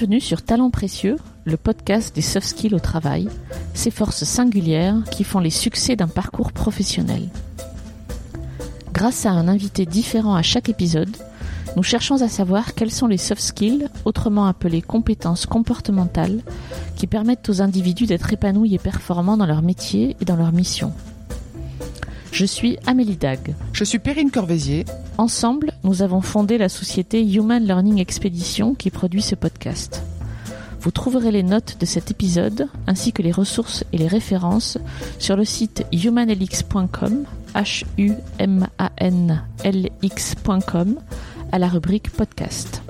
Bienvenue 0.00 0.20
sur 0.20 0.40
Talents 0.40 0.70
Précieux, 0.70 1.16
le 1.44 1.58
podcast 1.58 2.14
des 2.14 2.22
soft 2.22 2.46
skills 2.46 2.74
au 2.74 2.78
travail, 2.78 3.28
ces 3.74 3.90
forces 3.90 4.24
singulières 4.24 4.96
qui 5.10 5.24
font 5.24 5.40
les 5.40 5.50
succès 5.50 5.94
d'un 5.94 6.08
parcours 6.08 6.52
professionnel. 6.52 7.28
Grâce 8.94 9.26
à 9.26 9.32
un 9.32 9.46
invité 9.46 9.84
différent 9.84 10.34
à 10.34 10.40
chaque 10.40 10.70
épisode, 10.70 11.14
nous 11.76 11.82
cherchons 11.82 12.22
à 12.22 12.28
savoir 12.28 12.72
quels 12.72 12.90
sont 12.90 13.08
les 13.08 13.18
soft 13.18 13.42
skills, 13.42 13.88
autrement 14.06 14.46
appelés 14.46 14.80
compétences 14.80 15.44
comportementales, 15.44 16.40
qui 16.96 17.06
permettent 17.06 17.50
aux 17.50 17.60
individus 17.60 18.06
d'être 18.06 18.32
épanouis 18.32 18.74
et 18.74 18.78
performants 18.78 19.36
dans 19.36 19.44
leur 19.44 19.60
métier 19.60 20.16
et 20.18 20.24
dans 20.24 20.36
leur 20.36 20.52
mission. 20.52 20.94
Je 22.32 22.44
suis 22.44 22.78
Amélie 22.86 23.16
Dag. 23.16 23.54
Je 23.72 23.84
suis 23.84 23.98
Perrine 23.98 24.30
Corvézier. 24.30 24.84
Ensemble, 25.18 25.72
nous 25.84 26.02
avons 26.02 26.20
fondé 26.20 26.58
la 26.58 26.68
société 26.68 27.22
Human 27.22 27.62
Learning 27.62 27.98
Expedition 28.00 28.74
qui 28.74 28.90
produit 28.90 29.22
ce 29.22 29.34
podcast. 29.34 30.02
Vous 30.80 30.90
trouverez 30.90 31.30
les 31.30 31.42
notes 31.42 31.76
de 31.78 31.84
cet 31.84 32.10
épisode 32.10 32.68
ainsi 32.86 33.12
que 33.12 33.20
les 33.20 33.32
ressources 33.32 33.84
et 33.92 33.98
les 33.98 34.06
références 34.06 34.78
sur 35.18 35.36
le 35.36 35.44
site 35.44 35.84
humanlx.com, 35.92 37.24
h 37.54 37.84
u 37.98 38.12
m 38.38 38.66
a 38.78 38.90
n 38.96 39.42
l 39.64 39.90
x.com 40.00 40.96
à 41.52 41.58
la 41.58 41.68
rubrique 41.68 42.10
podcast. 42.10 42.82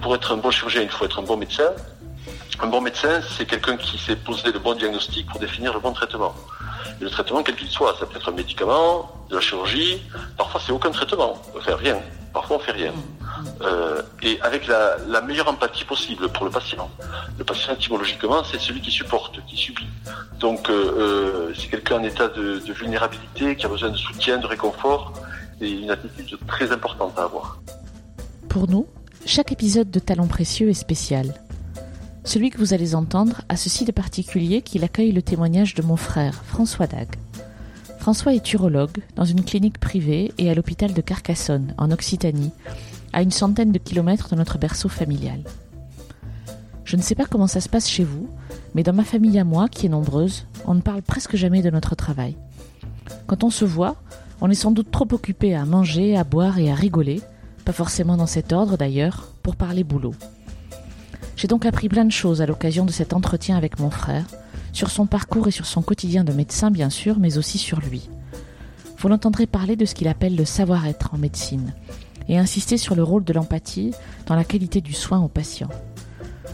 Pour 0.00 0.14
être 0.14 0.32
un 0.32 0.36
bon 0.36 0.50
chirurgien, 0.52 0.82
il 0.82 0.88
faut 0.88 1.04
être 1.04 1.18
un 1.18 1.24
bon 1.24 1.36
médecin. 1.36 1.72
Un 2.58 2.68
bon 2.68 2.80
médecin, 2.80 3.20
c'est 3.36 3.44
quelqu'un 3.44 3.76
qui 3.76 3.98
sait 3.98 4.16
poser 4.16 4.50
le 4.50 4.58
bon 4.58 4.74
diagnostic 4.74 5.26
pour 5.26 5.38
définir 5.38 5.74
le 5.74 5.80
bon 5.80 5.92
traitement. 5.92 6.34
Et 7.00 7.04
le 7.04 7.10
traitement, 7.10 7.42
quel 7.42 7.54
qu'il 7.54 7.68
soit, 7.68 7.94
ça 8.00 8.06
peut 8.06 8.16
être 8.16 8.30
un 8.30 8.34
médicament, 8.34 9.12
de 9.28 9.34
la 9.34 9.40
chirurgie, 9.40 10.02
parfois 10.38 10.60
c'est 10.64 10.72
aucun 10.72 10.90
traitement, 10.90 11.34
on 11.54 11.60
fait 11.60 11.74
rien, 11.74 11.98
parfois 12.32 12.56
on 12.56 12.60
fait 12.60 12.72
rien. 12.72 12.92
Euh, 13.62 14.00
et 14.22 14.40
avec 14.40 14.66
la, 14.66 15.20
meilleure 15.20 15.48
empathie 15.48 15.84
possible 15.84 16.28
pour 16.28 16.46
le 16.46 16.50
patient. 16.50 16.88
Le 17.38 17.44
patient, 17.44 17.74
étymologiquement, 17.74 18.42
c'est 18.44 18.60
celui 18.60 18.80
qui 18.80 18.90
supporte, 18.90 19.44
qui 19.46 19.56
subit. 19.56 19.88
Donc, 20.38 20.70
euh, 20.70 20.72
euh, 20.72 21.54
c'est 21.58 21.68
quelqu'un 21.68 21.96
en 21.96 22.04
état 22.04 22.28
de, 22.28 22.60
de 22.66 22.72
vulnérabilité, 22.72 23.56
qui 23.56 23.66
a 23.66 23.68
besoin 23.68 23.90
de 23.90 23.96
soutien, 23.96 24.38
de 24.38 24.46
réconfort, 24.46 25.12
et 25.60 25.70
une 25.70 25.90
attitude 25.90 26.38
très 26.46 26.72
importante 26.72 27.18
à 27.18 27.24
avoir. 27.24 27.58
Pour 28.48 28.68
nous, 28.68 28.86
chaque 29.26 29.52
épisode 29.52 29.90
de 29.90 29.98
Talents 29.98 30.28
Précieux 30.28 30.70
est 30.70 30.74
spécial. 30.74 31.34
Celui 32.26 32.50
que 32.50 32.58
vous 32.58 32.74
allez 32.74 32.96
entendre 32.96 33.42
a 33.48 33.56
ceci 33.56 33.84
de 33.84 33.92
particulier 33.92 34.60
qu'il 34.60 34.82
accueille 34.82 35.12
le 35.12 35.22
témoignage 35.22 35.74
de 35.74 35.82
mon 35.82 35.94
frère, 35.94 36.42
François 36.42 36.88
Dag. 36.88 37.06
François 38.00 38.34
est 38.34 38.52
urologue 38.52 38.98
dans 39.14 39.24
une 39.24 39.44
clinique 39.44 39.78
privée 39.78 40.32
et 40.36 40.50
à 40.50 40.54
l'hôpital 40.54 40.92
de 40.92 41.00
Carcassonne, 41.00 41.72
en 41.78 41.92
Occitanie, 41.92 42.50
à 43.12 43.22
une 43.22 43.30
centaine 43.30 43.70
de 43.70 43.78
kilomètres 43.78 44.28
de 44.28 44.34
notre 44.34 44.58
berceau 44.58 44.88
familial. 44.88 45.38
Je 46.84 46.96
ne 46.96 47.02
sais 47.02 47.14
pas 47.14 47.26
comment 47.26 47.46
ça 47.46 47.60
se 47.60 47.68
passe 47.68 47.88
chez 47.88 48.02
vous, 48.02 48.28
mais 48.74 48.82
dans 48.82 48.92
ma 48.92 49.04
famille 49.04 49.38
à 49.38 49.44
moi, 49.44 49.68
qui 49.68 49.86
est 49.86 49.90
nombreuse, 49.90 50.46
on 50.66 50.74
ne 50.74 50.80
parle 50.80 51.02
presque 51.02 51.36
jamais 51.36 51.62
de 51.62 51.70
notre 51.70 51.94
travail. 51.94 52.36
Quand 53.28 53.44
on 53.44 53.50
se 53.50 53.64
voit, 53.64 53.94
on 54.40 54.50
est 54.50 54.54
sans 54.54 54.72
doute 54.72 54.90
trop 54.90 55.06
occupé 55.12 55.54
à 55.54 55.64
manger, 55.64 56.16
à 56.16 56.24
boire 56.24 56.58
et 56.58 56.72
à 56.72 56.74
rigoler, 56.74 57.20
pas 57.64 57.72
forcément 57.72 58.16
dans 58.16 58.26
cet 58.26 58.52
ordre 58.52 58.76
d'ailleurs, 58.76 59.32
pour 59.44 59.54
parler 59.54 59.84
boulot. 59.84 60.14
J'ai 61.36 61.48
donc 61.48 61.66
appris 61.66 61.90
plein 61.90 62.06
de 62.06 62.12
choses 62.12 62.40
à 62.40 62.46
l'occasion 62.46 62.86
de 62.86 62.90
cet 62.90 63.12
entretien 63.12 63.58
avec 63.58 63.78
mon 63.78 63.90
frère, 63.90 64.24
sur 64.72 64.90
son 64.90 65.06
parcours 65.06 65.48
et 65.48 65.50
sur 65.50 65.66
son 65.66 65.82
quotidien 65.82 66.24
de 66.24 66.32
médecin 66.32 66.70
bien 66.70 66.88
sûr, 66.88 67.18
mais 67.18 67.36
aussi 67.36 67.58
sur 67.58 67.78
lui. 67.80 68.08
Vous 68.98 69.08
l'entendrez 69.08 69.46
parler 69.46 69.76
de 69.76 69.84
ce 69.84 69.94
qu'il 69.94 70.08
appelle 70.08 70.34
le 70.34 70.46
savoir-être 70.46 71.12
en 71.12 71.18
médecine, 71.18 71.74
et 72.28 72.38
insister 72.38 72.78
sur 72.78 72.94
le 72.94 73.02
rôle 73.02 73.22
de 73.22 73.34
l'empathie 73.34 73.92
dans 74.26 74.34
la 74.34 74.44
qualité 74.44 74.80
du 74.80 74.94
soin 74.94 75.20
aux 75.20 75.28
patients. 75.28 75.68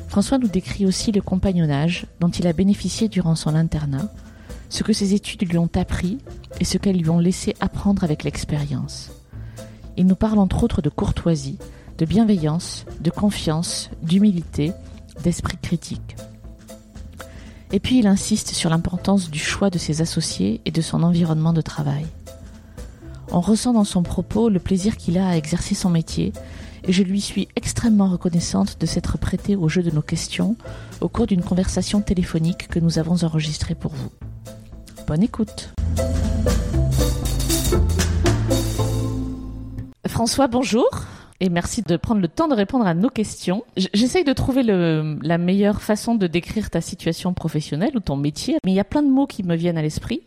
François 0.09 0.39
nous 0.39 0.49
décrit 0.49 0.85
aussi 0.85 1.13
le 1.13 1.23
compagnonnage 1.23 2.07
dont 2.21 2.29
il 2.29 2.47
a 2.49 2.53
bénéficié 2.53 3.09
durant 3.09 3.37
son 3.37 3.55
internat, 3.55 4.13
ce 4.69 4.83
que 4.83 4.93
ses 4.93 5.15
études 5.15 5.49
lui 5.49 5.59
ont 5.59 5.71
appris 5.77 6.19
et 6.59 6.65
ce 6.65 6.77
qu'elles 6.77 6.99
lui 6.99 7.09
ont 7.09 7.21
laissé 7.21 7.55
apprendre 7.61 8.03
avec 8.03 8.25
l'expérience. 8.25 9.13
Il 9.97 10.07
nous 10.07 10.17
parle 10.17 10.39
entre 10.39 10.65
autres 10.65 10.83
de 10.83 10.89
courtoisie, 10.89 11.59
de 12.03 12.07
bienveillance, 12.07 12.85
de 12.99 13.11
confiance, 13.11 13.89
d'humilité, 14.03 14.73
d'esprit 15.23 15.57
critique. 15.57 16.17
Et 17.71 17.79
puis 17.79 18.01
il 18.01 18.09
insiste 18.09 18.49
sur 18.49 18.71
l'importance 18.71 19.31
du 19.31 19.39
choix 19.39 19.71
de 19.71 19.79
ses 19.79 20.03
associés 20.03 20.61
et 20.65 20.73
de 20.73 20.81
son 20.81 21.05
environnement 21.05 21.53
de 21.53 21.61
travail. 21.61 22.05
On 23.31 23.41
ressent 23.41 23.73
dans 23.73 23.85
son 23.85 24.03
propos 24.03 24.49
le 24.49 24.59
plaisir 24.59 24.97
qu'il 24.97 25.17
a 25.17 25.29
à 25.29 25.37
exercer 25.37 25.77
son 25.77 25.91
métier 25.91 26.33
et 26.89 26.93
je 26.93 27.05
lui 27.05 27.21
suis 27.21 27.47
extrêmement 27.55 28.09
reconnaissante 28.09 28.81
de 28.81 28.87
s'être 28.87 29.17
prêté 29.17 29.55
au 29.55 29.69
jeu 29.69 29.85
de 29.85 29.93
nos 29.93 30.03
questions 30.03 30.57
au 31.01 31.09
cours 31.09 31.29
d'une 31.29 31.45
conversation 31.45 32.01
téléphonique 32.01 32.67
que 32.67 32.81
nous 32.81 32.99
avons 32.99 33.23
enregistrée 33.23 33.77
pour 33.77 33.93
vous. 33.93 34.11
Bonne 35.07 35.23
écoute. 35.23 35.73
François, 40.09 40.49
bonjour 40.49 40.91
et 41.43 41.49
merci 41.49 41.83
de 41.83 41.97
prendre 41.97 42.21
le 42.21 42.29
temps 42.29 42.47
de 42.47 42.55
répondre 42.55 42.87
à 42.87 42.95
nos 42.95 43.11
questions. 43.11 43.65
J'essaye 43.77 44.23
de 44.23 44.33
trouver 44.33 44.63
la 44.63 45.39
meilleure 45.39 45.83
façon 45.83 46.15
de 46.15 46.29
décrire 46.29 46.71
ta 46.71 46.81
situation 46.81 47.35
professionnelle 47.35 47.97
ou 47.97 48.01
ton 48.01 48.17
métier, 48.17 48.59
mais 48.65 48.71
il 48.71 48.77
y 48.77 48.81
a 48.81 48.85
plein 48.85 49.03
de 49.03 49.11
mots 49.11 49.27
qui 49.27 49.43
me 49.43 49.57
viennent 49.57 49.77
à 49.77 49.83
l'esprit. 49.83 50.23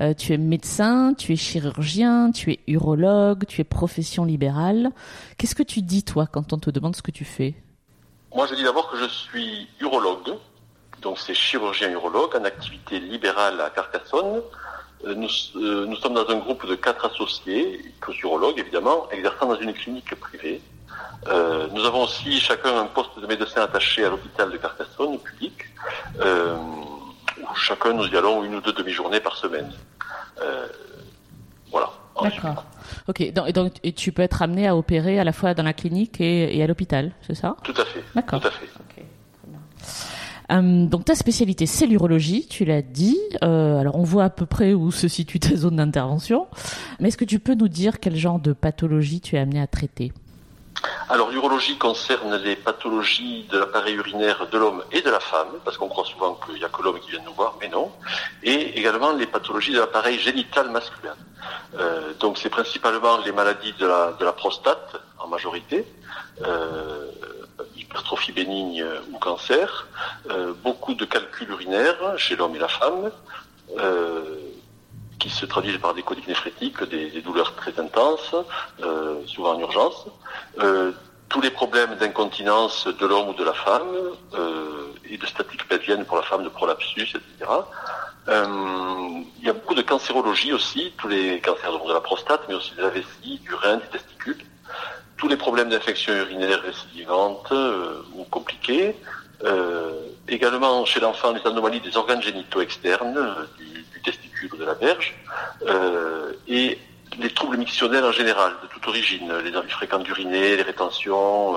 Euh, 0.00 0.14
tu 0.14 0.32
es 0.32 0.38
médecin, 0.38 1.12
tu 1.12 1.34
es 1.34 1.36
chirurgien, 1.36 2.30
tu 2.32 2.52
es 2.52 2.60
urologue, 2.68 3.44
tu 3.46 3.60
es 3.60 3.64
profession 3.64 4.24
libérale. 4.24 4.92
Qu'est-ce 5.36 5.54
que 5.54 5.62
tu 5.62 5.82
dis 5.82 6.04
toi 6.04 6.26
quand 6.26 6.54
on 6.54 6.58
te 6.58 6.70
demande 6.70 6.96
ce 6.96 7.02
que 7.02 7.10
tu 7.10 7.26
fais? 7.26 7.54
Moi 8.34 8.46
je 8.46 8.54
dis 8.54 8.64
d'abord 8.64 8.90
que 8.90 8.96
je 8.96 9.08
suis 9.08 9.68
urologue, 9.80 10.38
donc 11.02 11.18
c'est 11.18 11.34
chirurgien 11.34 11.90
urologue 11.90 12.34
en 12.34 12.44
activité 12.44 12.98
libérale 12.98 13.60
à 13.60 13.68
Carcassonne. 13.68 14.40
Euh, 15.04 15.14
nous, 15.14 15.28
euh, 15.56 15.86
nous, 15.86 15.96
sommes 15.96 16.14
dans 16.14 16.28
un 16.28 16.38
groupe 16.38 16.66
de 16.66 16.74
quatre 16.74 17.04
associés, 17.06 17.80
tous 18.00 18.18
urologues 18.22 18.58
évidemment, 18.58 19.08
exerçant 19.10 19.46
dans 19.46 19.60
une 19.60 19.72
clinique 19.74 20.14
privée. 20.14 20.60
Euh, 21.28 21.68
nous 21.72 21.84
avons 21.84 22.04
aussi 22.04 22.40
chacun 22.40 22.78
un 22.78 22.86
poste 22.86 23.18
de 23.20 23.26
médecin 23.26 23.62
attaché 23.62 24.04
à 24.04 24.10
l'hôpital 24.10 24.50
de 24.50 24.56
Carcassonne, 24.56 25.18
public, 25.18 25.66
euh, 26.20 26.56
où 26.56 27.54
chacun 27.54 27.92
nous 27.92 28.06
y 28.06 28.16
allons 28.16 28.44
une 28.44 28.54
ou 28.54 28.60
deux 28.60 28.72
demi-journées 28.72 29.20
par 29.20 29.36
semaine. 29.36 29.70
Voilà. 31.70 31.90
D'accord. 32.22 32.64
Ok, 33.08 33.32
donc, 33.32 33.48
et, 33.48 33.52
donc, 33.52 33.72
et 33.82 33.92
tu 33.92 34.12
peux 34.12 34.22
être 34.22 34.40
amené 34.40 34.66
à 34.66 34.76
opérer 34.76 35.18
à 35.18 35.24
la 35.24 35.32
fois 35.32 35.52
dans 35.52 35.64
la 35.64 35.74
clinique 35.74 36.20
et, 36.20 36.56
et 36.56 36.62
à 36.62 36.66
l'hôpital, 36.66 37.12
c'est 37.26 37.34
ça? 37.34 37.56
Tout 37.62 37.74
à 37.76 37.84
fait. 37.84 38.02
D'accord. 38.14 38.40
Tout 38.40 38.48
à 38.48 38.50
fait. 38.52 38.68
Okay. 38.90 39.04
Euh, 40.50 40.86
donc 40.86 41.04
ta 41.04 41.14
spécialité 41.14 41.66
c'est 41.66 41.86
l'urologie, 41.86 42.46
tu 42.46 42.64
l'as 42.64 42.82
dit. 42.82 43.18
Euh, 43.42 43.78
alors 43.78 43.96
on 43.96 44.04
voit 44.04 44.24
à 44.24 44.30
peu 44.30 44.46
près 44.46 44.74
où 44.74 44.90
se 44.90 45.08
situe 45.08 45.40
ta 45.40 45.56
zone 45.56 45.76
d'intervention. 45.76 46.46
Mais 47.00 47.08
est-ce 47.08 47.16
que 47.16 47.24
tu 47.24 47.38
peux 47.38 47.54
nous 47.54 47.68
dire 47.68 48.00
quel 48.00 48.16
genre 48.16 48.38
de 48.38 48.52
pathologie 48.52 49.20
tu 49.20 49.36
es 49.36 49.38
amené 49.38 49.60
à 49.60 49.66
traiter? 49.66 50.12
Alors 51.08 51.30
l'urologie 51.30 51.78
concerne 51.78 52.36
les 52.36 52.56
pathologies 52.56 53.46
de 53.50 53.58
l'appareil 53.58 53.94
urinaire 53.94 54.48
de 54.50 54.58
l'homme 54.58 54.82
et 54.92 55.00
de 55.02 55.10
la 55.10 55.20
femme, 55.20 55.48
parce 55.64 55.78
qu'on 55.78 55.88
croit 55.88 56.04
souvent 56.04 56.38
qu'il 56.44 56.56
n'y 56.56 56.64
a 56.64 56.68
que 56.68 56.82
l'homme 56.82 56.98
qui 57.00 57.10
vient 57.10 57.22
nous 57.24 57.32
voir, 57.32 57.56
mais 57.60 57.68
non. 57.68 57.90
Et 58.42 58.78
également 58.78 59.12
les 59.12 59.26
pathologies 59.26 59.72
de 59.72 59.78
l'appareil 59.78 60.18
génital 60.18 60.70
masculin. 60.70 61.14
Euh, 61.78 62.12
donc 62.20 62.38
c'est 62.38 62.50
principalement 62.50 63.18
les 63.24 63.32
maladies 63.32 63.74
de 63.78 63.86
la, 63.86 64.12
de 64.18 64.24
la 64.24 64.32
prostate 64.32 64.96
en 65.18 65.28
majorité, 65.28 65.86
euh, 66.42 67.10
hypertrophie 67.76 68.32
bénigne 68.32 68.84
ou 69.12 69.18
cancer, 69.18 69.86
euh, 70.30 70.52
beaucoup 70.62 70.94
de 70.94 71.04
calculs 71.04 71.50
urinaires 71.50 72.18
chez 72.18 72.36
l'homme 72.36 72.54
et 72.54 72.58
la 72.58 72.68
femme, 72.68 73.10
euh, 73.78 74.36
qui 75.18 75.30
se 75.30 75.46
traduisent 75.46 75.78
par 75.78 75.94
des 75.94 76.02
coliques 76.02 76.28
néphrétiques, 76.28 76.82
des, 76.84 77.10
des 77.10 77.22
douleurs 77.22 77.54
très 77.54 77.78
intenses, 77.80 78.34
souvent 79.26 79.54
en 79.54 79.60
urgence, 79.60 80.06
tous 81.30 81.40
les 81.40 81.50
problèmes 81.50 81.96
d'incontinence 81.96 82.86
de 82.86 83.06
l'homme 83.06 83.30
ou 83.30 83.32
de 83.32 83.42
la 83.42 83.54
femme, 83.54 83.90
et 85.08 85.16
de 85.16 85.26
statique 85.26 85.66
pelvienne 85.68 86.04
pour 86.04 86.18
la 86.18 86.22
femme, 86.22 86.44
de 86.44 86.50
prolapsus, 86.50 87.14
etc. 87.14 87.50
Il 88.28 89.44
y 89.44 89.48
a 89.48 89.54
beaucoup 89.54 89.74
de 89.74 89.82
cancérologie 89.82 90.52
aussi, 90.52 90.92
tous 90.98 91.08
les 91.08 91.40
cancers 91.40 91.72
de 91.72 91.92
la 91.94 92.00
prostate, 92.02 92.42
mais 92.48 92.54
aussi 92.54 92.74
de 92.74 92.82
la 92.82 92.90
vessie, 92.90 93.40
du 93.42 93.54
rein, 93.54 93.78
du 93.78 93.88
testicule 93.88 94.38
tous 95.16 95.28
les 95.28 95.36
problèmes 95.36 95.68
d'infection 95.68 96.14
urinaire 96.14 96.62
récidivante 96.62 97.48
euh, 97.52 98.02
ou 98.14 98.24
compliqués. 98.24 98.96
Euh, 99.44 99.92
également 100.28 100.84
chez 100.84 101.00
l'enfant 101.00 101.32
les 101.32 101.46
anomalies 101.46 101.80
des 101.80 101.96
organes 101.96 102.22
génitaux 102.22 102.60
externes, 102.60 103.16
euh, 103.16 103.44
du, 103.58 103.82
du, 103.82 104.02
testicule 104.02 104.52
ou 104.54 104.56
de 104.56 104.64
la 104.64 104.74
verge, 104.74 105.14
euh, 105.66 106.32
et 106.48 106.78
les 107.18 107.30
troubles 107.30 107.56
mictionnels 107.56 108.04
en 108.04 108.12
général, 108.12 108.52
de 108.62 108.68
toute 108.68 108.86
origine, 108.88 109.30
les 109.44 109.56
envies 109.56 109.70
fréquentes 109.70 110.04
d'uriner, 110.04 110.56
les 110.56 110.62
rétentions, 110.62 111.56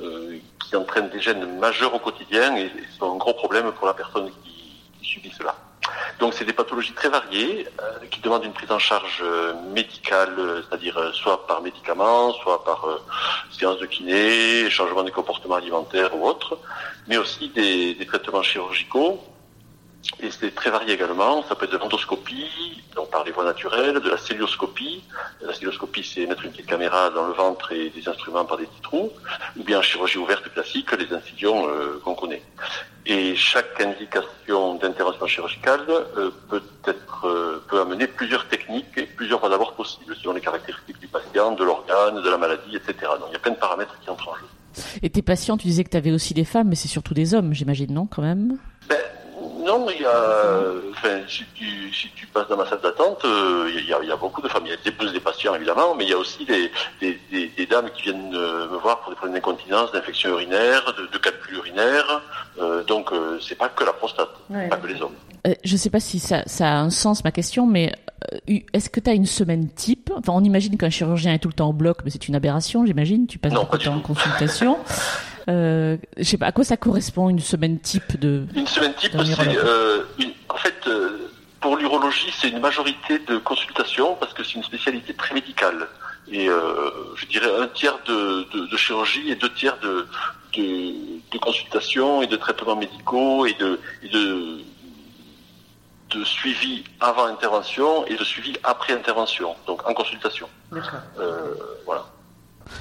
euh, 0.00 0.38
qui 0.60 0.76
entraînent 0.76 1.10
des 1.10 1.20
gènes 1.20 1.58
majeurs 1.58 1.94
au 1.94 1.98
quotidien 1.98 2.56
et, 2.56 2.64
et, 2.64 2.70
sont 2.98 3.14
un 3.14 3.16
gros 3.16 3.34
problème 3.34 3.70
pour 3.72 3.86
la 3.86 3.94
personne 3.94 4.30
qui, 4.42 4.80
qui 5.00 5.06
subit 5.06 5.32
cela. 5.36 5.54
Donc 6.18 6.34
c'est 6.34 6.44
des 6.44 6.52
pathologies 6.52 6.92
très 6.92 7.08
variées 7.08 7.66
euh, 7.80 8.06
qui 8.10 8.20
demandent 8.20 8.44
une 8.44 8.52
prise 8.52 8.70
en 8.70 8.78
charge 8.78 9.22
euh, 9.22 9.54
médicale, 9.72 10.64
c'est-à-dire 10.68 11.12
soit 11.14 11.46
par 11.46 11.62
médicaments, 11.62 12.32
soit 12.34 12.64
par 12.64 12.86
séance 13.50 13.78
de 13.78 13.86
kiné, 13.86 14.70
changement 14.70 15.02
de 15.02 15.10
comportement 15.10 15.56
alimentaire 15.56 16.16
ou 16.16 16.26
autre, 16.26 16.58
mais 17.08 17.16
aussi 17.16 17.48
des 17.48 18.06
traitements 18.06 18.42
chirurgicaux 18.42 19.20
et 20.20 20.30
c'est 20.30 20.54
très 20.54 20.70
varié 20.70 20.94
également. 20.94 21.42
Ça 21.48 21.54
peut 21.54 21.64
être 21.64 21.72
de 21.72 21.78
l'endoscopie, 21.78 22.82
donc 22.94 23.10
par 23.10 23.24
les 23.24 23.32
voies 23.32 23.44
naturelles, 23.44 24.00
de 24.00 24.10
la 24.10 24.16
célioscopie. 24.16 25.02
La 25.40 25.54
célioscopie, 25.54 26.04
c'est 26.04 26.26
mettre 26.26 26.44
une 26.44 26.52
petite 26.52 26.66
caméra 26.66 27.10
dans 27.10 27.26
le 27.26 27.32
ventre 27.32 27.72
et 27.72 27.90
des 27.90 28.08
instruments 28.08 28.44
par 28.44 28.56
des 28.56 28.66
petits 28.66 28.82
trous. 28.82 29.12
Ou 29.56 29.62
bien 29.62 29.78
en 29.78 29.82
chirurgie 29.82 30.18
ouverte 30.18 30.52
classique, 30.52 30.90
les 30.92 31.12
incisions 31.12 31.68
euh, 31.68 32.00
qu'on 32.04 32.14
connaît. 32.14 32.42
Et 33.04 33.34
chaque 33.34 33.80
indication 33.80 34.76
d'intervention 34.76 35.26
chirurgicale 35.26 35.80
euh, 35.88 36.30
peut 36.48 36.62
être 36.86 37.26
euh, 37.26 37.64
peut 37.68 37.80
amener 37.80 38.06
plusieurs 38.06 38.46
techniques 38.46 38.96
et 38.96 39.06
plusieurs 39.06 39.40
voies 39.40 39.48
d'abord 39.48 39.74
possibles 39.74 40.14
selon 40.14 40.34
les 40.34 40.40
caractéristiques 40.40 41.00
du 41.00 41.08
patient, 41.08 41.52
de 41.52 41.64
l'organe, 41.64 42.22
de 42.22 42.30
la 42.30 42.38
maladie, 42.38 42.76
etc. 42.76 42.94
Donc 43.18 43.28
il 43.30 43.32
y 43.32 43.36
a 43.36 43.40
plein 43.40 43.52
de 43.52 43.58
paramètres 43.58 43.98
qui 44.00 44.08
entrent 44.08 44.28
en 44.28 44.34
jeu. 44.36 44.46
Et 45.02 45.10
tes 45.10 45.22
patients, 45.22 45.56
tu 45.56 45.66
disais 45.66 45.84
que 45.84 45.90
tu 45.90 45.96
avais 45.96 46.12
aussi 46.12 46.32
des 46.32 46.44
femmes, 46.44 46.68
mais 46.68 46.76
c'est 46.76 46.88
surtout 46.88 47.14
des 47.14 47.34
hommes, 47.34 47.52
j'imagine, 47.52 47.92
non, 47.92 48.06
quand 48.06 48.22
même? 48.22 48.58
Ben, 48.88 48.96
non, 49.64 49.86
il 49.90 50.02
y 50.02 50.04
a, 50.04 50.62
enfin, 50.90 51.20
si 51.28 51.44
tu, 51.54 51.92
si 51.92 52.08
tu 52.14 52.26
passes 52.26 52.48
dans 52.48 52.56
ma 52.56 52.68
salle 52.68 52.80
d'attente, 52.80 53.24
euh, 53.24 53.70
il, 53.74 53.86
y 53.88 53.92
a, 53.92 53.98
il, 54.02 54.08
y 54.08 54.12
a, 54.12 54.16
beaucoup 54.16 54.40
de 54.42 54.48
familles. 54.48 54.76
Il 54.84 54.90
y 54.90 54.94
a 54.94 55.04
des, 55.06 55.12
des 55.12 55.20
patients 55.20 55.54
évidemment, 55.54 55.94
mais 55.94 56.04
il 56.04 56.10
y 56.10 56.14
a 56.14 56.18
aussi 56.18 56.44
des, 56.44 56.70
des, 57.00 57.18
des, 57.30 57.66
dames 57.66 57.90
qui 57.90 58.02
viennent 58.02 58.34
euh, 58.34 58.68
me 58.68 58.76
voir 58.78 59.00
pour 59.00 59.10
des 59.10 59.16
problèmes 59.16 59.34
d'incontinence, 59.34 59.92
d'infection 59.92 60.30
urinaire, 60.30 60.94
de, 60.98 61.06
de 61.06 61.18
calcul 61.18 61.56
urinaire. 61.56 62.22
Euh, 62.60 62.84
donc 62.84 63.12
euh, 63.12 63.38
c'est 63.40 63.54
pas 63.54 63.68
que 63.68 63.84
la 63.84 63.92
prostate, 63.92 64.30
pas 64.50 64.76
que 64.76 64.86
les 64.86 65.00
hommes. 65.00 65.14
Euh, 65.46 65.54
je 65.64 65.76
sais 65.76 65.90
pas 65.90 66.00
si 66.00 66.18
ça, 66.18 66.42
ça, 66.46 66.68
a 66.68 66.76
un 66.76 66.90
sens 66.90 67.24
ma 67.24 67.32
question, 67.32 67.66
mais 67.66 67.92
est-ce 68.46 68.90
que 68.90 69.00
tu 69.00 69.10
as 69.10 69.14
une 69.14 69.26
semaine 69.26 69.68
type? 69.68 70.12
Enfin, 70.16 70.32
on 70.34 70.44
imagine 70.44 70.76
qu'un 70.76 70.90
chirurgien 70.90 71.34
est 71.34 71.38
tout 71.38 71.48
le 71.48 71.54
temps 71.54 71.70
au 71.70 71.72
bloc, 71.72 71.98
mais 72.04 72.10
c'est 72.10 72.28
une 72.28 72.34
aberration, 72.34 72.86
j'imagine. 72.86 73.26
Tu 73.26 73.38
passes 73.38 73.54
beaucoup 73.54 73.78
de 73.78 73.84
temps 73.84 73.94
en 73.94 74.00
consultation. 74.00 74.78
Euh, 75.48 75.96
je 76.16 76.22
sais 76.24 76.38
pas 76.38 76.46
à 76.46 76.52
quoi 76.52 76.64
ça 76.64 76.76
correspond 76.76 77.28
une 77.28 77.40
semaine 77.40 77.80
type 77.80 78.18
de. 78.18 78.46
Une 78.54 78.66
semaine 78.66 78.94
type, 78.94 79.12
c'est 79.12 79.56
euh, 79.56 80.02
en 80.48 80.56
fait 80.56 80.86
euh, 80.86 81.30
pour 81.60 81.76
l'urologie, 81.76 82.32
c'est 82.36 82.48
une 82.48 82.60
majorité 82.60 83.18
de 83.20 83.38
consultations 83.38 84.16
parce 84.16 84.34
que 84.34 84.44
c'est 84.44 84.54
une 84.54 84.64
spécialité 84.64 85.14
très 85.14 85.34
médicale. 85.34 85.88
Et 86.30 86.48
euh, 86.48 86.90
je 87.16 87.26
dirais 87.26 87.50
un 87.58 87.66
tiers 87.68 87.98
de, 88.06 88.46
de, 88.52 88.66
de, 88.66 88.76
chirurgie 88.76 89.30
et 89.30 89.34
deux 89.34 89.52
tiers 89.52 89.76
de, 89.80 90.06
de, 90.56 90.94
de 91.30 91.38
consultations 91.38 92.22
et 92.22 92.26
de 92.26 92.36
traitements 92.36 92.76
médicaux 92.76 93.44
et 93.44 93.54
de, 93.54 93.80
et 94.02 94.08
de, 94.08 94.60
de 96.10 96.24
suivi 96.24 96.84
avant 97.00 97.24
intervention 97.24 98.06
et 98.06 98.16
de 98.16 98.24
suivi 98.24 98.56
après 98.62 98.92
intervention, 98.92 99.54
donc 99.66 99.86
en 99.88 99.94
consultation. 99.94 100.48
Euh, 101.18 101.54
voilà. 101.84 102.06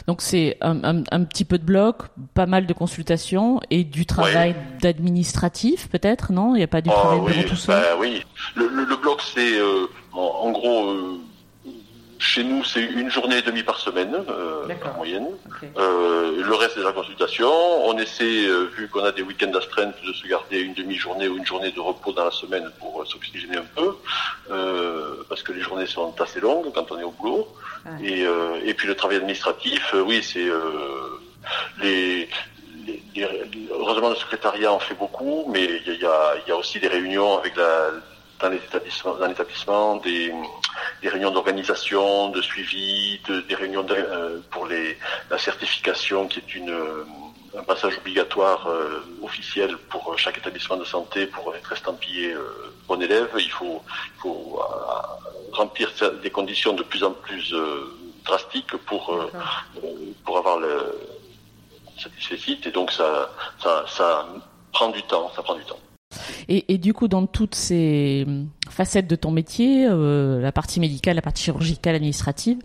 Donc 0.07 0.21
c'est 0.21 0.57
un, 0.61 0.83
un, 0.83 1.03
un, 1.11 1.23
petit 1.23 1.45
peu 1.45 1.57
de 1.57 1.63
bloc, 1.63 2.03
pas 2.33 2.45
mal 2.45 2.65
de 2.65 2.73
consultations 2.73 3.59
et 3.69 3.83
du 3.83 4.05
travail 4.05 4.55
d'administratif 4.81 5.89
peut-être, 5.89 6.31
non? 6.31 6.55
Il 6.55 6.59
n'y 6.59 6.63
a 6.63 6.67
pas 6.67 6.81
du 6.81 6.89
travail 6.89 7.19
ah 7.21 7.25
oui, 7.27 7.43
de 7.43 7.47
tout 7.47 7.55
ça 7.55 7.79
bah, 7.79 7.87
Oui, 7.99 8.23
le, 8.55 8.67
le, 8.67 8.85
le 8.85 8.95
bloc 8.97 9.21
c'est 9.21 9.57
euh, 9.57 9.87
en, 10.13 10.47
en, 10.47 10.51
gros 10.51 10.85
euh, 10.89 11.19
chez 12.21 12.43
nous, 12.43 12.63
c'est 12.63 12.83
une 12.83 13.09
journée 13.09 13.39
et 13.39 13.41
demie 13.41 13.63
par 13.63 13.79
semaine, 13.79 14.15
euh, 14.29 14.67
en 14.85 14.97
moyenne. 14.97 15.27
Euh, 15.75 16.43
le 16.43 16.53
reste, 16.53 16.75
c'est 16.75 16.83
la 16.83 16.91
consultation. 16.91 17.49
On 17.49 17.97
essaie, 17.97 18.45
euh, 18.45 18.69
vu 18.77 18.87
qu'on 18.89 19.03
a 19.03 19.11
des 19.11 19.23
week-ends 19.23 19.49
d'astreinte, 19.49 19.95
de 20.05 20.13
se 20.13 20.27
garder 20.27 20.59
une 20.59 20.75
demi-journée 20.75 21.27
ou 21.27 21.37
une 21.37 21.45
journée 21.45 21.71
de 21.71 21.79
repos 21.79 22.13
dans 22.13 22.25
la 22.25 22.31
semaine 22.31 22.69
pour 22.79 23.05
s'oxygéner 23.07 23.57
un 23.57 23.65
peu, 23.75 23.97
parce 25.29 25.41
que 25.41 25.51
les 25.51 25.61
journées 25.61 25.87
sont 25.87 26.13
assez 26.21 26.39
longues 26.39 26.71
quand 26.73 26.91
on 26.91 26.99
est 26.99 27.03
au 27.03 27.11
boulot. 27.11 27.47
Et, 28.03 28.25
et, 28.65 28.73
puis 28.75 28.87
le 28.87 28.95
travail 28.95 29.17
administratif, 29.17 29.95
oui, 30.05 30.21
c'est 30.21 30.47
les, 31.81 32.29
les, 32.85 33.03
les, 33.15 33.27
heureusement 33.71 34.09
le 34.09 34.15
secrétariat 34.15 34.71
en 34.71 34.79
fait 34.79 34.93
beaucoup, 34.93 35.45
mais 35.51 35.81
il 35.87 35.99
y 35.99 36.05
a, 36.05 36.35
y 36.47 36.51
a, 36.51 36.55
aussi 36.55 36.79
des 36.79 36.87
réunions 36.87 37.39
avec 37.39 37.55
la 37.55 37.89
dans 38.41 38.49
les 38.49 38.57
établissements, 38.57 39.15
dans 39.15 39.27
l'établissement, 39.27 39.95
des, 39.97 40.33
des 41.01 41.09
réunions 41.09 41.31
d'organisation, 41.31 42.29
de 42.29 42.41
suivi, 42.41 43.19
de, 43.27 43.41
des 43.41 43.55
réunions 43.55 43.83
de, 43.83 43.93
euh, 43.95 44.39
pour 44.51 44.65
les, 44.65 44.97
la 45.29 45.37
certification 45.37 46.27
qui 46.27 46.39
est 46.39 46.55
une, 46.55 46.75
un 47.57 47.63
passage 47.63 47.97
obligatoire 47.97 48.67
euh, 48.67 49.03
officiel 49.21 49.77
pour 49.89 50.17
chaque 50.17 50.37
établissement 50.37 50.77
de 50.77 50.85
santé 50.85 51.27
pour 51.27 51.55
être 51.55 51.71
estampillé 51.71 52.33
euh, 52.33 52.73
bon 52.87 53.01
élève. 53.01 53.29
Il 53.37 53.51
faut, 53.51 53.81
il 54.15 54.21
faut 54.21 54.59
euh, 54.59 55.53
remplir 55.53 55.91
des 56.23 56.29
conditions 56.29 56.73
de 56.73 56.83
plus 56.83 57.03
en 57.03 57.11
plus 57.11 57.53
euh, 57.53 57.97
drastiques 58.25 58.75
pour, 58.85 59.19
pour 60.23 60.37
avoir 60.37 60.59
le 60.59 60.95
satisfait 61.97 62.57
et 62.65 62.71
donc 62.71 62.91
ça, 62.91 63.29
ça, 63.61 63.85
ça 63.87 64.27
prend 64.71 64.89
du 64.89 65.01
temps, 65.03 65.31
ça 65.35 65.41
prend 65.41 65.55
du 65.55 65.65
temps. 65.65 65.79
Et, 66.47 66.73
et, 66.73 66.77
du 66.77 66.93
coup, 66.93 67.07
dans 67.07 67.25
toutes 67.25 67.55
ces 67.55 68.25
facettes 68.69 69.07
de 69.07 69.15
ton 69.15 69.31
métier, 69.31 69.87
euh, 69.89 70.41
la 70.41 70.51
partie 70.51 70.79
médicale, 70.79 71.15
la 71.15 71.21
partie 71.21 71.43
chirurgicale, 71.43 71.95
administrative, 71.95 72.57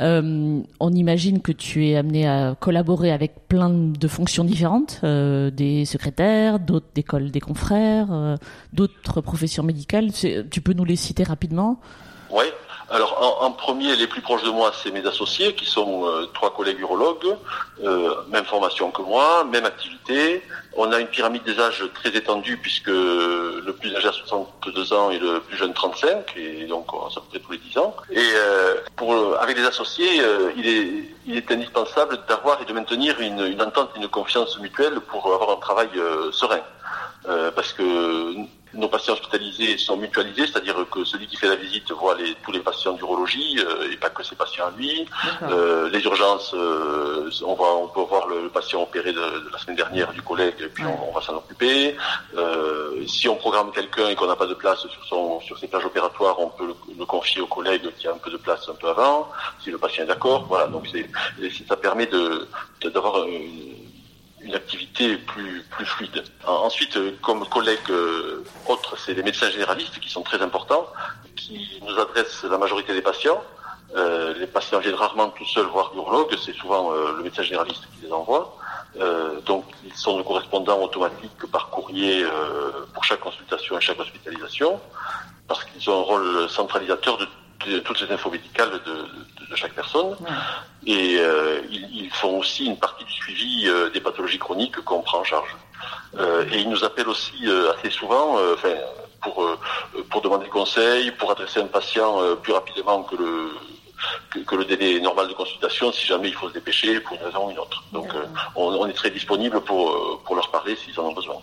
euh, 0.00 0.60
on 0.80 0.92
imagine 0.92 1.40
que 1.40 1.52
tu 1.52 1.86
es 1.88 1.96
amené 1.96 2.26
à 2.26 2.56
collaborer 2.58 3.12
avec 3.12 3.48
plein 3.48 3.70
de 3.70 4.08
fonctions 4.08 4.44
différentes, 4.44 5.00
euh, 5.04 5.50
des 5.50 5.84
secrétaires, 5.84 6.58
d'autres 6.58 6.88
d'écoles, 6.94 7.30
des 7.30 7.40
confrères, 7.40 8.08
euh, 8.10 8.36
d'autres 8.72 9.20
professions 9.20 9.62
médicales. 9.62 10.10
Tu 10.50 10.60
peux 10.60 10.72
nous 10.72 10.84
les 10.84 10.96
citer 10.96 11.24
rapidement? 11.24 11.80
Oui. 12.30 12.44
Alors 12.90 13.40
en, 13.40 13.46
en, 13.46 13.52
premier, 13.52 13.94
les 13.94 14.08
plus 14.08 14.20
proches 14.20 14.42
de 14.42 14.50
moi, 14.50 14.72
c'est 14.82 14.90
mes 14.90 15.06
associés, 15.06 15.54
qui 15.54 15.64
sont 15.64 16.06
euh, 16.06 16.26
trois 16.34 16.52
collègues 16.52 16.80
urologues, 16.80 17.36
euh, 17.84 18.14
même 18.28 18.44
formation 18.44 18.90
que 18.90 19.00
moi, 19.02 19.44
même 19.44 19.64
activité. 19.64 20.42
On 20.76 20.90
a 20.90 20.98
une 20.98 21.06
pyramide 21.06 21.44
des 21.44 21.60
âges 21.60 21.84
très 21.94 22.10
étendue, 22.10 22.56
puisque 22.56 22.88
le 22.88 23.72
plus 23.78 23.94
âgé 23.94 24.08
a 24.08 24.12
62 24.12 24.92
ans 24.92 25.10
et 25.10 25.18
le 25.18 25.38
plus 25.40 25.56
jeune 25.56 25.72
35, 25.72 26.34
et 26.36 26.64
donc 26.66 26.86
ça 27.14 27.20
peut 27.30 27.38
tous 27.38 27.52
les 27.52 27.58
10 27.58 27.78
ans. 27.78 27.94
Et 28.10 28.18
euh, 28.18 28.74
pour, 28.96 29.14
avec 29.40 29.56
les 29.56 29.64
associés, 29.64 30.20
euh, 30.20 30.50
il, 30.56 30.66
est, 30.66 31.14
il 31.26 31.36
est 31.36 31.50
indispensable 31.52 32.18
d'avoir 32.28 32.60
et 32.60 32.64
de 32.64 32.72
maintenir 32.72 33.20
une, 33.20 33.46
une 33.46 33.62
entente, 33.62 33.90
une 33.96 34.08
confiance 34.08 34.58
mutuelle 34.58 35.00
pour 35.00 35.32
avoir 35.32 35.50
un 35.50 35.60
travail 35.60 35.90
euh, 35.96 36.32
serein. 36.32 36.60
parce 37.54 37.72
que 37.72 38.34
nos 38.74 38.88
patients 38.88 39.14
hospitalisés 39.14 39.78
sont 39.78 39.96
mutualisés, 39.96 40.46
c'est-à-dire 40.46 40.76
que 40.90 41.04
celui 41.04 41.26
qui 41.26 41.36
fait 41.36 41.48
la 41.48 41.56
visite 41.56 41.90
voit 41.92 42.14
les, 42.16 42.34
tous 42.42 42.52
les 42.52 42.60
patients 42.60 42.92
d'urologie 42.92 43.58
euh, 43.58 43.90
et 43.90 43.96
pas 43.96 44.10
que 44.10 44.22
ses 44.22 44.36
patients 44.36 44.66
à 44.66 44.70
lui. 44.76 45.06
Euh, 45.42 45.88
les 45.90 46.00
urgences, 46.04 46.54
euh, 46.54 47.30
on, 47.44 47.54
va, 47.54 47.64
on 47.64 47.88
peut 47.88 48.00
voir 48.02 48.28
le, 48.28 48.42
le 48.42 48.48
patient 48.48 48.82
opéré 48.82 49.12
de, 49.12 49.18
de, 49.18 49.50
la 49.52 49.58
semaine 49.58 49.76
dernière 49.76 50.12
du 50.12 50.22
collègue 50.22 50.54
et 50.60 50.68
puis 50.68 50.84
on, 50.84 51.10
on, 51.10 51.12
va 51.12 51.20
s'en 51.20 51.36
occuper. 51.36 51.96
Euh, 52.36 53.06
si 53.06 53.28
on 53.28 53.36
programme 53.36 53.72
quelqu'un 53.72 54.08
et 54.08 54.14
qu'on 54.14 54.26
n'a 54.26 54.36
pas 54.36 54.46
de 54.46 54.54
place 54.54 54.80
sur, 54.80 55.04
son, 55.04 55.40
sur 55.40 55.58
ses 55.58 55.66
plages 55.66 55.84
opératoires, 55.84 56.38
on 56.38 56.48
peut 56.48 56.66
le, 56.66 56.74
le, 56.98 57.04
confier 57.06 57.40
au 57.40 57.46
collègue 57.46 57.90
qui 57.98 58.06
a 58.06 58.12
un 58.12 58.18
peu 58.18 58.30
de 58.30 58.36
place 58.36 58.68
un 58.68 58.74
peu 58.74 58.88
avant, 58.88 59.28
si 59.62 59.70
le 59.70 59.78
patient 59.78 60.04
est 60.04 60.08
d'accord. 60.08 60.46
Voilà, 60.48 60.68
donc 60.68 60.86
c'est, 60.90 61.08
ça 61.66 61.76
permet 61.76 62.06
de, 62.06 62.46
d'avoir 62.84 63.24
une 63.26 63.79
une 64.42 64.54
activité 64.54 65.16
plus, 65.16 65.62
plus 65.70 65.86
fluide. 65.86 66.24
Ensuite, 66.46 66.96
euh, 66.96 67.12
comme 67.22 67.46
collègues 67.48 67.90
euh, 67.90 68.44
autres, 68.66 68.96
c'est 68.98 69.14
les 69.14 69.22
médecins 69.22 69.50
généralistes 69.50 69.98
qui 70.00 70.10
sont 70.10 70.22
très 70.22 70.40
importants, 70.40 70.86
qui 71.36 71.80
nous 71.82 71.98
adressent 71.98 72.44
la 72.44 72.58
majorité 72.58 72.94
des 72.94 73.02
patients. 73.02 73.42
Euh, 73.96 74.34
les 74.38 74.46
patients 74.46 74.78
viennent 74.78 74.94
rarement 74.94 75.30
tout 75.30 75.44
seuls 75.44 75.66
voir 75.66 75.90
l'urologue, 75.94 76.34
c'est 76.44 76.54
souvent 76.54 76.92
euh, 76.92 77.16
le 77.16 77.24
médecin 77.24 77.42
généraliste 77.42 77.82
qui 77.92 78.06
les 78.06 78.12
envoie. 78.12 78.56
Euh, 79.00 79.40
donc, 79.40 79.64
ils 79.84 79.94
sont 79.94 80.16
nos 80.16 80.24
correspondants 80.24 80.80
automatiques 80.80 81.44
par 81.50 81.70
courrier 81.70 82.24
pour 82.94 83.04
chaque 83.04 83.20
consultation 83.20 83.78
et 83.78 83.80
chaque 83.80 83.98
hospitalisation, 83.98 84.80
parce 85.48 85.64
qu'ils 85.64 85.90
ont 85.90 85.98
un 86.00 86.02
rôle 86.02 86.48
centralisateur 86.48 87.18
de 87.18 87.26
toutes 87.84 87.98
ces 87.98 88.10
infos 88.12 88.30
médicales 88.30 88.70
de, 88.70 88.78
de, 88.78 89.50
de 89.50 89.56
chaque 89.56 89.74
personne. 89.74 90.16
Et 90.86 91.16
euh, 91.18 91.60
ils, 91.70 92.04
ils, 92.04 92.10
font 92.10 92.38
aussi 92.38 92.66
une 92.66 92.78
partie 92.78 93.04
du 93.04 93.12
suivi 93.12 93.68
euh, 93.68 93.90
des 93.90 94.00
pathologies 94.00 94.38
chroniques 94.38 94.80
qu'on 94.80 95.02
prend 95.02 95.18
en 95.18 95.24
charge. 95.24 95.54
Euh, 96.18 96.44
et 96.52 96.60
ils 96.60 96.68
nous 96.68 96.84
appellent 96.84 97.08
aussi 97.08 97.46
euh, 97.46 97.72
assez 97.72 97.90
souvent 97.90 98.38
euh, 98.38 98.56
pour, 99.22 99.42
euh, 99.42 99.58
pour 100.10 100.22
demander 100.22 100.48
conseil, 100.48 101.10
pour 101.12 101.30
adresser 101.30 101.60
un 101.60 101.66
patient 101.66 102.36
plus 102.36 102.52
rapidement 102.52 103.02
que 103.02 103.16
le, 103.16 103.50
que, 104.30 104.38
que, 104.40 104.54
le 104.56 104.64
délai 104.64 105.00
normal 105.00 105.28
de 105.28 105.34
consultation 105.34 105.92
si 105.92 106.06
jamais 106.06 106.28
il 106.28 106.34
faut 106.34 106.48
se 106.48 106.54
dépêcher 106.54 107.00
pour 107.00 107.16
une 107.16 107.24
raison 107.24 107.48
ou 107.48 107.50
une 107.50 107.58
autre. 107.58 107.84
Donc 107.92 108.08
on, 108.56 108.64
on, 108.74 108.86
est 108.86 108.94
très 108.94 109.10
disponible 109.10 109.60
pour, 109.60 110.22
pour 110.24 110.34
leur 110.34 110.50
parler 110.50 110.76
s'ils 110.76 110.98
en 110.98 111.04
ont 111.04 111.12
besoin. 111.12 111.40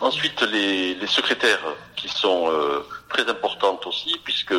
Ensuite, 0.00 0.42
les, 0.42 0.94
les, 0.94 1.06
secrétaires 1.06 1.62
qui 1.96 2.08
sont 2.08 2.50
euh, 2.50 2.86
très 3.14 3.28
importantes 3.30 3.86
aussi, 3.86 4.12
puisque 4.24 4.54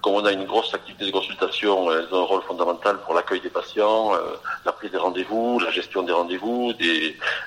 comme 0.00 0.14
on 0.14 0.24
a 0.24 0.32
une 0.32 0.44
grosse 0.44 0.72
activité 0.72 1.06
de 1.06 1.10
consultation, 1.10 1.92
elles 1.92 2.08
ont 2.12 2.22
un 2.22 2.28
rôle 2.32 2.42
fondamental 2.42 2.98
pour 3.04 3.14
l'accueil 3.14 3.40
des 3.40 3.50
patients, 3.50 4.14
euh, 4.14 4.18
la 4.64 4.72
prise 4.72 4.92
des 4.92 5.02
rendez-vous, 5.06 5.58
la 5.58 5.72
gestion 5.72 6.04
des 6.04 6.12
rendez-vous, 6.12 6.72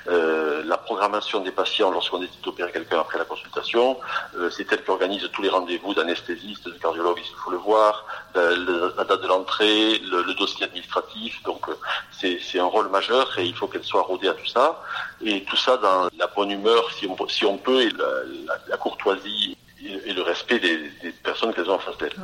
euh, 0.08 0.62
la 0.64 0.76
programmation 0.76 1.40
des 1.40 1.50
patients 1.50 1.90
lorsqu'on 1.90 2.18
décide 2.18 2.42
d'opérer 2.42 2.70
quelqu'un 2.72 3.00
après 3.00 3.18
la 3.18 3.24
consultation 3.24 3.40
hospitalisation. 3.40 3.96
c'est 4.50 4.70
elle 4.72 4.82
qui 4.84 4.90
organise 4.90 5.28
tous 5.32 5.42
les 5.42 5.48
rendez-vous 5.48 5.94
d'anesthésistes, 5.94 6.66
de 6.66 6.78
cardiologues, 6.78 7.18
il 7.18 7.36
faut 7.42 7.50
le 7.50 7.56
voir, 7.56 8.04
la, 8.34 9.04
date 9.04 9.22
de 9.22 9.28
l'entrée, 9.28 9.98
le, 9.98 10.34
dossier 10.34 10.64
administratif. 10.64 11.42
Donc 11.44 11.66
c'est 12.18 12.58
un 12.58 12.70
rôle 12.76 12.88
majeur 12.88 13.26
et 13.38 13.44
il 13.44 13.54
faut 13.54 13.66
qu'elle 13.66 13.84
soit 13.84 14.02
rodée 14.02 14.28
à 14.28 14.34
tout 14.34 14.46
ça. 14.46 14.82
Et 15.22 15.44
tout 15.44 15.56
ça 15.56 15.76
dans 15.78 16.08
la 16.18 16.26
bonne 16.34 16.50
humeur, 16.50 16.90
si 16.92 17.06
on, 17.06 17.16
si 17.28 17.44
on 17.44 17.58
peut, 17.58 17.82
et 17.82 17.90
la 18.68 18.76
courtoisie 18.76 19.56
et 19.82 20.12
le 20.12 20.22
respect 20.22 20.58
des, 20.58 20.90
personnes 21.22 21.52
qu'elles 21.54 21.70
ont 21.70 21.74
en 21.74 21.78
face 21.78 21.96
d'elles. 21.98 22.14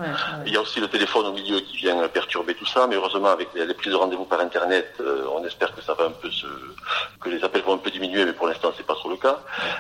Il 0.47 0.53
y 0.53 0.57
a 0.57 0.61
aussi 0.61 0.81
le 0.81 0.89
téléphone 0.89 1.27
au 1.27 1.33
milieu 1.33 1.61
qui 1.61 1.77
vient 1.79 2.07
perturber 2.09 2.55
tout 2.55 2.67
ça, 2.67 2.87
mais 2.87 2.97
heureusement 2.97 3.29
avec 3.29 3.49
les, 3.55 3.73
prises 3.75 3.93
de 3.93 3.97
rendez-vous 3.97 4.25
par 4.25 4.41
internet, 4.41 4.95
euh, 5.01 5.25
on 5.35 5.45
espère 5.45 5.75
que 5.75 5.83
ça 5.83 5.95
va 5.95 6.05
un 6.05 6.11
peu 6.11 6.31
se, 6.31 6.47
que 7.21 7.29
les 7.29 7.43
appels 7.43 7.63
vont 7.63 7.75
un 7.75 7.79
peu 7.79 7.91
diminuer, 7.91 8.25
mais 8.25 8.33
pour 8.33 8.47
l'instant 8.47 8.73
c'est 8.77 8.87
pas 8.87 8.95
trop 8.95 9.11
le 9.11 9.17
cas, 9.17 9.39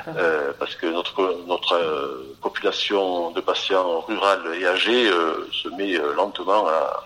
euh, 0.09 0.52
parce 0.59 0.75
que 0.75 0.87
notre 0.87 1.45
notre 1.47 1.75
euh, 1.75 2.37
population 2.40 3.30
de 3.33 3.40
patients 3.40 4.00
rurales 4.00 4.54
et 4.59 4.66
âgés 4.66 5.11
se 5.52 5.68
met 5.71 5.99
lentement 6.16 6.66
à, 6.68 7.04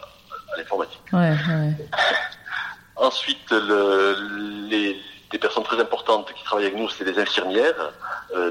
l'informatique. 0.56 1.00
Ensuite, 2.96 3.50
le, 3.50 4.68
les, 4.68 5.00
des 5.30 5.38
personnes 5.38 5.64
très 5.64 5.80
importantes 5.80 6.32
qui 6.34 6.42
travaillent 6.44 6.66
avec 6.66 6.78
nous, 6.78 6.88
c'est 6.88 7.04
les 7.04 7.18
infirmières 7.18 7.92
de 8.34 8.50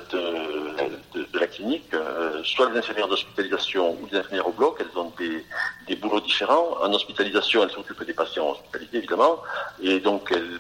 de, 1.14 1.40
la 1.40 1.48
clinique, 1.48 1.94
euh, 1.94 2.42
soit 2.44 2.70
les 2.70 2.78
infirmières 2.78 3.08
d'hospitalisation 3.08 3.92
ou 3.92 4.08
les 4.12 4.20
infirmières 4.20 4.48
au 4.48 4.52
bloc, 4.52 4.78
elles 4.80 5.00
ont 5.00 5.12
des, 5.18 5.46
des 5.88 5.96
boulots 5.96 6.20
différents. 6.20 6.78
En 6.82 6.94
hospitalisation, 6.94 7.64
elles 7.64 7.72
s'occupent 7.72 8.04
des 8.04 8.14
patients 8.14 8.50
hospitalisés, 8.52 8.98
évidemment, 8.98 9.40
et 9.82 10.00
donc 10.00 10.32
elles, 10.32 10.60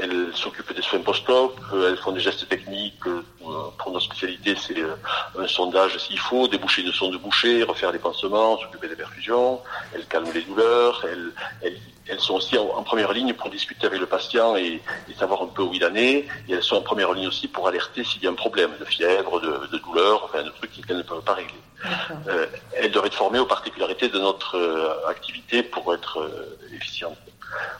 elles 0.00 0.34
s'occupent 0.34 0.74
des 0.74 0.82
soins 0.82 1.00
post-op, 1.00 1.58
euh, 1.72 1.90
elles 1.90 1.98
font 1.98 2.12
des 2.12 2.20
gestes 2.20 2.48
techniques. 2.48 3.06
Euh, 3.06 3.22
pour 3.78 3.92
notre 3.92 4.06
spécialité, 4.06 4.54
c'est 4.56 4.82
un 5.38 5.46
sondage 5.46 5.96
s'il 5.98 6.18
faut, 6.18 6.46
déboucher 6.48 6.82
de 6.82 6.92
son 6.92 7.10
de 7.10 7.16
boucher, 7.16 7.62
refaire 7.62 7.92
des 7.92 7.98
pansements, 7.98 8.58
s'occuper 8.58 8.88
des 8.88 8.96
perfusions, 8.96 9.60
elles 9.94 10.06
calment 10.06 10.32
les 10.34 10.42
douleurs, 10.42 11.04
elles, 11.10 11.30
elles 11.62 11.78
elles 12.08 12.20
sont 12.20 12.34
aussi 12.34 12.56
en, 12.56 12.82
première 12.82 13.12
ligne 13.12 13.34
pour 13.34 13.50
discuter 13.50 13.86
avec 13.86 14.00
le 14.00 14.06
patient 14.06 14.56
et, 14.56 14.80
savoir 15.18 15.42
un 15.42 15.46
peu 15.46 15.62
où 15.62 15.72
il 15.74 15.84
en 15.84 15.94
est. 15.94 16.26
Et 16.48 16.52
elles 16.52 16.62
sont 16.62 16.76
en 16.76 16.82
première 16.82 17.12
ligne 17.12 17.28
aussi 17.28 17.48
pour 17.48 17.68
alerter 17.68 18.04
s'il 18.04 18.22
y 18.22 18.26
a 18.26 18.30
un 18.30 18.34
problème 18.34 18.70
de 18.78 18.84
fièvre, 18.84 19.40
de, 19.40 19.76
douleur, 19.78 20.24
enfin 20.24 20.42
de 20.42 20.50
trucs 20.50 20.72
qu'elles 20.86 20.96
ne 20.96 21.02
peuvent 21.02 21.22
pas 21.22 21.34
régler. 21.34 21.60
Euh, 22.28 22.46
elles 22.74 22.90
doivent 22.90 23.06
être 23.06 23.14
formées 23.14 23.38
aux 23.38 23.46
particularités 23.46 24.08
de 24.08 24.18
notre 24.18 24.56
euh, 24.56 25.08
activité 25.08 25.62
pour 25.62 25.94
être 25.94 26.20
euh, 26.20 26.58
efficientes. 26.74 27.18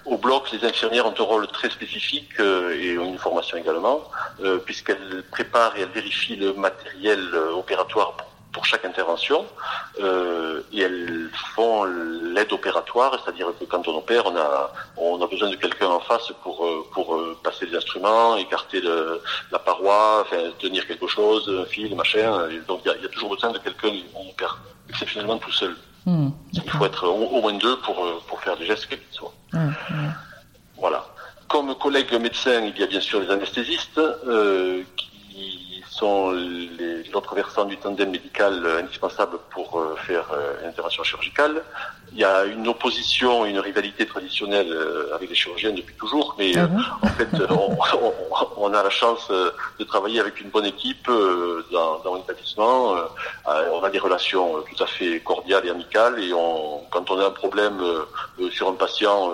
Au 0.04 0.16
bloc, 0.16 0.50
les 0.52 0.64
infirmières 0.64 1.06
ont 1.06 1.14
un 1.18 1.22
rôle 1.22 1.46
très 1.48 1.68
spécifique 1.68 2.40
et 2.40 2.98
ont 2.98 3.10
une 3.10 3.18
formation 3.18 3.58
également, 3.58 4.00
puisqu'elles 4.64 5.22
préparent 5.30 5.76
et 5.76 5.82
elles 5.82 5.90
vérifient 5.90 6.36
le 6.36 6.54
matériel 6.54 7.20
opératoire 7.54 8.14
pour 8.14 8.27
pour 8.52 8.64
chaque 8.64 8.84
intervention 8.84 9.46
euh, 10.00 10.62
et 10.72 10.80
elles 10.80 11.30
font 11.54 11.84
l'aide 11.84 12.52
opératoire, 12.52 13.20
c'est-à-dire 13.22 13.48
que 13.58 13.64
quand 13.64 13.86
on 13.88 13.98
opère, 13.98 14.26
on 14.26 14.36
a, 14.36 14.72
on 14.96 15.20
a 15.22 15.26
besoin 15.26 15.50
de 15.50 15.56
quelqu'un 15.56 15.88
en 15.88 16.00
face 16.00 16.32
pour, 16.42 16.64
euh, 16.64 16.86
pour 16.92 17.14
euh, 17.14 17.36
passer 17.42 17.66
les 17.66 17.76
instruments, 17.76 18.36
écarter 18.36 18.80
le, 18.80 19.20
la 19.52 19.58
paroi, 19.58 20.22
enfin, 20.22 20.38
tenir 20.58 20.86
quelque 20.86 21.06
chose, 21.06 21.50
un 21.62 21.66
fil, 21.66 21.94
machin. 21.94 22.48
donc 22.66 22.80
il 22.84 23.02
y, 23.02 23.04
a, 23.04 23.08
toujours 23.08 23.30
besoin 23.30 23.50
de 23.52 23.58
quelqu'un 23.58 23.90
qui 23.90 24.06
opère 24.14 24.58
exceptionnellement 24.88 25.38
tout 25.38 25.52
seul. 25.52 25.76
Hmm, 26.06 26.30
il 26.52 26.70
faut 26.70 26.86
être 26.86 27.06
au, 27.06 27.40
moins 27.40 27.52
deux 27.52 27.76
pour, 27.80 27.96
pour 28.26 28.40
faire 28.40 28.56
des 28.56 28.64
gestes 28.64 28.86
quels 28.88 29.00
qu'ils 29.00 29.18
soient. 29.18 29.34
Voilà. 30.76 31.04
Comme 31.48 31.74
collègues 31.74 32.12
médecins, 32.14 32.60
il 32.62 32.78
y 32.78 32.82
a 32.82 32.86
bien 32.86 33.00
sûr 33.00 33.20
les 33.20 33.30
anesthésistes 33.30 34.00
qui 34.96 35.67
sont 35.98 36.32
l'autre 37.12 37.34
versant 37.34 37.64
du 37.64 37.76
tandem 37.76 38.10
médical 38.10 38.64
euh, 38.64 38.80
indispensable 38.80 39.38
pour 39.50 39.78
euh, 39.78 39.96
faire 40.06 40.26
euh, 40.32 40.60
une 40.62 40.68
intervention 40.68 41.02
chirurgicale. 41.02 41.62
Il 42.12 42.18
y 42.18 42.24
a 42.24 42.44
une 42.44 42.66
opposition, 42.68 43.44
une 43.44 43.58
rivalité 43.58 44.06
traditionnelle 44.06 44.74
avec 45.14 45.28
les 45.28 45.34
chirurgiens 45.34 45.72
depuis 45.72 45.94
toujours, 45.96 46.34
mais 46.38 46.56
ah 46.56 46.68
en 47.02 47.08
fait, 47.08 47.28
on, 48.56 48.72
a 48.72 48.82
la 48.82 48.90
chance 48.90 49.30
de 49.30 49.84
travailler 49.84 50.18
avec 50.18 50.40
une 50.40 50.48
bonne 50.48 50.64
équipe 50.64 51.06
dans, 51.70 51.98
dans 51.98 52.14
l'établissement. 52.14 52.94
On 53.46 53.82
a 53.82 53.90
des 53.90 53.98
relations 53.98 54.62
tout 54.62 54.82
à 54.82 54.86
fait 54.86 55.20
cordiales 55.20 55.66
et 55.66 55.70
amicales, 55.70 56.18
et 56.18 56.32
on, 56.32 56.80
quand 56.90 57.10
on 57.10 57.18
a 57.20 57.26
un 57.26 57.30
problème 57.42 57.78
sur 58.50 58.70
un 58.70 58.74
patient 58.84 59.30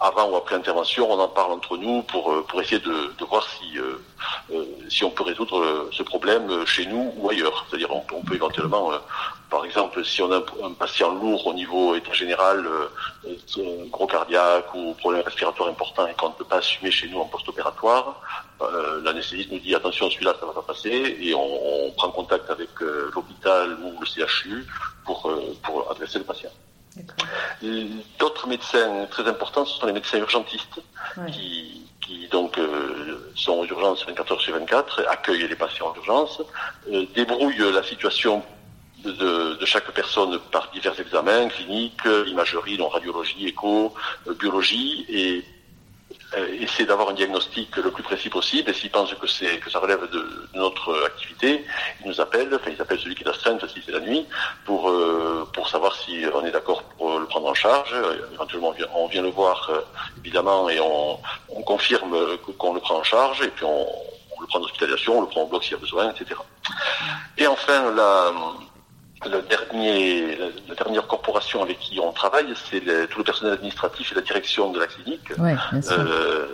avant 0.00 0.28
ou 0.30 0.36
après 0.36 0.56
intervention, 0.56 1.10
on 1.10 1.18
en 1.18 1.28
parle 1.28 1.52
entre 1.52 1.76
nous 1.76 2.02
pour, 2.02 2.32
euh, 2.32 2.44
pour 2.48 2.60
essayer 2.60 2.80
de, 2.80 3.12
de 3.16 3.24
voir 3.24 3.46
si, 3.48 3.78
euh, 3.78 4.02
euh, 4.52 4.64
si 4.88 5.04
on 5.04 5.10
peut 5.10 5.22
résoudre 5.22 5.88
ce 5.92 6.02
problème 6.02 6.66
chez 6.66 6.86
nous 6.86 7.12
ou 7.16 7.30
ailleurs. 7.30 7.64
C'est-à-dire 7.68 7.88
on, 7.94 8.22
peut 8.22 8.34
éventuellement, 8.34 8.90
par 9.50 9.64
exemple, 9.64 10.04
si 10.04 10.20
on 10.20 10.32
a 10.32 10.42
un, 10.62 10.72
patient 10.72 11.12
lourd 11.14 11.46
au 11.46 11.54
niveau 11.54 11.94
état 11.94 12.12
général, 12.12 12.66
gros 13.90 14.06
cardiaque 14.06 14.74
ou 14.74 14.94
problème 14.94 15.22
respiratoire 15.22 15.68
important 15.68 16.06
et 16.06 16.14
qu'on 16.14 16.30
ne 16.30 16.34
peut 16.34 16.44
pas 16.44 16.56
assumer 16.56 16.90
chez 16.90 17.08
nous 17.08 17.20
en 17.20 17.26
post-opératoire, 17.26 18.20
l'anesthésiste 19.04 19.52
nous 19.52 19.60
dit 19.60 19.74
attention 19.74 20.10
celui-là 20.10 20.34
ça 20.40 20.46
va 20.46 20.52
pas 20.52 20.62
passer 20.62 21.16
et 21.20 21.34
on, 21.34 21.86
on 21.86 21.90
prend 21.92 22.10
contact 22.10 22.50
avec 22.50 22.70
l'hôpital 22.80 23.78
ou 23.82 24.00
le 24.00 24.06
CHU 24.06 24.66
pour, 25.04 25.30
pour 25.62 25.90
adresser 25.90 26.18
le 26.18 26.24
patient. 26.24 26.50
D'autres 28.18 28.46
médecins 28.46 29.06
très 29.10 29.26
importants, 29.26 29.64
ce 29.64 29.78
sont 29.78 29.86
les 29.86 29.92
médecins 29.92 30.18
urgentistes 30.18 30.80
qui, 31.32 31.82
qui, 32.00 32.28
donc 32.28 32.58
euh, 32.58 33.32
sont 33.34 33.52
aux 33.52 33.66
urgences 33.66 34.04
24 34.06 34.32
heures 34.32 34.40
sur 34.40 34.54
24, 34.54 35.06
accueillent 35.08 35.48
les 35.48 35.56
patients 35.56 35.88
en 35.88 35.94
urgence, 35.96 36.42
euh, 36.92 37.06
débrouillent 37.14 37.72
la 37.72 37.82
situation 37.82 38.42
de, 39.04 39.56
de, 39.56 39.66
chaque 39.66 39.90
personne 39.90 40.38
par 40.50 40.70
divers 40.70 40.98
examens 40.98 41.48
cliniques, 41.48 42.00
imagerie, 42.26 42.76
donc 42.76 42.92
radiologie, 42.92 43.46
écho, 43.46 43.94
euh, 44.26 44.34
biologie, 44.34 45.04
et 45.08 45.44
essaie 46.60 46.84
d'avoir 46.84 47.10
un 47.10 47.14
diagnostic 47.14 47.76
le 47.76 47.90
plus 47.90 48.02
précis 48.02 48.28
possible. 48.28 48.70
Et 48.70 48.74
s'il 48.74 48.90
pense 48.90 49.12
que 49.14 49.26
c'est 49.26 49.58
que 49.58 49.70
ça 49.70 49.78
relève 49.78 50.08
de, 50.10 50.48
notre 50.54 51.06
activité, 51.06 51.64
il 52.00 52.08
nous 52.08 52.20
appelle, 52.20 52.48
enfin 52.54 52.70
il 52.72 52.80
appelle 52.80 52.98
celui 52.98 53.14
qui 53.14 53.24
est 53.24 53.28
astreinte 53.28 53.66
si 53.68 53.82
c'est 53.84 53.92
la 53.92 54.00
nuit, 54.00 54.26
pour 54.64 54.88
euh, 54.88 55.48
pour 55.52 55.68
savoir 55.68 55.94
si 55.96 56.24
on 56.34 56.44
est 56.44 56.50
d'accord 56.50 56.82
pour 56.96 57.18
le 57.18 57.26
prendre 57.26 57.48
en 57.48 57.54
charge. 57.54 57.92
Euh, 57.92 58.28
éventuellement, 58.32 58.68
on 58.68 58.72
vient, 58.72 58.86
on 58.94 59.06
vient 59.08 59.22
le 59.22 59.30
voir 59.30 59.70
évidemment 60.18 60.68
et 60.68 60.80
on, 60.80 61.18
on 61.50 61.62
confirme 61.62 62.16
qu'on 62.58 62.74
le 62.74 62.80
prend 62.80 62.98
en 62.98 63.04
charge 63.04 63.42
et 63.42 63.48
puis 63.48 63.64
on, 63.64 63.86
on 64.36 64.40
le 64.40 64.46
prend 64.46 64.58
en 64.58 64.62
hospitalisation, 64.62 65.18
on 65.18 65.22
le 65.22 65.28
prend 65.28 65.42
en 65.42 65.46
bloc 65.46 65.62
s'il 65.62 65.72
y 65.72 65.76
a 65.76 65.78
besoin, 65.78 66.10
etc. 66.10 66.40
Et 67.38 67.46
enfin, 67.46 67.92
la, 67.92 68.32
le 69.30 69.42
dernier, 69.42 70.36
la, 70.68 70.74
dernière 70.74 71.06
corporation 71.06 71.62
avec 71.62 71.78
qui 71.78 71.98
on 72.00 72.12
travaille, 72.12 72.52
c'est 72.70 72.80
tout 73.08 73.18
le 73.18 73.24
personnel 73.24 73.54
administratif 73.54 74.12
et 74.12 74.14
la 74.14 74.20
direction 74.20 74.70
de 74.70 74.80
la 74.80 74.86
clinique. 74.86 75.32
Euh, 75.38 76.46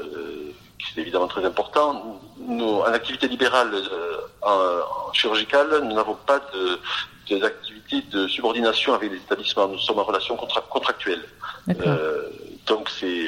c'est 0.95 1.01
évidemment 1.01 1.29
très 1.29 1.45
important. 1.45 2.21
Nous, 2.39 2.81
en 2.81 2.85
activité 2.85 3.29
libérale, 3.29 3.73
euh, 3.75 4.17
en, 4.43 5.13
chirurgicale, 5.13 5.81
nous 5.85 5.95
n'avons 5.95 6.17
pas 6.27 6.41
de, 6.55 7.45
activités 7.45 8.03
de 8.11 8.27
subordination 8.27 8.95
avec 8.95 9.13
les 9.13 9.19
établissements. 9.19 9.69
Nous 9.69 9.79
sommes 9.79 9.99
en 9.99 10.05
relation 10.05 10.37
contractuelle. 10.37 11.23
Euh, 11.69 12.29
donc 12.67 12.89
c'est 12.89 13.27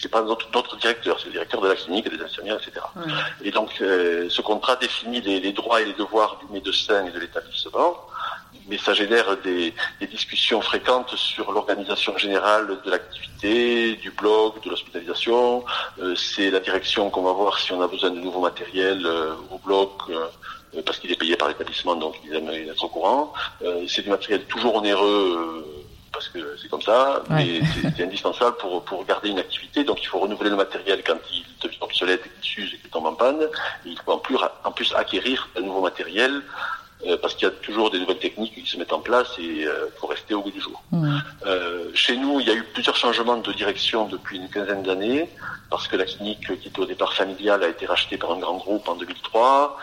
c'est 0.00 0.08
pas 0.08 0.22
notre, 0.22 0.76
directeur, 0.76 1.18
c'est 1.18 1.26
le 1.26 1.32
directeur 1.32 1.60
de 1.60 1.68
la 1.68 1.76
clinique, 1.76 2.08
des 2.08 2.22
infirmières, 2.22 2.56
etc. 2.56 2.84
Et 3.42 3.50
donc, 3.50 3.70
euh, 3.80 4.28
ce 4.28 4.42
contrat 4.42 4.76
définit 4.76 5.20
les, 5.20 5.52
droits 5.52 5.80
et 5.80 5.84
les 5.84 5.92
devoirs 5.92 6.38
du 6.38 6.52
médecin 6.52 7.06
et 7.06 7.10
de 7.10 7.18
l'établissement, 7.18 7.96
mais 8.68 8.78
ça 8.78 8.94
génère 8.94 9.36
des, 9.38 9.74
discussions 10.10 10.60
fréquentes 10.60 11.14
sur 11.16 11.52
l'organisation 11.52 12.16
générale 12.16 12.78
de 12.84 12.90
l'activité, 12.90 13.96
du 13.96 14.10
blog, 14.10 14.60
de 14.64 14.70
l'hospitalisation. 14.70 15.64
Euh, 16.00 16.14
c'est 16.14 16.50
la 16.50 16.60
direction 16.60 17.10
qu'on 17.10 17.22
va 17.22 17.32
voir 17.32 17.58
si 17.58 17.72
on 17.72 17.80
a 17.80 17.88
besoin 17.88 18.10
de 18.10 18.20
nouveaux 18.20 18.40
matériels 18.40 19.06
euh, 19.06 19.34
au 19.50 19.58
blog 19.58 19.90
parce 20.84 20.98
qu'il 20.98 21.12
est 21.12 21.16
payé 21.16 21.36
par 21.36 21.46
l'établissement, 21.46 21.94
donc 21.94 22.16
il 22.24 22.34
aime 22.34 22.48
être 22.48 22.82
au 22.82 22.88
courant. 22.88 23.32
c'est 23.86 24.02
du 24.02 24.10
matériel 24.10 24.44
toujours 24.46 24.74
onéreux 24.74 25.83
parce 26.14 26.28
que 26.28 26.56
c'est 26.56 26.68
comme 26.68 26.82
ça, 26.82 27.22
mais 27.28 27.60
c'est 27.96 28.04
indispensable 28.04 28.56
pour, 28.56 28.84
pour 28.84 29.04
garder 29.04 29.30
une 29.30 29.38
activité. 29.38 29.84
Donc 29.84 30.02
il 30.02 30.06
faut 30.06 30.20
renouveler 30.20 30.50
le 30.50 30.56
matériel 30.56 31.02
quand 31.04 31.18
il 31.32 31.44
devient 31.62 31.76
obsolète, 31.80 32.22
qu'il 32.40 32.50
s'use 32.50 32.74
et 32.74 32.78
qu'il 32.78 32.90
tombe 32.90 33.06
en 33.06 33.14
panne. 33.14 33.40
il 33.84 33.98
faut 33.98 34.12
en 34.12 34.18
plus, 34.18 34.36
en 34.64 34.72
plus 34.72 34.94
acquérir 34.94 35.48
un 35.56 35.62
nouveau 35.62 35.82
matériel 35.82 36.42
euh, 37.06 37.18
parce 37.20 37.34
qu'il 37.34 37.46
y 37.46 37.50
a 37.50 37.54
toujours 37.54 37.90
des 37.90 37.98
nouvelles 37.98 38.18
techniques 38.18 38.54
qui 38.54 38.66
se 38.66 38.78
mettent 38.78 38.92
en 38.92 39.00
place 39.00 39.28
et 39.38 39.66
euh, 39.66 39.88
faut 40.00 40.06
rester 40.06 40.32
au 40.32 40.42
bout 40.42 40.50
du 40.50 40.60
jour. 40.60 40.82
Euh, 41.44 41.90
chez 41.92 42.16
nous, 42.16 42.40
il 42.40 42.46
y 42.46 42.50
a 42.50 42.54
eu 42.54 42.62
plusieurs 42.72 42.96
changements 42.96 43.36
de 43.36 43.52
direction 43.52 44.06
depuis 44.06 44.38
une 44.38 44.48
quinzaine 44.48 44.82
d'années, 44.82 45.28
parce 45.70 45.86
que 45.88 45.96
la 45.96 46.04
clinique 46.04 46.46
qui 46.60 46.68
était 46.68 46.80
au 46.80 46.86
départ 46.86 47.12
familiale 47.12 47.62
a 47.64 47.68
été 47.68 47.84
rachetée 47.84 48.16
par 48.16 48.32
un 48.32 48.38
grand 48.38 48.56
groupe 48.56 48.88
en 48.88 48.94
2003. 48.94 49.76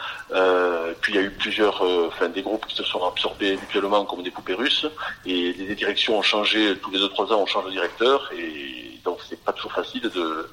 puis 1.01 1.13
il 1.13 1.15
y 1.15 1.19
a 1.19 1.23
eu 1.23 1.31
plusieurs, 1.31 1.83
enfin 2.07 2.29
des 2.29 2.41
groupes 2.41 2.65
qui 2.65 2.75
se 2.75 2.83
sont 2.83 3.03
absorbés 3.05 3.57
mutuellement 3.57 4.05
comme 4.05 4.23
des 4.23 4.31
poupées 4.31 4.55
russes, 4.55 4.87
et 5.25 5.53
les 5.53 5.75
directions 5.75 6.17
ont 6.17 6.23
changé 6.23 6.75
tous 6.81 6.91
les 6.91 6.99
deux 6.99 7.09
trois 7.09 7.31
ans, 7.33 7.41
on 7.41 7.45
change 7.45 7.65
de 7.65 7.71
directeur 7.71 8.31
et 8.35 9.00
donc 9.03 9.19
c'est 9.27 9.41
pas 9.43 9.53
toujours 9.53 9.73
facile 9.73 10.01
de, 10.01 10.49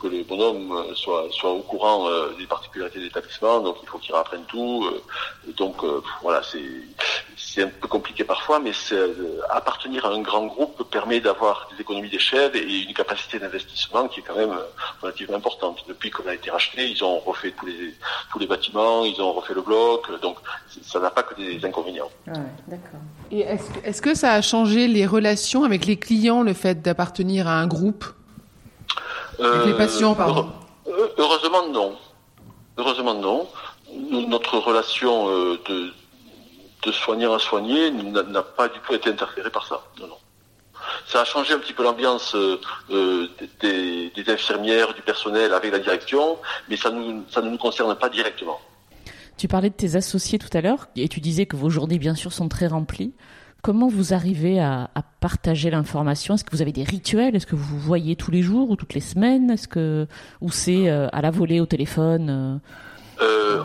que, 0.00 0.06
les 0.08 0.24
bonhommes 0.24 0.94
soient, 0.94 1.26
soient 1.30 1.52
au 1.52 1.62
courant 1.62 2.08
des 2.38 2.46
particularités 2.46 2.98
de 2.98 3.04
l'établissement, 3.04 3.60
donc 3.60 3.76
il 3.82 3.88
faut 3.88 3.98
qu'ils 3.98 4.14
apprennent 4.14 4.44
tout. 4.46 4.86
donc 5.56 5.84
voilà, 6.22 6.42
c'est 6.42 6.62
c'est 7.36 7.62
un 7.62 7.68
peu 7.68 7.88
compliqué 7.88 8.24
parfois, 8.24 8.60
mais 8.60 8.72
appartenir 9.50 10.06
à 10.06 10.10
un 10.10 10.20
grand 10.20 10.46
groupe 10.46 10.88
permet 10.90 11.20
d'avoir 11.20 11.68
des 11.70 11.80
économies 11.80 12.10
d'échelle 12.10 12.54
et 12.56 12.82
une 12.82 12.94
capacité 12.94 13.38
d'investissement 13.38 14.08
qui 14.08 14.20
est 14.20 14.22
quand 14.22 14.36
même 14.36 14.56
relativement 15.00 15.36
importante. 15.36 15.84
Depuis 15.88 16.10
qu'on 16.10 16.26
a 16.28 16.34
été 16.34 16.50
racheté, 16.50 16.88
ils 16.88 17.02
ont 17.04 17.18
refait 17.18 17.52
tous 17.52 17.66
les 17.66 17.94
tous 18.30 18.38
les 18.38 18.46
bâtiments, 18.46 19.04
ils 19.04 19.20
ont 19.20 19.32
refait 19.32 19.54
le 19.54 19.62
bloc, 19.62 20.20
donc 20.20 20.38
ça 20.82 20.98
n'a 21.00 21.10
pas 21.10 21.22
que 21.22 21.34
des 21.34 21.64
inconvénients. 21.64 22.10
Ah 22.28 22.32
d'accord. 22.66 23.00
Et 23.32 23.40
est-ce 23.40 23.70
que, 23.70 23.86
est 23.88 24.00
que 24.00 24.14
ça 24.14 24.32
a 24.32 24.42
changé 24.42 24.86
les 24.86 25.06
relations 25.06 25.64
avec 25.64 25.86
les 25.86 25.96
clients, 25.96 26.42
le 26.42 26.52
fait 26.52 26.82
d'appartenir 26.82 27.48
à 27.48 27.54
un 27.54 27.66
groupe? 27.66 28.04
Avec 29.42 29.66
les 29.66 29.74
patients, 29.74 30.14
pardon. 30.14 30.48
Heureusement 31.16 31.68
non. 31.68 31.96
Heureusement 32.76 33.14
non. 33.14 33.48
Notre 34.28 34.58
relation 34.58 35.28
euh, 35.28 35.58
de 35.68 35.92
de 36.82 36.92
soignant 36.92 37.32
à 37.32 37.38
soigner 37.38 37.90
n'a 37.90 38.42
pas 38.42 38.68
du 38.68 38.78
tout 38.80 38.94
été 38.94 39.10
interféré 39.10 39.50
par 39.50 39.66
ça. 39.66 39.82
Non, 40.00 40.08
non. 40.08 40.16
Ça 41.06 41.20
a 41.20 41.24
changé 41.24 41.54
un 41.54 41.58
petit 41.58 41.72
peu 41.72 41.84
l'ambiance 41.84 42.34
euh, 42.34 42.60
euh, 42.90 43.28
des, 43.60 44.24
infirmières, 44.26 44.92
du 44.94 45.02
personnel 45.02 45.54
avec 45.54 45.70
la 45.70 45.78
direction, 45.78 46.38
mais 46.68 46.76
ça, 46.76 46.90
ça 47.30 47.40
ne 47.40 47.50
nous 47.50 47.58
concerne 47.58 47.94
pas 47.94 48.08
directement. 48.08 48.60
Tu 49.42 49.48
parlais 49.48 49.70
de 49.70 49.74
tes 49.74 49.96
associés 49.96 50.38
tout 50.38 50.56
à 50.56 50.60
l'heure 50.60 50.88
et 50.94 51.08
tu 51.08 51.18
disais 51.18 51.46
que 51.46 51.56
vos 51.56 51.68
journées, 51.68 51.98
bien 51.98 52.14
sûr, 52.14 52.32
sont 52.32 52.48
très 52.48 52.68
remplies. 52.68 53.12
Comment 53.60 53.88
vous 53.88 54.14
arrivez 54.14 54.60
à, 54.60 54.88
partager 55.18 55.68
l'information? 55.68 56.34
Est-ce 56.34 56.44
que 56.44 56.52
vous 56.52 56.62
avez 56.62 56.70
des 56.70 56.84
rituels? 56.84 57.34
Est-ce 57.34 57.48
que 57.48 57.56
vous 57.56 57.64
vous 57.64 57.80
voyez 57.80 58.14
tous 58.14 58.30
les 58.30 58.40
jours 58.40 58.70
ou 58.70 58.76
toutes 58.76 58.94
les 58.94 59.00
semaines? 59.00 59.50
Est-ce 59.50 59.66
que 59.66 60.06
ou 60.40 60.52
c'est 60.52 60.88
euh, 60.88 61.08
à 61.10 61.22
la 61.22 61.32
volée 61.32 61.58
au 61.58 61.66
téléphone 61.66 62.30
euh, 62.30 62.56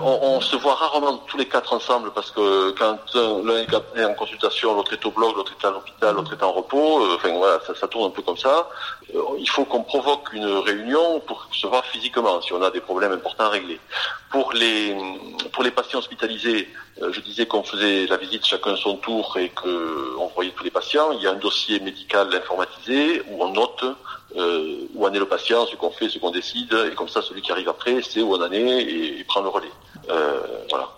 on, 0.01 0.41
se 0.41 0.55
voit 0.55 0.75
rarement 0.75 1.17
tous 1.27 1.37
les 1.37 1.47
quatre 1.47 1.73
ensemble 1.73 2.11
parce 2.13 2.31
que 2.31 2.71
quand 2.71 2.99
l'un 3.15 3.57
est 3.95 4.05
en 4.05 4.13
consultation, 4.13 4.75
l'autre 4.75 4.93
est 4.93 5.05
au 5.05 5.11
blog, 5.11 5.35
l'autre 5.35 5.53
est 5.59 5.65
à 5.65 5.71
l'hôpital, 5.71 6.15
l'autre 6.15 6.33
est 6.33 6.43
en 6.43 6.51
repos. 6.51 7.03
Euh, 7.03 7.15
enfin 7.15 7.29
voilà, 7.37 7.59
ça, 7.79 7.87
tourne 7.87 8.07
un 8.07 8.09
peu 8.09 8.21
comme 8.21 8.37
ça. 8.37 8.69
Euh, 9.15 9.21
il 9.39 9.49
faut 9.49 9.65
qu'on 9.65 9.83
provoque 9.83 10.31
une 10.33 10.45
réunion 10.45 11.19
pour 11.21 11.47
se 11.51 11.67
voir 11.67 11.85
physiquement 11.85 12.41
si 12.41 12.53
on 12.53 12.61
a 12.61 12.71
des 12.71 12.81
problèmes 12.81 13.11
importants 13.11 13.45
à 13.45 13.49
régler. 13.49 13.79
Pour 14.29 14.53
les 14.53 14.95
pour 15.53 15.63
les 15.63 15.71
patients 15.71 15.99
hospitalisés, 15.99 16.67
je 17.01 17.19
disais 17.21 17.45
qu'on 17.45 17.63
faisait 17.63 18.07
la 18.07 18.17
visite 18.17 18.45
chacun 18.45 18.75
son 18.75 18.97
tour 18.97 19.37
et 19.37 19.49
qu'on 19.49 20.27
voyait 20.35 20.51
tous 20.51 20.63
les 20.63 20.71
patients. 20.71 21.11
Il 21.11 21.21
y 21.21 21.27
a 21.27 21.31
un 21.31 21.35
dossier 21.35 21.79
médical 21.79 22.33
informatisé 22.35 23.21
où 23.29 23.43
on 23.43 23.53
note 23.53 23.85
euh, 24.35 24.87
où 24.93 25.05
en 25.05 25.13
est 25.13 25.19
le 25.19 25.27
patient, 25.27 25.65
ce 25.65 25.75
qu'on 25.75 25.91
fait, 25.91 26.09
ce 26.09 26.19
qu'on 26.19 26.31
décide, 26.31 26.73
et 26.91 26.95
comme 26.95 27.09
ça, 27.09 27.21
celui 27.21 27.41
qui 27.41 27.51
arrive 27.51 27.69
après 27.69 28.01
sait 28.01 28.21
où 28.21 28.33
on 28.33 28.41
en 28.41 28.51
est 28.51 28.81
et, 28.81 29.23
prend 29.23 29.41
le 29.41 29.49
relais. 29.49 29.71
Euh, 30.09 30.65
voilà. 30.69 30.89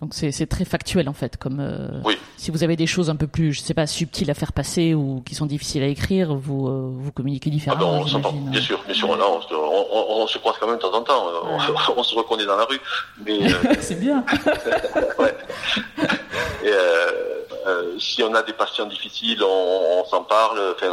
Donc 0.00 0.14
c'est 0.14 0.46
très 0.46 0.64
factuel 0.64 1.08
en 1.08 1.12
fait, 1.12 1.36
comme 1.38 1.58
euh, 1.58 1.88
oui. 2.04 2.16
si 2.36 2.52
vous 2.52 2.62
avez 2.62 2.76
des 2.76 2.86
choses 2.86 3.10
un 3.10 3.16
peu 3.16 3.26
plus, 3.26 3.52
je 3.52 3.60
sais 3.60 3.74
pas, 3.74 3.88
subtiles 3.88 4.30
à 4.30 4.34
faire 4.34 4.52
passer 4.52 4.94
ou 4.94 5.24
qui 5.26 5.34
sont 5.34 5.46
difficiles 5.46 5.82
à 5.82 5.88
écrire, 5.88 6.36
vous 6.36 6.68
euh, 6.68 6.92
vous 6.92 7.10
communiquez 7.10 7.50
différemment. 7.50 8.04
Ah 8.06 8.18
ben, 8.18 8.30
on 8.32 8.50
bien 8.50 8.60
sûr, 8.60 8.80
bien 8.84 8.94
sûr, 8.94 9.10
on, 9.10 9.14
on, 9.16 10.22
on, 10.22 10.26
se 10.28 10.38
croise 10.38 10.54
quand 10.60 10.68
même 10.68 10.76
de 10.76 10.82
temps 10.82 10.94
en 10.94 11.02
temps, 11.02 11.26
on, 11.96 12.02
se 12.04 12.14
reconnaît 12.14 12.46
dans 12.46 12.56
la 12.56 12.64
rue, 12.66 12.80
mais 13.26 13.52
euh, 13.52 13.74
c'est 13.80 13.98
bien. 13.98 14.24
ouais. 15.18 15.34
Et, 16.64 16.70
si 17.98 18.22
on 18.22 18.32
a 18.34 18.42
des 18.44 18.52
patients 18.52 18.86
difficiles, 18.86 19.42
on, 19.42 20.04
s'en 20.04 20.22
parle. 20.22 20.60
Enfin, 20.76 20.86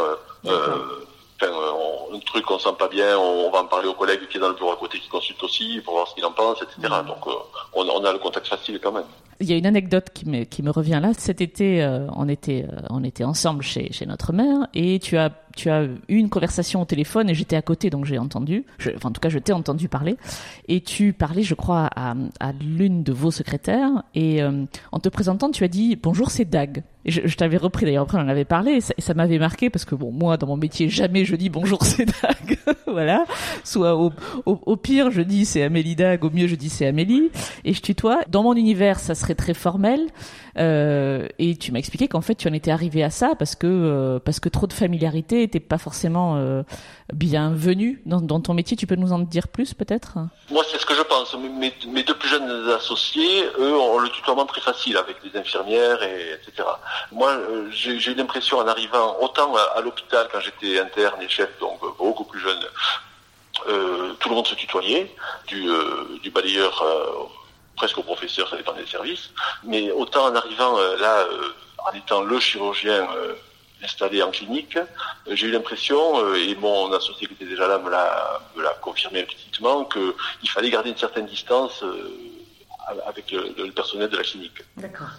Enfin, 1.41 1.51
un 2.13 2.19
truc 2.19 2.45
qu'on 2.45 2.59
sent 2.59 2.69
pas 2.79 2.87
bien, 2.87 3.17
on, 3.17 3.51
va 3.51 3.59
en 3.59 3.65
parler 3.65 3.87
au 3.87 3.93
collègue 3.93 4.21
qui 4.29 4.37
est 4.37 4.39
dans 4.39 4.47
le 4.49 4.55
bureau 4.55 4.71
à 4.71 4.77
côté 4.77 4.99
qui 4.99 5.09
consulte 5.09 5.41
aussi 5.43 5.81
pour 5.83 5.95
voir 5.95 6.07
ce 6.07 6.15
qu'il 6.15 6.23
en 6.25 6.31
pense, 6.31 6.61
etc. 6.61 6.77
Mm. 7.03 7.07
Donc 7.07 7.27
euh, 7.27 7.31
on, 7.73 7.85
on, 7.87 8.05
a 8.05 8.13
le 8.13 8.19
contact 8.19 8.47
facile 8.47 8.79
quand 8.81 8.93
même. 8.93 9.03
Il 9.41 9.49
y 9.49 9.53
a 9.53 9.57
une 9.57 9.65
anecdote 9.65 10.11
qui 10.13 10.29
me, 10.29 10.45
qui 10.45 10.63
me 10.63 10.71
revient 10.71 10.99
là. 11.01 11.11
Cet 11.17 11.41
été, 11.41 11.83
euh, 11.83 12.07
on 12.15 12.29
était 12.29 12.65
euh, 12.71 12.79
on 12.89 13.03
était 13.03 13.25
ensemble 13.25 13.63
chez, 13.63 13.91
chez 13.91 14.05
notre 14.05 14.31
mère 14.31 14.67
et 14.73 14.99
tu 14.99 15.17
as 15.17 15.29
tu 15.55 15.69
as 15.69 15.83
eu 15.83 16.15
une 16.15 16.29
conversation 16.29 16.81
au 16.81 16.85
téléphone 16.85 17.29
et 17.29 17.33
j'étais 17.33 17.55
à 17.55 17.61
côté 17.61 17.89
donc 17.89 18.05
j'ai 18.05 18.17
entendu. 18.17 18.65
en 19.03 19.11
tout 19.11 19.21
cas 19.21 19.29
je 19.29 19.39
t'ai 19.39 19.53
entendu 19.53 19.87
parler. 19.87 20.17
Et 20.67 20.81
tu 20.81 21.13
parlais 21.13 21.43
je 21.43 21.55
crois 21.55 21.89
à, 21.95 22.13
l'une 22.61 23.03
de 23.03 23.13
vos 23.13 23.31
secrétaires 23.31 24.03
et 24.13 24.41
en 24.91 24.99
te 24.99 25.09
présentant 25.09 25.51
tu 25.51 25.63
as 25.63 25.67
dit 25.67 25.95
bonjour 25.95 26.31
c'est 26.31 26.45
Dag 26.45 26.83
je, 27.05 27.35
t'avais 27.35 27.57
repris 27.57 27.85
d'ailleurs 27.85 28.03
après 28.03 28.17
on 28.17 28.21
en 28.21 28.27
avait 28.27 28.45
parlé 28.45 28.71
et 28.73 28.81
ça, 28.81 29.13
m'avait 29.13 29.37
marqué 29.37 29.69
parce 29.69 29.85
que 29.85 29.93
bon 29.95 30.11
moi 30.11 30.37
dans 30.37 30.47
mon 30.47 30.57
métier 30.57 30.89
jamais 30.89 31.23
je 31.23 31.35
dis 31.35 31.49
bonjour 31.49 31.83
c'est 31.85 32.05
Dag 32.05 32.57
voilà. 32.87 33.25
Soit 33.63 33.95
au, 33.95 34.11
au, 34.45 34.75
pire 34.75 35.11
je 35.11 35.21
dis 35.21 35.45
c'est 35.45 35.61
Amélie 35.61 35.95
Dag 35.95 36.23
au 36.23 36.31
mieux 36.31 36.47
je 36.47 36.55
dis 36.55 36.69
c'est 36.69 36.87
Amélie 36.87 37.29
et 37.63 37.73
je 37.73 37.81
tutoie. 37.81 38.21
Dans 38.29 38.43
mon 38.43 38.55
univers 38.55 38.99
ça 38.99 39.13
serait 39.13 39.35
très 39.35 39.53
formel 39.53 40.07
euh, 40.57 41.27
et 41.37 41.57
tu 41.57 41.71
m'as 41.71 41.79
expliqué 41.79 42.07
qu'en 42.07 42.21
fait 42.21 42.35
tu 42.35 42.47
en 42.47 42.53
étais 42.53 42.71
arrivé 42.71 43.03
à 43.03 43.09
ça 43.09 43.35
parce 43.37 43.55
que 43.55 43.67
euh, 43.67 44.19
parce 44.19 44.39
que 44.39 44.47
trop 44.47 44.67
de 44.67 44.73
familiarité 44.73 45.43
était 45.43 45.59
pas 45.59 45.77
forcément 45.77 46.37
euh, 46.37 46.63
bienvenue 47.13 48.01
dans, 48.05 48.39
ton 48.39 48.53
métier. 48.53 48.77
Tu 48.77 48.87
peux 48.87 48.95
nous 48.95 49.11
en 49.11 49.19
dire 49.19 49.49
plus 49.49 49.73
peut-être? 49.73 50.17
Moi 50.49 50.63
c'est 50.71 50.79
ce 50.79 50.85
que 50.85 50.95
je 50.95 51.01
pense. 51.01 51.35
Mes, 51.35 52.03
deux 52.03 52.15
plus 52.15 52.29
jeunes 52.29 52.69
associés, 52.69 53.43
eux, 53.59 53.75
ont 53.75 53.99
le 53.99 54.09
tutoiement 54.09 54.45
très 54.45 54.61
facile 54.61 54.95
avec 54.97 55.17
les 55.23 55.37
infirmières 55.37 56.01
et 56.03 56.33
etc. 56.33 56.67
Moi 57.11 57.31
euh, 57.31 57.69
j'ai 57.71 58.11
eu 58.11 58.15
l'impression 58.15 58.59
en 58.59 58.67
arrivant 58.67 59.17
autant 59.21 59.53
à, 59.55 59.81
l'hôpital 59.81 60.27
quand 60.31 60.39
j'étais 60.39 60.79
interne 60.79 61.21
et 61.21 61.27
chef, 61.27 61.49
donc 61.59 61.79
beaucoup 61.97 62.23
plus 62.23 62.39
jeune. 62.39 62.59
Tout 64.19 64.29
le 64.29 64.35
monde 64.35 64.47
se 64.47 64.55
tutoyait, 64.55 65.13
du 65.47 66.31
balayeur 66.31 66.83
presque 67.75 67.97
au 67.97 68.03
professeur, 68.03 68.49
ça 68.49 68.57
dépend 68.57 68.73
des 68.73 68.85
services. 68.85 69.31
Mais 69.63 69.91
autant 69.91 70.25
en 70.27 70.35
arrivant 70.35 70.77
euh, 70.77 70.97
là, 70.97 71.19
euh, 71.19 71.49
en 71.77 71.95
étant 71.95 72.23
le 72.23 72.39
chirurgien 72.39 73.07
euh, 73.15 73.33
installé 73.83 74.23
en 74.23 74.31
clinique, 74.31 74.77
j'ai 75.31 75.47
eu 75.47 75.51
l'impression, 75.51 76.33
et 76.33 76.55
mon 76.55 76.91
associé 76.93 77.27
qui 77.27 77.33
était 77.33 77.45
déjà 77.45 77.67
là 77.67 77.77
me 77.77 77.89
l'a, 77.91 78.39
confirmé 78.81 79.21
implicitement, 79.21 79.85
qu'il 79.85 80.49
fallait 80.49 80.69
garder 80.69 80.89
une 80.91 80.97
certaine 80.97 81.25
distance 81.25 81.83
avec 83.05 83.31
le, 83.31 83.69
personnel 83.71 84.09
de 84.09 84.17
la 84.17 84.23
clinique. 84.23 84.63
D'accord. 84.77 85.09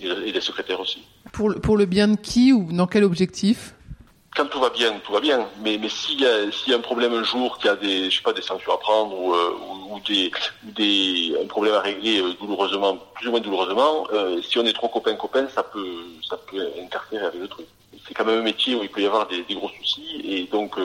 Et, 0.00 0.32
les 0.32 0.40
secrétaires 0.40 0.80
aussi. 0.80 1.02
Pour, 1.32 1.54
pour 1.60 1.76
le 1.76 1.84
bien 1.84 2.08
de 2.08 2.16
qui 2.16 2.52
ou 2.52 2.72
dans 2.72 2.86
quel 2.86 3.04
objectif? 3.04 3.74
Quand 4.34 4.46
tout 4.46 4.60
va 4.60 4.70
bien, 4.70 4.98
tout 5.00 5.12
va 5.12 5.20
bien. 5.20 5.48
Mais, 5.62 5.78
mais 5.78 5.88
s'il 5.88 6.20
y, 6.20 6.26
a, 6.26 6.76
un 6.76 6.80
problème 6.80 7.14
un 7.14 7.24
jour, 7.24 7.58
qu'il 7.58 7.66
y 7.66 7.68
a 7.68 7.76
des, 7.76 8.10
je 8.10 8.16
sais 8.16 8.22
pas, 8.22 8.32
des 8.32 8.42
sanctions 8.42 8.72
à 8.72 8.78
prendre 8.78 9.18
ou, 9.18 9.34
euh, 9.34 9.58
ou, 9.90 10.00
des, 10.00 10.30
des, 10.62 11.36
un 11.42 11.46
problème 11.46 11.74
à 11.74 11.80
régler 11.80 12.20
euh, 12.20 12.34
douloureusement, 12.34 12.96
plus 13.14 13.28
ou 13.28 13.32
moins 13.32 13.40
douloureusement, 13.40 14.06
euh, 14.12 14.40
si 14.42 14.58
on 14.58 14.64
est 14.64 14.72
trop 14.72 14.88
copain-copain, 14.88 15.48
ça 15.48 15.62
peut, 15.62 16.04
ça 16.28 16.36
peut 16.36 16.64
interférer 16.80 17.26
avec 17.26 17.40
le 17.40 17.48
truc. 17.48 17.66
C'est 18.06 18.14
quand 18.14 18.24
même 18.24 18.38
un 18.38 18.42
métier 18.42 18.74
où 18.74 18.82
il 18.82 18.88
peut 18.88 19.02
y 19.02 19.06
avoir 19.06 19.26
des, 19.26 19.44
gros 19.54 19.70
soucis 19.78 20.22
et 20.24 20.44
donc, 20.44 20.76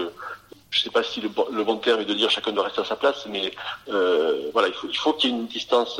je 0.70 0.82
sais 0.82 0.90
pas 0.90 1.02
si 1.02 1.22
le, 1.22 1.30
bon 1.30 1.78
terme 1.78 2.02
est 2.02 2.06
de 2.06 2.14
dire 2.14 2.30
chacun 2.30 2.52
doit 2.52 2.66
rester 2.66 2.82
à 2.82 2.86
sa 2.86 2.96
place, 2.96 3.26
mais 3.30 3.52
voilà, 4.54 4.68
il 4.68 4.74
faut, 4.74 4.88
il 4.90 4.98
faut 4.98 5.14
qu'il 5.14 5.30
y 5.30 5.34
ait 5.34 5.38
une 5.38 5.48
distance, 5.48 6.00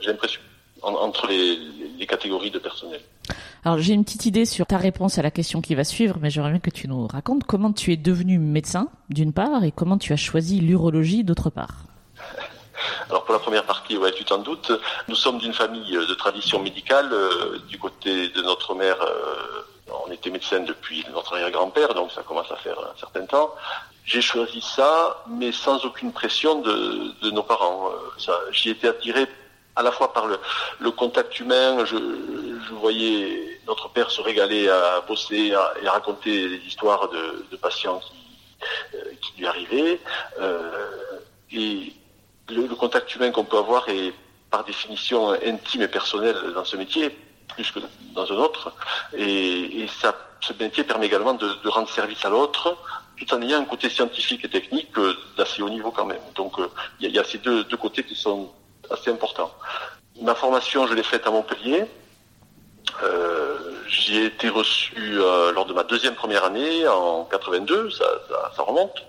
j'ai 0.00 0.08
l'impression, 0.10 0.40
entre 0.84 1.26
les, 1.26 1.58
les 1.98 2.06
catégories 2.06 2.50
de 2.50 2.58
personnel. 2.58 3.00
Alors 3.64 3.78
j'ai 3.78 3.94
une 3.94 4.04
petite 4.04 4.26
idée 4.26 4.44
sur 4.44 4.66
ta 4.66 4.76
réponse 4.76 5.18
à 5.18 5.22
la 5.22 5.30
question 5.30 5.62
qui 5.62 5.74
va 5.74 5.84
suivre, 5.84 6.16
mais 6.20 6.30
j'aimerais 6.30 6.50
bien 6.50 6.60
que 6.60 6.70
tu 6.70 6.86
nous 6.86 7.06
racontes 7.06 7.44
comment 7.44 7.72
tu 7.72 7.92
es 7.92 7.96
devenu 7.96 8.38
médecin 8.38 8.88
d'une 9.08 9.32
part 9.32 9.64
et 9.64 9.72
comment 9.72 9.96
tu 9.96 10.12
as 10.12 10.16
choisi 10.16 10.60
l'urologie 10.60 11.24
d'autre 11.24 11.50
part. 11.50 11.84
Alors 13.08 13.24
pour 13.24 13.32
la 13.32 13.38
première 13.38 13.64
partie, 13.64 13.96
ouais, 13.96 14.12
tu 14.12 14.24
t'en 14.24 14.38
doutes, 14.38 14.72
nous 15.08 15.14
sommes 15.14 15.38
d'une 15.38 15.54
famille 15.54 15.92
de 15.92 16.14
tradition 16.14 16.60
médicale. 16.60 17.08
Euh, 17.12 17.58
du 17.68 17.78
côté 17.78 18.28
de 18.28 18.42
notre 18.42 18.74
mère, 18.74 19.00
euh, 19.00 19.94
on 20.06 20.10
était 20.10 20.30
médecin 20.30 20.60
depuis 20.60 21.04
notre 21.12 21.34
arrière-grand-père, 21.34 21.94
donc 21.94 22.10
ça 22.12 22.22
commence 22.22 22.50
à 22.50 22.56
faire 22.56 22.78
un 22.78 22.98
certain 22.98 23.24
temps. 23.24 23.54
J'ai 24.04 24.20
choisi 24.20 24.60
ça, 24.60 25.24
mais 25.28 25.52
sans 25.52 25.82
aucune 25.86 26.12
pression 26.12 26.60
de, 26.60 27.14
de 27.22 27.30
nos 27.30 27.42
parents. 27.42 27.88
Euh, 27.88 28.32
j'y 28.52 28.70
étais 28.70 28.88
attiré 28.88 29.26
à 29.76 29.82
la 29.82 29.90
fois 29.90 30.12
par 30.12 30.26
le, 30.26 30.38
le 30.80 30.90
contact 30.90 31.38
humain, 31.40 31.84
je, 31.84 31.96
je, 31.96 32.74
voyais 32.74 33.58
notre 33.66 33.88
père 33.90 34.10
se 34.10 34.20
régaler 34.20 34.68
à 34.68 35.00
bosser 35.06 35.52
et 35.82 35.86
à 35.86 35.92
raconter 35.92 36.48
des 36.48 36.66
histoires 36.66 37.08
de, 37.08 37.44
de 37.50 37.56
patients 37.56 38.00
qui, 38.00 38.96
euh, 38.96 39.12
qui, 39.20 39.38
lui 39.38 39.46
arrivaient. 39.46 40.00
Euh, 40.40 41.18
et 41.50 41.92
le, 42.48 42.66
le, 42.66 42.74
contact 42.74 43.14
humain 43.14 43.30
qu'on 43.30 43.44
peut 43.44 43.58
avoir 43.58 43.88
est 43.88 44.12
par 44.50 44.64
définition 44.64 45.30
intime 45.30 45.82
et 45.82 45.88
personnel 45.88 46.36
dans 46.54 46.64
ce 46.64 46.76
métier, 46.76 47.16
plus 47.48 47.70
que 47.72 47.80
dans 48.14 48.30
un 48.30 48.36
autre. 48.36 48.72
Et, 49.16 49.82
et 49.82 49.88
ça, 49.88 50.14
ce 50.40 50.52
métier 50.52 50.84
permet 50.84 51.06
également 51.06 51.34
de, 51.34 51.48
de 51.64 51.68
rendre 51.68 51.88
service 51.88 52.24
à 52.24 52.30
l'autre, 52.30 52.76
tout 53.16 53.34
en 53.34 53.42
ayant 53.42 53.60
un 53.60 53.64
côté 53.64 53.88
scientifique 53.88 54.44
et 54.44 54.48
technique 54.48 54.96
euh, 54.98 55.14
d'assez 55.36 55.62
haut 55.62 55.70
niveau 55.70 55.90
quand 55.90 56.06
même. 56.06 56.22
Donc 56.34 56.58
euh, 56.58 56.68
il 57.00 57.08
y, 57.10 57.12
y, 57.12 57.18
a 57.18 57.24
ces 57.24 57.38
deux, 57.38 57.64
deux 57.64 57.76
côtés 57.76 58.04
qui 58.04 58.14
sont 58.14 58.52
assez 58.90 59.10
important. 59.10 59.50
Ma 60.20 60.34
formation, 60.34 60.86
je 60.86 60.94
l'ai 60.94 61.02
faite 61.02 61.26
à 61.26 61.30
Montpellier. 61.30 61.84
Euh, 63.02 63.73
j'ai 63.86 64.26
été 64.26 64.48
reçu 64.48 64.94
euh, 64.96 65.52
lors 65.52 65.66
de 65.66 65.72
ma 65.72 65.84
deuxième 65.84 66.14
première 66.14 66.44
année 66.44 66.86
en 66.88 67.24
82, 67.24 67.90
ça, 67.90 68.04
ça, 68.56 68.62
remonte. 68.62 69.02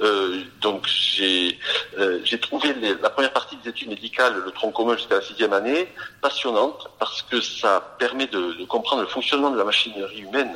Euh, 0.00 0.42
donc 0.60 0.86
j'ai 0.86 1.58
euh, 1.98 2.20
j'ai 2.24 2.38
trouvé 2.38 2.74
la 3.02 3.10
première 3.10 3.32
partie 3.32 3.56
des 3.56 3.70
études 3.70 3.88
médicales, 3.88 4.34
le 4.44 4.50
tronc 4.52 4.72
commun 4.72 4.96
jusqu'à 4.96 5.16
la 5.16 5.22
sixième 5.22 5.52
année, 5.52 5.88
passionnante 6.20 6.88
parce 6.98 7.22
que 7.22 7.40
ça 7.40 7.94
permet 7.98 8.26
de, 8.26 8.64
comprendre 8.64 9.02
le 9.02 9.08
fonctionnement 9.08 9.50
de 9.50 9.58
la 9.58 9.64
machinerie 9.64 10.20
humaine 10.20 10.54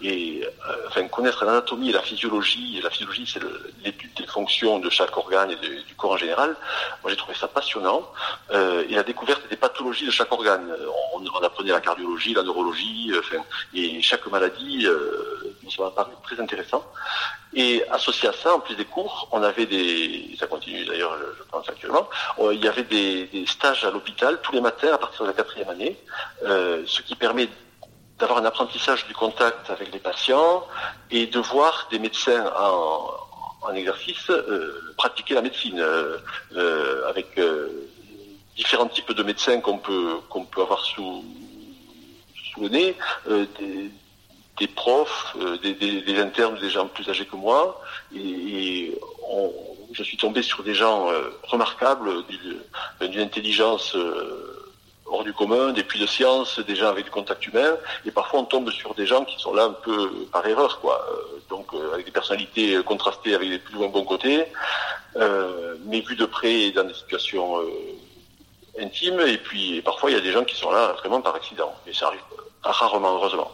et 0.00 0.46
enfin 0.86 1.06
connaître 1.08 1.44
l'anatomie 1.44 1.90
et 1.90 1.92
la 1.92 2.02
physiologie. 2.02 2.80
La 2.82 2.90
physiologie, 2.90 3.28
c'est 3.30 3.40
l'étude 3.84 4.14
des 4.14 4.26
fonctions 4.26 4.78
de 4.78 4.88
chaque 4.90 5.16
organe 5.16 5.50
et 5.50 5.56
du 5.56 5.94
corps 5.96 6.12
en 6.12 6.16
général. 6.16 6.56
Moi, 7.02 7.10
j'ai 7.10 7.16
trouvé 7.16 7.34
ça 7.34 7.48
passionnant. 7.48 8.10
et 8.52 8.94
la 8.94 9.02
découverte 9.02 9.42
des 9.50 9.56
pathologies 9.56 10.06
de 10.06 10.10
chaque 10.10 10.32
organe. 10.32 10.74
On, 11.14 11.22
on 11.26 11.42
apprenait 11.42 11.72
la 11.72 11.80
cardiologie, 11.80 12.34
la 12.34 12.42
neurologie, 12.42 13.07
enfin, 13.18 13.44
et 13.74 14.00
chaque 14.02 14.26
maladie, 14.26 14.86
euh, 14.86 15.54
ça 15.74 15.82
m'a 15.82 15.90
paru 15.90 16.12
très 16.22 16.40
intéressant. 16.40 16.84
Et 17.54 17.82
associé 17.90 18.28
à 18.28 18.32
ça, 18.32 18.54
en 18.54 18.60
plus 18.60 18.74
des 18.74 18.84
cours, 18.84 19.28
on 19.32 19.42
avait 19.42 19.66
des, 19.66 20.36
ça 20.38 20.46
continue 20.46 20.84
d'ailleurs, 20.84 21.16
je 21.38 21.42
pense 21.44 21.68
actuellement, 21.68 22.08
euh, 22.40 22.54
il 22.54 22.62
y 22.64 22.68
avait 22.68 22.82
des, 22.82 23.44
stages 23.46 23.84
à 23.84 23.90
l'hôpital 23.90 24.40
tous 24.42 24.52
les 24.52 24.60
matins 24.60 24.92
à 24.92 24.98
partir 24.98 25.22
de 25.22 25.28
la 25.28 25.32
quatrième 25.32 25.68
année, 25.68 25.96
euh, 26.44 26.82
ce 26.86 27.02
qui 27.02 27.16
permet 27.16 27.48
d'avoir 28.18 28.40
un 28.40 28.44
apprentissage 28.44 29.06
du 29.06 29.14
contact 29.14 29.70
avec 29.70 29.92
les 29.92 30.00
patients 30.00 30.66
et 31.10 31.26
de 31.26 31.38
voir 31.38 31.88
des 31.90 31.98
médecins 31.98 32.52
en, 32.58 33.10
exercice 33.74 34.30
pratiquer 34.96 35.34
la 35.34 35.42
médecine 35.42 35.84
avec 37.06 37.38
différents 38.56 38.88
types 38.88 39.12
de 39.12 39.22
médecins 39.22 39.60
qu'on 39.60 39.78
peut 39.78 40.16
qu'on 40.30 40.44
peut 40.44 40.62
avoir 40.62 40.84
sous 40.84 41.22
euh, 42.62 43.46
des, 44.58 44.66
profs, 44.68 45.36
euh, 45.40 45.56
des, 45.58 46.18
internes, 46.18 46.58
des 46.58 46.70
gens 46.70 46.86
plus 46.86 47.08
âgés 47.08 47.26
que 47.26 47.36
moi, 47.36 47.80
et, 48.14 48.98
je 49.92 50.02
suis 50.02 50.16
tombé 50.16 50.42
sur 50.42 50.62
des 50.62 50.74
gens 50.74 51.10
euh, 51.10 51.30
remarquables, 51.44 52.10
d'une 53.00 53.20
intelligence 53.20 53.96
hors 55.06 55.24
du 55.24 55.32
commun, 55.32 55.72
des 55.72 55.82
puits 55.82 56.00
de 56.00 56.06
science, 56.06 56.58
des 56.60 56.76
gens 56.76 56.88
avec 56.88 57.04
du 57.04 57.10
contact 57.10 57.46
humain, 57.46 57.76
et 58.04 58.10
parfois 58.10 58.40
on 58.40 58.44
tombe 58.44 58.70
sur 58.70 58.94
des 58.94 59.06
gens 59.06 59.24
qui 59.24 59.38
sont 59.38 59.54
là 59.54 59.64
un 59.64 59.72
peu 59.72 60.26
par 60.32 60.46
erreur, 60.46 60.80
quoi. 60.80 61.06
Donc 61.48 61.68
avec 61.92 62.04
des 62.04 62.12
personnalités 62.12 62.82
contrastées 62.84 63.34
avec 63.34 63.48
des 63.48 63.58
plus 63.58 63.76
ou 63.76 63.78
moins 63.78 63.88
bons 63.88 64.04
côtés, 64.04 64.44
mais 65.16 66.00
vus 66.00 66.16
de 66.16 66.26
près 66.26 66.70
dans 66.72 66.84
des 66.84 66.94
situations 66.94 67.56
intimes, 68.78 69.20
et 69.20 69.38
puis 69.38 69.80
parfois 69.82 70.10
il 70.10 70.14
y 70.14 70.18
a 70.18 70.22
des 70.22 70.32
gens 70.32 70.44
qui 70.44 70.56
sont 70.56 70.70
là 70.70 70.94
vraiment 70.98 71.20
par 71.22 71.34
accident, 71.34 71.72
et 71.86 71.94
ça 71.94 72.08
arrive 72.08 72.20
rarement, 72.62 73.14
heureusement. 73.14 73.50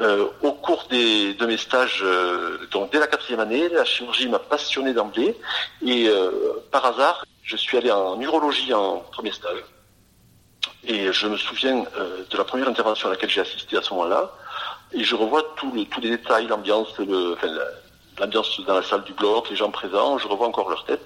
Euh, 0.00 0.26
au 0.42 0.52
cours 0.52 0.86
de 0.90 1.46
mes 1.46 1.56
stages, 1.56 2.00
euh, 2.02 2.66
donc 2.70 2.92
dès 2.92 2.98
la 2.98 3.06
quatrième 3.06 3.40
année, 3.40 3.68
la 3.68 3.84
chirurgie 3.84 4.28
m'a 4.28 4.38
passionné 4.38 4.92
d'emblée. 4.92 5.36
Et 5.84 6.08
euh, 6.08 6.30
par 6.70 6.84
hasard, 6.86 7.24
je 7.42 7.56
suis 7.56 7.76
allé 7.76 7.90
en 7.90 8.20
urologie 8.20 8.72
en 8.72 8.98
premier 8.98 9.32
stage. 9.32 9.64
Et 10.84 11.12
je 11.12 11.26
me 11.26 11.36
souviens 11.36 11.84
de 12.30 12.36
la 12.36 12.44
première 12.44 12.68
intervention 12.68 13.08
à 13.08 13.12
laquelle 13.12 13.30
j'ai 13.30 13.40
assisté 13.40 13.76
à 13.76 13.82
ce 13.82 13.92
moment-là. 13.94 14.30
Et 14.92 15.02
je 15.02 15.16
revois 15.16 15.42
tous 15.56 15.72
les 15.74 16.10
détails, 16.10 16.46
l'ambiance, 16.46 16.96
le, 16.98 17.32
enfin, 17.32 17.48
l'ambiance 18.18 18.60
dans 18.66 18.74
la 18.74 18.82
salle 18.82 19.04
du 19.04 19.12
bloc, 19.12 19.50
les 19.50 19.56
gens 19.56 19.70
présents, 19.70 20.18
je 20.18 20.26
revois 20.26 20.46
encore 20.46 20.70
leur 20.70 20.84
tête. 20.84 21.04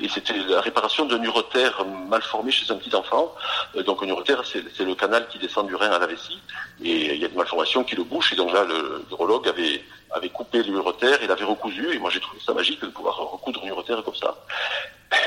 Et 0.00 0.08
c'était 0.08 0.34
la 0.48 0.60
réparation 0.60 1.06
d'un 1.06 1.22
uretère 1.22 1.84
mal 2.08 2.22
formé 2.22 2.50
chez 2.50 2.70
un 2.72 2.76
petit 2.76 2.94
enfant. 2.94 3.34
Euh, 3.76 3.82
donc 3.82 4.02
un 4.02 4.06
uretère, 4.06 4.42
c'est 4.44 4.84
le 4.84 4.94
canal 4.94 5.26
qui 5.28 5.38
descend 5.38 5.66
du 5.66 5.74
rein 5.74 5.90
à 5.90 5.98
la 5.98 6.06
vessie. 6.06 6.40
Et 6.82 7.14
il 7.14 7.20
y 7.20 7.24
a 7.24 7.28
des 7.28 7.36
malformations 7.36 7.84
qui 7.84 7.96
le 7.96 8.04
bouchent. 8.04 8.32
Et 8.32 8.36
donc 8.36 8.52
là, 8.52 8.64
le 8.64 9.04
neurologue 9.10 9.48
avait, 9.48 9.82
avait 10.12 10.28
coupé 10.28 10.62
l'uretère, 10.62 11.18
il 11.22 11.28
l'avait 11.28 11.44
recousu. 11.44 11.94
Et 11.94 11.98
moi, 11.98 12.10
j'ai 12.10 12.20
trouvé 12.20 12.40
ça 12.44 12.52
magique 12.52 12.80
de 12.80 12.88
pouvoir 12.88 13.16
recoudre 13.16 13.62
un 13.64 13.68
uretère 13.68 14.02
comme 14.02 14.16
ça. 14.16 14.36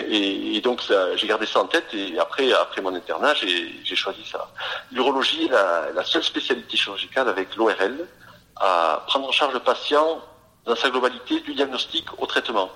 Et, 0.07 0.61
donc 0.61 0.81
j'ai 1.15 1.27
gardé 1.27 1.45
ça 1.45 1.59
en 1.59 1.65
tête. 1.65 1.93
Et 1.93 2.17
après, 2.17 2.51
après 2.53 2.81
mon 2.81 2.95
internat, 2.95 3.33
j'ai 3.33 3.95
choisi 3.95 4.23
ça. 4.25 4.49
L'urologie 4.91 5.45
est 5.45 5.93
la 5.93 6.03
seule 6.03 6.23
spécialité 6.23 6.77
chirurgicale 6.77 7.27
avec 7.27 7.55
l'ORL 7.55 8.07
à 8.55 9.03
prendre 9.07 9.27
en 9.27 9.31
charge 9.31 9.53
le 9.53 9.59
patient 9.59 10.21
dans 10.65 10.75
sa 10.75 10.89
globalité 10.89 11.39
du 11.41 11.53
diagnostic 11.53 12.05
au 12.21 12.25
traitement. 12.25 12.69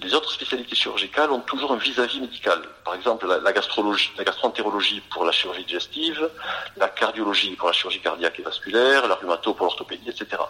Les 0.00 0.12
autres 0.12 0.32
spécialités 0.32 0.74
chirurgicales 0.74 1.30
ont 1.30 1.40
toujours 1.40 1.72
un 1.72 1.76
vis-à-vis 1.76 2.20
médical. 2.20 2.60
Par 2.84 2.94
exemple, 2.94 3.26
la, 3.26 3.52
gastrologie, 3.52 4.10
la 4.18 4.24
gastroentérologie 4.24 5.00
pour 5.10 5.24
la 5.24 5.30
chirurgie 5.30 5.64
digestive, 5.64 6.30
la 6.76 6.88
cardiologie 6.88 7.54
pour 7.54 7.68
la 7.68 7.72
chirurgie 7.72 8.00
cardiaque 8.00 8.40
et 8.40 8.42
vasculaire, 8.42 9.06
la 9.06 9.14
rhumato 9.14 9.54
pour 9.54 9.66
l'orthopédie, 9.66 10.10
etc. 10.10 10.42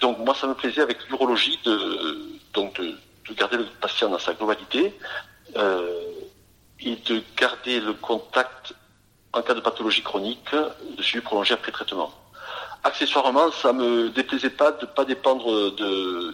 Donc 0.00 0.18
moi, 0.18 0.34
ça 0.34 0.48
me 0.48 0.54
plaisait 0.54 0.80
avec 0.80 1.08
l'urologie 1.08 1.58
de, 1.64 2.40
donc 2.52 2.80
de, 2.80 2.94
garder 3.34 3.58
le 3.58 3.64
patient 3.80 4.08
dans 4.08 4.18
sa 4.18 4.34
globalité 4.34 4.92
euh, 5.56 6.02
et 6.80 6.96
de 6.96 7.22
garder 7.36 7.78
le 7.78 7.92
contact 7.92 8.74
en 9.32 9.42
cas 9.42 9.54
de 9.54 9.60
pathologie 9.60 10.02
chronique, 10.02 10.52
de 10.52 11.02
suivi 11.02 11.22
prolongé 11.24 11.54
après 11.54 11.70
traitement. 11.70 12.12
Accessoirement, 12.82 13.50
ça 13.50 13.72
me 13.74 14.08
déplaisait 14.08 14.50
pas 14.50 14.72
de 14.72 14.86
pas 14.86 15.04
dépendre 15.04 15.72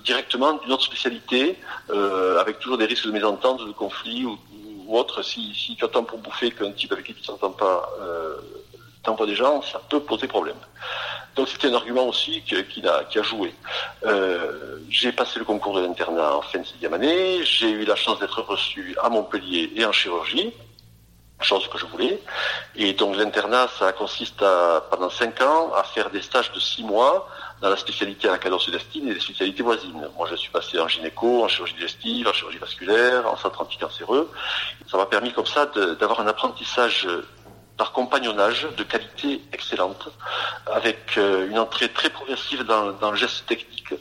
directement 0.04 0.54
d'une 0.54 0.72
autre 0.72 0.84
spécialité, 0.84 1.58
euh, 1.90 2.38
avec 2.40 2.60
toujours 2.60 2.78
des 2.78 2.86
risques 2.86 3.06
de 3.06 3.10
mésentente, 3.10 3.66
de 3.66 3.72
conflits 3.72 4.24
ou, 4.24 4.38
autre. 4.88 5.22
Si, 5.22 5.52
si, 5.54 5.74
tu 5.74 5.84
attends 5.84 6.04
pour 6.04 6.18
bouffer 6.18 6.52
qu'un 6.52 6.70
type 6.70 6.92
avec 6.92 7.06
qui 7.06 7.14
tu 7.14 7.22
t'entends 7.22 7.50
pas 7.50 7.90
euh, 8.00 8.36
t'envoie 9.02 9.26
des 9.26 9.34
gens, 9.34 9.60
ça 9.62 9.80
peut 9.90 9.98
poser 9.98 10.28
problème. 10.28 10.56
Donc 11.34 11.48
c'était 11.48 11.68
un 11.68 11.74
argument 11.74 12.06
aussi 12.06 12.42
qui, 12.42 12.54
a, 12.86 13.04
qui 13.04 13.18
a 13.18 13.22
joué. 13.22 13.52
Euh, 14.04 14.78
j'ai 14.88 15.10
passé 15.10 15.40
le 15.40 15.44
concours 15.44 15.74
de 15.74 15.80
l'internat 15.80 16.36
en 16.36 16.42
fin 16.42 16.60
de 16.60 16.64
sixième 16.64 16.94
année, 16.94 17.44
j'ai 17.44 17.70
eu 17.70 17.84
la 17.84 17.96
chance 17.96 18.20
d'être 18.20 18.40
reçu 18.42 18.96
à 19.02 19.08
Montpellier 19.08 19.72
et 19.74 19.84
en 19.84 19.92
chirurgie 19.92 20.52
chose 21.40 21.68
que 21.68 21.78
je 21.78 21.86
voulais. 21.86 22.22
Et 22.74 22.92
donc 22.94 23.16
l'internat, 23.16 23.68
ça 23.78 23.92
consiste 23.92 24.42
à, 24.42 24.84
pendant 24.90 25.10
cinq 25.10 25.40
ans 25.42 25.72
à 25.74 25.82
faire 25.82 26.10
des 26.10 26.22
stages 26.22 26.52
de 26.52 26.60
six 26.60 26.82
mois 26.82 27.28
dans 27.60 27.70
la 27.70 27.76
spécialité 27.76 28.28
à 28.28 28.32
laquelle 28.32 28.58
se 28.58 28.70
destine 28.70 29.08
et 29.08 29.14
les 29.14 29.20
spécialités 29.20 29.62
voisines. 29.62 30.08
Moi, 30.16 30.28
je 30.30 30.36
suis 30.36 30.50
passé 30.50 30.78
en 30.78 30.88
gynéco, 30.88 31.44
en 31.44 31.48
chirurgie 31.48 31.74
digestive, 31.74 32.28
en 32.28 32.32
chirurgie 32.32 32.58
vasculaire, 32.58 33.26
en 33.30 33.36
centre 33.36 33.60
anticancéreux. 33.60 34.30
Ça 34.90 34.96
m'a 34.96 35.06
permis 35.06 35.32
comme 35.32 35.46
ça 35.46 35.66
d'avoir 35.66 36.20
un 36.20 36.26
apprentissage 36.26 37.06
par 37.76 37.92
compagnonnage 37.92 38.66
de 38.76 38.82
qualité 38.82 39.42
excellente, 39.52 40.08
avec 40.72 41.18
euh, 41.18 41.48
une 41.48 41.58
entrée 41.58 41.90
très 41.90 42.10
progressive 42.10 42.62
dans, 42.64 43.10
le 43.10 43.16
geste 43.16 43.46
technique, 43.46 43.94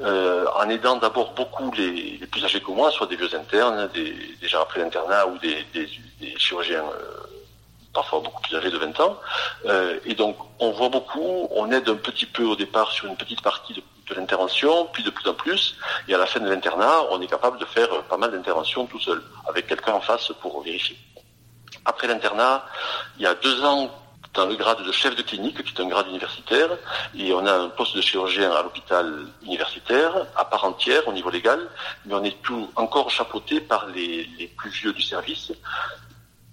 euh, 0.00 0.46
en 0.54 0.68
aidant 0.68 0.96
d'abord 0.96 1.32
beaucoup 1.32 1.70
les, 1.72 2.18
plus 2.30 2.44
âgés 2.44 2.60
que 2.60 2.70
moi, 2.70 2.90
soit 2.90 3.06
des 3.06 3.16
vieux 3.16 3.34
internes, 3.34 3.88
des, 3.94 4.14
des 4.40 4.48
gens 4.48 4.62
après 4.62 4.80
l'internat 4.80 5.26
ou 5.26 5.38
des, 5.38 5.64
des, 5.72 5.88
des 6.20 6.38
chirurgiens 6.38 6.84
euh, 6.84 7.26
parfois 7.92 8.20
beaucoup 8.20 8.42
plus 8.42 8.56
âgés 8.56 8.70
de 8.70 8.78
20 8.78 9.00
ans. 9.00 9.18
Euh, 9.66 9.98
et 10.04 10.14
donc 10.14 10.36
on 10.58 10.70
voit 10.72 10.88
beaucoup, 10.88 11.48
on 11.50 11.70
aide 11.70 11.88
un 11.88 11.96
petit 11.96 12.26
peu 12.26 12.44
au 12.44 12.56
départ 12.56 12.90
sur 12.92 13.06
une 13.06 13.16
petite 13.16 13.42
partie 13.42 13.74
de 13.74 14.14
l'intervention, 14.14 14.86
puis 14.92 15.02
de 15.02 15.10
plus 15.10 15.28
en 15.28 15.34
plus, 15.34 15.76
et 16.08 16.14
à 16.14 16.18
la 16.18 16.26
fin 16.26 16.40
de 16.40 16.48
l'internat, 16.48 17.04
on 17.10 17.20
est 17.20 17.26
capable 17.26 17.58
de 17.58 17.64
faire 17.64 17.88
pas 18.04 18.16
mal 18.16 18.30
d'interventions 18.30 18.86
tout 18.86 19.00
seul, 19.00 19.22
avec 19.48 19.66
quelqu'un 19.66 19.94
en 19.94 20.00
face 20.00 20.32
pour 20.40 20.62
vérifier. 20.62 20.98
Après 21.84 22.06
l'internat, 22.06 22.64
il 23.16 23.22
y 23.22 23.26
a 23.26 23.34
deux 23.34 23.64
ans, 23.64 23.90
dans 24.34 24.46
le 24.46 24.54
grade 24.54 24.82
de 24.82 24.92
chef 24.92 25.14
de 25.14 25.22
clinique, 25.22 25.62
qui 25.62 25.74
est 25.74 25.84
un 25.84 25.88
grade 25.88 26.08
universitaire, 26.08 26.70
et 27.14 27.32
on 27.34 27.44
a 27.44 27.52
un 27.52 27.68
poste 27.68 27.96
de 27.96 28.00
chirurgien 28.00 28.50
à 28.50 28.62
l'hôpital 28.62 29.26
universitaire, 29.42 30.26
à 30.36 30.44
part 30.44 30.64
entière 30.64 31.06
au 31.06 31.12
niveau 31.12 31.28
légal, 31.28 31.60
mais 32.06 32.14
on 32.14 32.24
est 32.24 32.40
tout 32.42 32.70
encore 32.76 33.10
chapeauté 33.10 33.60
par 33.60 33.86
les, 33.88 34.50
plus 34.56 34.70
vieux 34.70 34.92
du 34.92 35.02
service, 35.02 35.52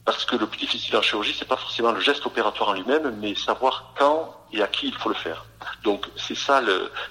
parce 0.03 0.25
que 0.25 0.35
le 0.35 0.47
plus 0.47 0.59
difficile 0.59 0.97
en 0.97 1.01
chirurgie, 1.01 1.35
c'est 1.37 1.47
pas 1.47 1.55
forcément 1.55 1.91
le 1.91 2.01
geste 2.01 2.25
opératoire 2.25 2.69
en 2.69 2.73
lui-même, 2.73 3.15
mais 3.21 3.35
savoir 3.35 3.93
quand 3.97 4.35
et 4.51 4.61
à 4.61 4.67
qui 4.67 4.87
il 4.87 4.95
faut 4.95 5.09
le 5.09 5.15
faire. 5.15 5.45
Donc 5.83 6.07
c'est 6.15 6.35
ça 6.35 6.61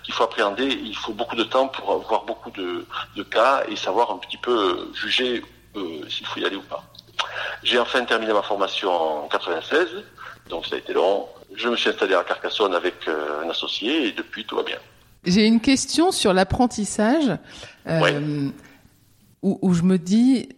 qu'il 0.03 0.13
faut 0.13 0.25
appréhender. 0.25 0.67
Il 0.67 0.97
faut 0.97 1.13
beaucoup 1.13 1.37
de 1.37 1.45
temps 1.45 1.69
pour 1.69 1.97
voir 2.09 2.25
beaucoup 2.25 2.51
de, 2.51 2.85
cas 3.31 3.63
et 3.69 3.77
savoir 3.77 4.11
un 4.11 4.19
petit 4.19 4.37
peu 4.39 4.91
juger 4.95 5.45
euh, 5.77 6.09
s'il 6.09 6.27
faut 6.27 6.41
y 6.41 6.45
aller 6.45 6.57
ou 6.57 6.63
pas. 6.63 6.83
J'ai 7.63 7.79
enfin 7.79 8.05
terminé 8.05 8.33
ma 8.33 8.43
formation 8.43 8.91
en 8.91 9.29
96, 9.29 9.89
donc 10.49 10.67
ça 10.67 10.77
a 10.77 10.79
été 10.79 10.93
long. 10.93 11.27
Je 11.55 11.69
me 11.69 11.77
suis 11.77 11.91
installé 11.91 12.15
à 12.15 12.23
Carcassonne 12.25 12.75
avec 12.75 13.09
euh, 13.09 13.45
un 13.45 13.51
associé 13.51 14.09
et 14.09 14.13
depuis 14.13 14.45
tout 14.45 14.57
va 14.57 14.63
bien. 14.63 14.79
J'ai 15.25 15.47
une 15.47 15.61
question 15.61 16.13
sur 16.13 16.33
l'apprentissage 16.33 17.37
euh, 17.87 18.49
où, 19.43 19.75
je 19.75 19.83
me 19.83 19.99
dis 19.99 20.49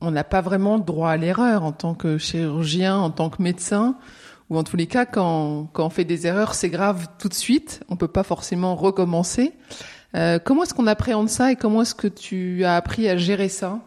on 0.00 0.10
n'a 0.10 0.24
pas 0.24 0.40
vraiment 0.40 0.78
droit 0.78 1.10
à 1.10 1.16
l'erreur 1.16 1.64
en 1.64 1.72
tant 1.72 1.94
que 1.94 2.18
chirurgien, 2.18 2.96
en 2.96 3.10
tant 3.10 3.30
que 3.30 3.42
médecin, 3.42 3.96
ou 4.50 4.58
en 4.58 4.64
tous 4.64 4.76
les 4.76 4.86
cas 4.86 5.06
quand, 5.06 5.68
quand 5.72 5.86
on 5.86 5.90
fait 5.90 6.04
des 6.04 6.26
erreurs 6.26 6.54
c'est 6.54 6.70
grave 6.70 7.06
tout 7.18 7.28
de 7.28 7.34
suite, 7.34 7.80
on 7.88 7.96
peut 7.96 8.08
pas 8.08 8.22
forcément 8.22 8.74
recommencer. 8.74 9.52
Euh, 10.14 10.38
comment 10.38 10.62
est-ce 10.62 10.74
qu'on 10.74 10.86
appréhende 10.86 11.28
ça 11.28 11.52
et 11.52 11.56
comment 11.56 11.82
est-ce 11.82 11.94
que 11.94 12.08
tu 12.08 12.64
as 12.64 12.76
appris 12.76 13.08
à 13.08 13.16
gérer 13.16 13.48
ça? 13.48 13.80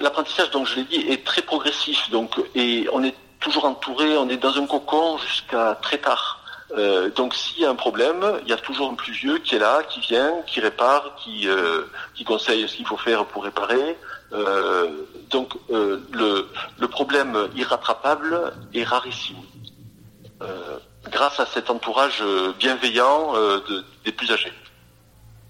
L'apprentissage, 0.00 0.50
donc 0.50 0.66
je 0.66 0.76
l'ai 0.76 0.84
dit, 0.84 0.96
est 1.08 1.24
très 1.24 1.42
progressif. 1.42 2.10
Donc, 2.10 2.40
et 2.54 2.88
on 2.92 3.02
est 3.02 3.14
toujours 3.40 3.66
entouré, 3.66 4.16
on 4.16 4.28
est 4.28 4.36
dans 4.36 4.56
un 4.58 4.66
cocon 4.66 5.18
jusqu'à 5.18 5.78
très 5.80 5.98
tard. 5.98 6.42
Euh, 6.76 7.10
donc 7.10 7.34
s'il 7.34 7.62
y 7.62 7.64
a 7.64 7.70
un 7.70 7.76
problème, 7.76 8.24
il 8.42 8.48
y 8.48 8.52
a 8.52 8.56
toujours 8.56 8.90
un 8.90 8.94
plus 8.94 9.12
vieux 9.12 9.38
qui 9.38 9.54
est 9.54 9.58
là, 9.58 9.82
qui 9.88 10.00
vient, 10.00 10.42
qui 10.46 10.60
répare, 10.60 11.14
qui, 11.16 11.48
euh, 11.48 11.82
conseille 12.26 12.68
ce 12.68 12.76
qu'il 12.76 12.86
faut 12.86 12.96
faire 12.96 13.24
pour 13.26 13.44
réparer. 13.44 13.96
Euh, 14.32 14.88
donc 15.30 15.54
le, 15.70 16.86
problème 16.88 17.48
irrattrapable 17.54 18.52
est 18.74 18.84
rarissime. 18.84 19.36
Grâce 21.10 21.38
à 21.38 21.46
cet 21.46 21.70
entourage 21.70 22.22
bienveillant 22.58 23.34
de, 23.34 23.84
des 24.04 24.12
plus 24.12 24.32
âgés. 24.32 24.52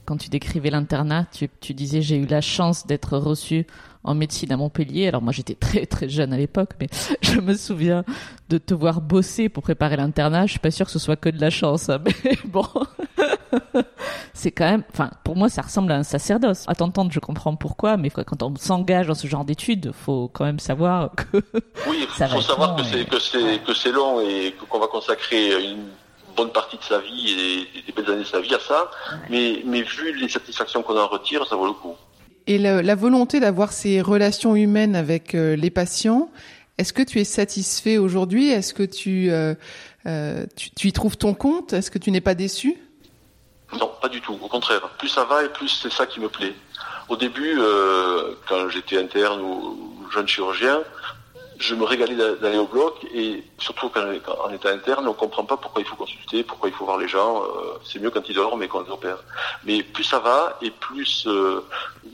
Quand 0.04 0.16
tu 0.16 0.28
décrivais 0.28 0.70
l'internat, 0.70 1.24
tu 1.32 1.74
disais 1.74 2.02
j'ai 2.02 2.16
eu 2.16 2.26
la 2.26 2.40
chance 2.40 2.86
d'être 2.86 3.16
reçu 3.16 3.66
en 4.06 4.14
médecine 4.14 4.52
à 4.52 4.56
Montpellier. 4.56 5.08
Alors 5.08 5.22
moi 5.22 5.32
j'étais 5.32 5.54
très 5.60 5.86
très 5.86 6.08
jeune 6.08 6.32
à 6.32 6.36
l'époque, 6.36 6.70
mais 6.80 6.88
je 7.20 7.40
me 7.40 7.54
souviens 7.54 8.04
de 8.48 8.58
te 8.58 8.74
voir 8.74 9.00
bosser 9.00 9.48
pour 9.48 9.62
préparer 9.62 9.96
l'internat. 9.96 10.46
Je 10.46 10.52
suis 10.52 10.60
pas 10.60 10.70
sûre 10.70 10.86
que 10.86 10.92
ce 10.92 10.98
soit 10.98 11.16
que 11.16 11.28
de 11.28 11.40
la 11.40 11.50
chance, 11.50 11.88
hein, 11.88 11.98
mais 12.24 12.38
bon. 12.44 12.66
c'est 14.34 14.50
quand 14.50 14.68
même, 14.68 14.84
enfin, 14.92 15.10
pour 15.24 15.36
moi, 15.36 15.48
ça 15.48 15.62
ressemble 15.62 15.92
à 15.92 15.96
un 15.96 16.02
sacerdoce. 16.02 16.64
À 16.66 16.74
t'entendre, 16.74 17.10
je 17.12 17.20
comprends 17.20 17.56
pourquoi, 17.56 17.96
mais 17.96 18.10
quand 18.10 18.42
on 18.42 18.54
s'engage 18.56 19.08
dans 19.08 19.14
ce 19.14 19.26
genre 19.26 19.44
d'études, 19.44 19.92
faut 19.92 20.30
quand 20.32 20.44
même 20.44 20.60
savoir 20.60 21.10
que. 21.14 21.38
Oui, 21.88 21.98
il 22.00 22.06
faut 22.06 22.40
savoir 22.40 22.76
que 22.76 22.84
c'est 22.84 23.04
que 23.04 23.18
c'est 23.18 23.58
que 23.64 23.74
c'est 23.74 23.92
long 23.92 24.20
et 24.20 24.54
qu'on 24.68 24.78
va 24.78 24.86
consacrer 24.86 25.70
une 25.70 25.88
bonne 26.36 26.50
partie 26.50 26.76
de 26.76 26.82
sa 26.82 26.98
vie 26.98 27.68
et 27.74 27.82
des 27.82 27.92
belles 27.92 28.10
années 28.10 28.22
de 28.22 28.28
sa 28.28 28.40
vie 28.40 28.54
à 28.54 28.60
ça. 28.60 28.90
Mais 29.30 29.62
mais 29.64 29.82
vu 29.82 30.14
les 30.14 30.28
satisfactions 30.28 30.82
qu'on 30.82 30.98
en 30.98 31.08
retire, 31.08 31.46
ça 31.46 31.56
vaut 31.56 31.66
le 31.66 31.72
coup. 31.72 31.96
Et 32.48 32.58
la 32.58 32.94
volonté 32.94 33.40
d'avoir 33.40 33.72
ces 33.72 34.00
relations 34.00 34.54
humaines 34.54 34.94
avec 34.94 35.34
euh, 35.34 35.56
les 35.56 35.70
patients, 35.70 36.30
est-ce 36.78 36.92
que 36.92 37.02
tu 37.02 37.18
es 37.18 37.24
satisfait 37.24 37.98
aujourd'hui? 37.98 38.50
Est-ce 38.50 38.72
que 38.72 38.84
tu, 38.84 39.30
euh, 39.30 39.54
euh, 40.06 40.46
tu, 40.54 40.70
tu, 40.70 40.88
y 40.88 40.92
trouves 40.92 41.16
ton 41.16 41.34
compte? 41.34 41.72
Est-ce 41.72 41.90
que 41.90 41.98
tu 41.98 42.12
n'es 42.12 42.20
pas 42.20 42.36
déçu? 42.36 42.76
Non, 43.72 43.90
pas 44.00 44.08
du 44.08 44.20
tout. 44.20 44.38
Au 44.40 44.48
contraire, 44.48 44.88
plus 44.96 45.08
ça 45.08 45.24
va 45.24 45.42
et 45.42 45.48
plus 45.48 45.68
c'est 45.68 45.92
ça 45.92 46.06
qui 46.06 46.20
me 46.20 46.28
plaît. 46.28 46.54
Au 47.08 47.16
début, 47.16 47.58
quand 48.48 48.68
j'étais 48.68 48.98
interne 48.98 49.40
ou 49.40 50.08
jeune 50.12 50.26
chirurgien, 50.26 50.80
je 51.58 51.74
me 51.74 51.84
régalais 51.84 52.14
d'aller 52.14 52.58
au 52.58 52.66
bloc 52.66 52.94
et 53.14 53.42
surtout 53.58 53.88
quand 53.88 54.02
en 54.44 54.50
état 54.52 54.70
interne, 54.70 55.06
on 55.08 55.14
comprend 55.14 55.44
pas 55.44 55.56
pourquoi 55.56 55.82
il 55.82 55.86
faut 55.86 55.96
consulter, 55.96 56.42
pourquoi 56.42 56.68
il 56.68 56.74
faut 56.74 56.84
voir 56.84 56.98
les 56.98 57.08
gens. 57.08 57.42
Euh, 57.42 57.78
c'est 57.84 57.98
mieux 57.98 58.10
quand 58.10 58.28
ils 58.28 58.34
dorment 58.34 58.62
et 58.62 58.68
qu'on 58.68 58.82
les 58.82 58.90
opère. 58.90 59.18
Mais 59.64 59.82
plus 59.82 60.04
ça 60.04 60.18
va 60.18 60.58
et 60.62 60.70
plus 60.70 61.26
euh, 61.26 61.64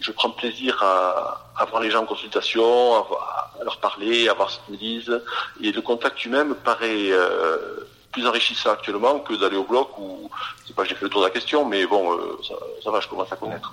je 0.00 0.12
prends 0.12 0.30
plaisir 0.30 0.82
à, 0.82 1.44
à, 1.56 1.64
voir 1.66 1.82
les 1.82 1.90
gens 1.90 2.02
en 2.02 2.06
consultation, 2.06 2.94
à, 2.94 3.52
à, 3.60 3.64
leur 3.64 3.78
parler, 3.78 4.28
à 4.28 4.34
voir 4.34 4.50
ce 4.50 4.58
qu'ils 4.60 4.74
me 4.74 4.78
disent. 4.78 5.22
Et 5.60 5.72
le 5.72 5.80
contact 5.82 6.24
humain 6.24 6.44
me 6.44 6.54
paraît 6.54 7.10
euh, 7.10 7.86
plus 8.12 8.26
enrichissant 8.26 8.70
actuellement 8.70 9.20
que 9.20 9.34
d'aller 9.34 9.56
au 9.56 9.64
bloc 9.64 9.98
où, 9.98 10.30
c'est 10.66 10.76
pas 10.76 10.84
j'ai 10.84 10.94
fait 10.94 11.04
le 11.04 11.10
tour 11.10 11.22
de 11.22 11.26
la 11.26 11.32
question, 11.32 11.64
mais 11.64 11.86
bon, 11.86 12.12
euh, 12.12 12.38
ça, 12.46 12.54
ça 12.84 12.90
va, 12.90 13.00
je 13.00 13.08
commence 13.08 13.32
à 13.32 13.36
connaître. 13.36 13.72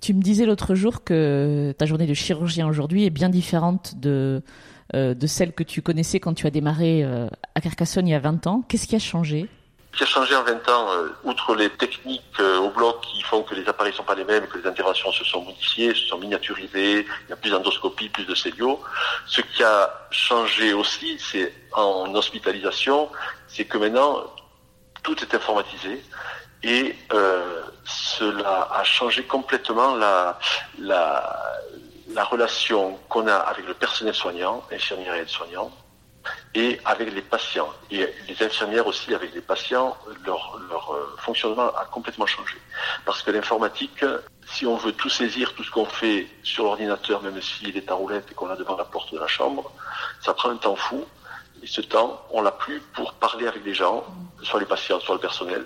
Tu 0.00 0.14
me 0.14 0.22
disais 0.22 0.46
l'autre 0.46 0.74
jour 0.74 1.04
que 1.04 1.74
ta 1.78 1.86
journée 1.86 2.06
de 2.06 2.14
chirurgien 2.14 2.68
aujourd'hui 2.68 3.06
est 3.06 3.10
bien 3.10 3.28
différente 3.28 3.94
de, 3.96 4.42
euh, 4.94 5.14
celle 5.26 5.52
que 5.52 5.62
tu 5.62 5.82
connaissais 5.82 6.20
quand 6.20 6.34
tu 6.34 6.46
as 6.46 6.50
démarré 6.50 7.02
euh, 7.02 7.28
à 7.54 7.60
Carcassonne 7.60 8.06
il 8.06 8.12
y 8.12 8.14
a 8.14 8.20
20 8.20 8.46
ans. 8.46 8.62
Qu'est-ce 8.68 8.86
qui 8.86 8.94
a 8.94 9.00
changé? 9.00 9.48
Ce 9.92 9.98
qui 9.98 10.04
a 10.04 10.06
changé 10.06 10.36
en 10.36 10.44
20 10.44 10.68
ans, 10.68 10.90
euh, 10.92 11.08
outre 11.24 11.54
les 11.54 11.70
techniques 11.70 12.22
au 12.38 12.68
bloc 12.70 13.00
qui 13.00 13.22
font 13.22 13.42
que 13.42 13.54
les 13.54 13.66
appareils 13.66 13.92
ne 13.92 13.96
sont 13.96 14.04
pas 14.04 14.14
les 14.14 14.24
mêmes, 14.24 14.46
que 14.46 14.58
les 14.58 14.66
interventions 14.66 15.10
se 15.10 15.24
sont 15.24 15.42
modifiées, 15.42 15.94
se 15.94 16.06
sont 16.06 16.18
miniaturisées, 16.18 17.00
il 17.00 17.30
y 17.30 17.32
a 17.32 17.36
plus 17.36 17.50
d'endoscopie, 17.50 18.10
plus 18.10 18.26
de 18.26 18.34
cellio, 18.34 18.78
ce 19.26 19.40
qui 19.40 19.62
a 19.62 20.06
changé 20.10 20.74
aussi, 20.74 21.18
c'est 21.18 21.52
en 21.72 22.14
hospitalisation, 22.14 23.08
c'est 23.48 23.64
que 23.64 23.78
maintenant, 23.78 24.22
tout 25.02 25.16
est 25.22 25.34
informatisé 25.34 26.02
et 26.66 26.96
euh, 27.12 27.62
cela 27.84 28.68
a 28.72 28.82
changé 28.82 29.22
complètement 29.22 29.94
la, 29.94 30.36
la, 30.78 31.60
la 32.08 32.24
relation 32.24 32.98
qu'on 33.08 33.28
a 33.28 33.36
avec 33.36 33.64
le 33.66 33.74
personnel 33.74 34.14
soignant, 34.14 34.64
infirmières 34.72 35.14
et 35.14 35.20
aides-soignants, 35.20 35.70
et 36.56 36.80
avec 36.84 37.14
les 37.14 37.22
patients. 37.22 37.68
Et 37.92 38.04
les 38.28 38.42
infirmières 38.42 38.88
aussi 38.88 39.14
avec 39.14 39.32
les 39.32 39.40
patients, 39.40 39.96
leur, 40.24 40.58
leur 40.68 40.92
euh, 40.92 41.16
fonctionnement 41.18 41.68
a 41.68 41.84
complètement 41.84 42.26
changé. 42.26 42.56
Parce 43.04 43.22
que 43.22 43.30
l'informatique, 43.30 44.04
si 44.48 44.66
on 44.66 44.76
veut 44.76 44.92
tout 44.92 45.08
saisir, 45.08 45.54
tout 45.54 45.62
ce 45.62 45.70
qu'on 45.70 45.86
fait 45.86 46.26
sur 46.42 46.64
l'ordinateur, 46.64 47.22
même 47.22 47.40
s'il 47.40 47.76
est 47.76 47.88
à 47.88 47.94
roulette 47.94 48.26
et 48.32 48.34
qu'on 48.34 48.50
a 48.50 48.56
devant 48.56 48.76
la 48.76 48.84
porte 48.84 49.14
de 49.14 49.20
la 49.20 49.28
chambre, 49.28 49.70
ça 50.20 50.34
prend 50.34 50.50
un 50.50 50.56
temps 50.56 50.74
fou. 50.74 51.04
Et 51.62 51.66
ce 51.68 51.80
temps, 51.80 52.20
on 52.30 52.42
l'a 52.42 52.50
plus 52.50 52.80
pour 52.94 53.14
parler 53.14 53.46
avec 53.46 53.64
les 53.64 53.72
gens, 53.72 54.04
soit 54.42 54.58
les 54.58 54.66
patients, 54.66 54.98
soit 54.98 55.14
le 55.14 55.20
personnel, 55.20 55.64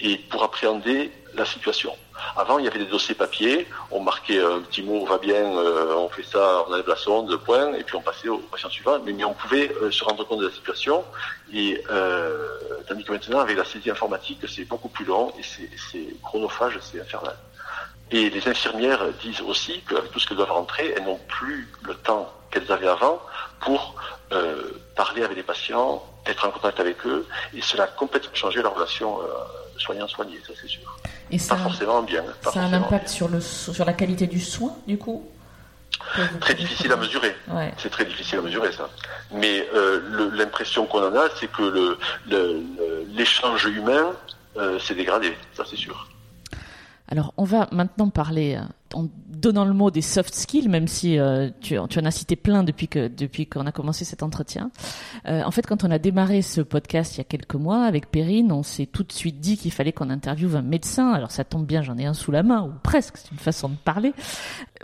et 0.00 0.18
pour 0.30 0.42
appréhender 0.42 1.12
la 1.34 1.44
situation. 1.44 1.94
Avant, 2.36 2.58
il 2.58 2.64
y 2.64 2.68
avait 2.68 2.78
des 2.78 2.86
dossiers 2.86 3.14
papier, 3.14 3.66
on 3.90 4.00
marquait 4.00 4.42
un 4.42 4.60
petit 4.60 4.82
mot, 4.82 5.04
va 5.04 5.18
bien, 5.18 5.56
euh, 5.56 5.94
on 5.94 6.08
fait 6.08 6.24
ça, 6.24 6.64
on 6.66 6.72
enlève 6.72 6.88
la 6.88 6.96
sonde, 6.96 7.34
point, 7.36 7.72
et 7.74 7.84
puis 7.84 7.96
on 7.96 8.00
passait 8.00 8.28
au 8.28 8.38
patient 8.38 8.68
suivant, 8.68 8.98
mais, 9.04 9.24
on 9.24 9.34
pouvait 9.34 9.70
euh, 9.82 9.90
se 9.90 10.04
rendre 10.04 10.24
compte 10.24 10.40
de 10.40 10.48
la 10.48 10.52
situation, 10.52 11.04
et 11.52 11.82
euh, 11.90 12.48
tandis 12.88 13.04
que 13.04 13.12
maintenant, 13.12 13.40
avec 13.40 13.56
la 13.56 13.64
saisie 13.64 13.90
informatique, 13.90 14.40
c'est 14.48 14.64
beaucoup 14.64 14.88
plus 14.88 15.04
long, 15.04 15.32
et 15.38 15.42
c'est 15.42 16.22
chronophage, 16.22 16.78
c'est 16.80 17.00
infernal. 17.00 17.36
Et 18.10 18.30
les 18.30 18.48
infirmières 18.48 19.06
disent 19.20 19.42
aussi 19.42 19.82
qu'avec 19.82 20.10
tout 20.10 20.18
ce 20.18 20.26
qu'elles 20.26 20.38
doivent 20.38 20.50
rentrer, 20.50 20.94
elles 20.96 21.04
n'ont 21.04 21.20
plus 21.28 21.68
le 21.82 21.94
temps 21.94 22.32
qu'elles 22.50 22.72
avaient 22.72 22.88
avant 22.88 23.20
pour 23.60 23.94
euh, 24.32 24.62
parler 24.96 25.22
avec 25.22 25.36
les 25.36 25.42
patients, 25.42 26.02
être 26.26 26.46
en 26.46 26.50
contact 26.50 26.80
avec 26.80 27.06
eux, 27.06 27.26
et 27.54 27.60
cela 27.60 27.84
a 27.84 27.86
complètement 27.86 28.34
changé 28.34 28.62
la 28.62 28.70
relation 28.70 29.18
euh, 29.78 29.84
soignant-soigné, 29.84 30.38
ça 30.46 30.52
c'est 30.60 30.68
sûr. 30.68 30.96
Et 31.30 31.38
ça, 31.38 31.54
pas 31.56 31.62
forcément 31.62 32.02
bien. 32.02 32.24
Pas 32.42 32.52
ça 32.52 32.60
a 32.60 32.64
un 32.64 32.72
impact 32.72 33.08
sur, 33.08 33.28
le, 33.28 33.40
sur 33.40 33.84
la 33.84 33.92
qualité 33.92 34.26
du 34.26 34.40
soin, 34.40 34.76
du 34.86 34.98
coup? 34.98 35.26
Très 36.40 36.54
difficile 36.54 36.92
à 36.92 36.96
mesurer. 36.96 37.34
Ouais. 37.48 37.72
C'est 37.78 37.90
très 37.90 38.04
difficile 38.04 38.38
à 38.38 38.42
mesurer 38.42 38.72
ça. 38.72 38.88
Mais 39.32 39.66
euh, 39.74 40.30
l'impression 40.32 40.86
qu'on 40.86 41.02
en 41.02 41.14
a, 41.16 41.28
c'est 41.38 41.50
que 41.50 41.98
l'échange 43.10 43.64
le, 43.64 43.70
le, 43.72 43.78
humain 43.78 44.12
euh, 44.56 44.78
s'est 44.78 44.94
dégradé, 44.94 45.36
ça 45.54 45.64
c'est 45.68 45.76
sûr. 45.76 46.08
Alors, 47.10 47.32
on 47.36 47.44
va 47.44 47.68
maintenant 47.72 48.10
parler 48.10 48.58
en 48.94 49.08
donnant 49.28 49.64
le 49.64 49.72
mot 49.72 49.90
des 49.90 50.02
soft 50.02 50.34
skills, 50.34 50.68
même 50.68 50.88
si 50.88 51.18
euh, 51.18 51.50
tu, 51.60 51.76
tu, 51.88 51.98
en 51.98 52.04
as 52.04 52.10
cité 52.10 52.36
plein 52.36 52.64
depuis 52.64 52.88
que 52.88 53.08
depuis 53.08 53.46
qu'on 53.46 53.66
a 53.66 53.72
commencé 53.72 54.04
cet 54.04 54.22
entretien. 54.22 54.70
Euh, 55.26 55.42
en 55.42 55.50
fait, 55.50 55.66
quand 55.66 55.84
on 55.84 55.90
a 55.90 55.98
démarré 55.98 56.42
ce 56.42 56.60
podcast 56.60 57.14
il 57.14 57.18
y 57.18 57.20
a 57.20 57.24
quelques 57.24 57.54
mois 57.54 57.84
avec 57.84 58.10
Perrine, 58.10 58.52
on 58.52 58.62
s'est 58.62 58.86
tout 58.86 59.04
de 59.04 59.12
suite 59.12 59.40
dit 59.40 59.56
qu'il 59.56 59.72
fallait 59.72 59.92
qu'on 59.92 60.10
interviewe 60.10 60.56
un 60.56 60.62
médecin. 60.62 61.12
Alors 61.12 61.30
ça 61.30 61.44
tombe 61.44 61.66
bien, 61.66 61.82
j'en 61.82 61.98
ai 61.98 62.06
un 62.06 62.14
sous 62.14 62.32
la 62.32 62.42
main 62.42 62.62
ou 62.62 62.72
presque, 62.82 63.16
c'est 63.18 63.30
une 63.30 63.38
façon 63.38 63.68
de 63.68 63.76
parler. 63.76 64.12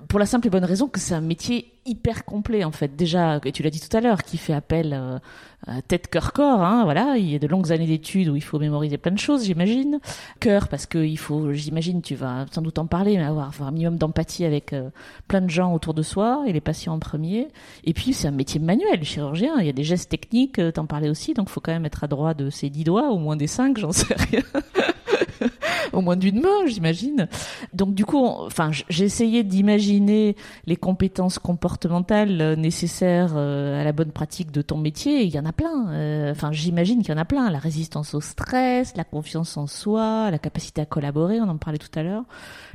Pour 0.08 0.18
la 0.18 0.26
simple 0.26 0.46
et 0.46 0.50
bonne 0.50 0.64
raison 0.64 0.88
que 0.88 1.00
c'est 1.00 1.14
un 1.14 1.20
métier 1.20 1.72
hyper 1.86 2.24
complet 2.24 2.64
en 2.64 2.72
fait. 2.72 2.96
Déjà, 2.96 3.40
tu 3.40 3.62
l'as 3.62 3.70
dit 3.70 3.80
tout 3.80 3.94
à 3.96 4.00
l'heure, 4.00 4.22
qui 4.22 4.38
fait 4.38 4.54
appel 4.54 5.20
euh, 5.68 5.80
tête 5.88 6.08
cœur 6.08 6.32
corps. 6.32 6.62
Hein, 6.62 6.84
voilà, 6.84 7.16
il 7.16 7.30
y 7.30 7.34
a 7.34 7.38
de 7.38 7.46
longues 7.46 7.72
années 7.72 7.86
d'études 7.86 8.28
où 8.28 8.36
il 8.36 8.42
faut 8.42 8.58
mémoriser 8.58 8.98
plein 8.98 9.12
de 9.12 9.18
choses, 9.18 9.44
j'imagine. 9.44 9.98
Cœur 10.40 10.68
parce 10.68 10.86
que 10.86 10.98
il 10.98 11.16
faut, 11.16 11.52
j'imagine, 11.52 12.02
tu 12.02 12.14
vas 12.14 12.46
sans 12.50 12.62
doute 12.62 12.78
en 12.78 12.86
parler, 12.86 13.16
mais 13.16 13.24
avoir, 13.24 13.48
avoir 13.48 13.68
un 13.68 13.72
d'empathie 13.98 14.44
avec 14.44 14.72
euh, 14.72 14.90
plein 15.28 15.40
de 15.40 15.50
gens 15.50 15.72
autour 15.74 15.94
de 15.94 16.02
soi 16.02 16.44
et 16.46 16.52
les 16.52 16.60
patients 16.60 16.94
en 16.94 16.98
premier. 16.98 17.48
Et 17.84 17.92
puis 17.92 18.12
c'est 18.12 18.28
un 18.28 18.32
métier 18.32 18.60
manuel, 18.60 19.04
chirurgien. 19.04 19.54
Il 19.60 19.66
y 19.66 19.70
a 19.70 19.72
des 19.72 19.84
gestes 19.84 20.10
techniques, 20.10 20.58
euh, 20.58 20.72
t'en 20.72 20.86
parlais 20.86 21.08
aussi, 21.08 21.34
donc 21.34 21.48
faut 21.48 21.60
quand 21.60 21.72
même 21.72 21.86
être 21.86 22.04
adroit 22.04 22.34
de 22.34 22.50
ses 22.50 22.70
dix 22.70 22.84
doigts, 22.84 23.10
au 23.10 23.18
moins 23.18 23.36
des 23.36 23.46
cinq, 23.46 23.78
j'en 23.78 23.92
sais 23.92 24.14
rien. 24.14 24.42
au 25.92 26.00
moins 26.00 26.16
d'une 26.16 26.40
main, 26.40 26.66
j'imagine. 26.66 27.28
Donc 27.72 27.94
du 27.94 28.04
coup, 28.04 28.24
enfin, 28.24 28.70
j'ai 28.88 29.04
essayé 29.04 29.42
d'imaginer 29.42 30.36
les 30.66 30.76
compétences 30.76 31.38
comportementales 31.38 32.54
nécessaires 32.54 33.34
euh, 33.36 33.80
à 33.80 33.84
la 33.84 33.92
bonne 33.92 34.10
pratique 34.10 34.50
de 34.50 34.62
ton 34.62 34.78
métier. 34.78 35.22
Il 35.22 35.34
y 35.34 35.38
en 35.38 35.46
a 35.46 35.52
plein. 35.52 36.30
Enfin, 36.30 36.52
j'imagine 36.52 37.02
qu'il 37.02 37.10
y 37.10 37.14
en 37.14 37.20
a 37.20 37.24
plein. 37.24 37.50
La 37.50 37.58
résistance 37.58 38.14
au 38.14 38.20
stress, 38.20 38.96
la 38.96 39.04
confiance 39.04 39.56
en 39.56 39.66
soi, 39.66 40.30
la 40.30 40.38
capacité 40.38 40.80
à 40.80 40.86
collaborer, 40.86 41.40
on 41.40 41.48
en 41.48 41.56
parlait 41.56 41.78
tout 41.78 41.98
à 41.98 42.02
l'heure, 42.02 42.24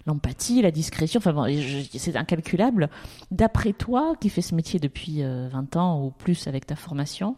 l'empathie, 0.10 0.62
la 0.62 0.72
discrétion. 0.72 1.20
Enfin 1.24 1.46
c'est 1.96 2.16
incalculable. 2.16 2.90
D'après 3.32 3.74
toi, 3.74 4.16
qui 4.20 4.30
fais 4.30 4.42
ce 4.42 4.54
métier 4.54 4.80
depuis 4.80 5.24
20 5.24 5.76
ans 5.78 6.04
ou 6.04 6.12
plus 6.12 6.48
avec 6.48 6.66
ta 6.66 6.76
formation, 6.76 7.38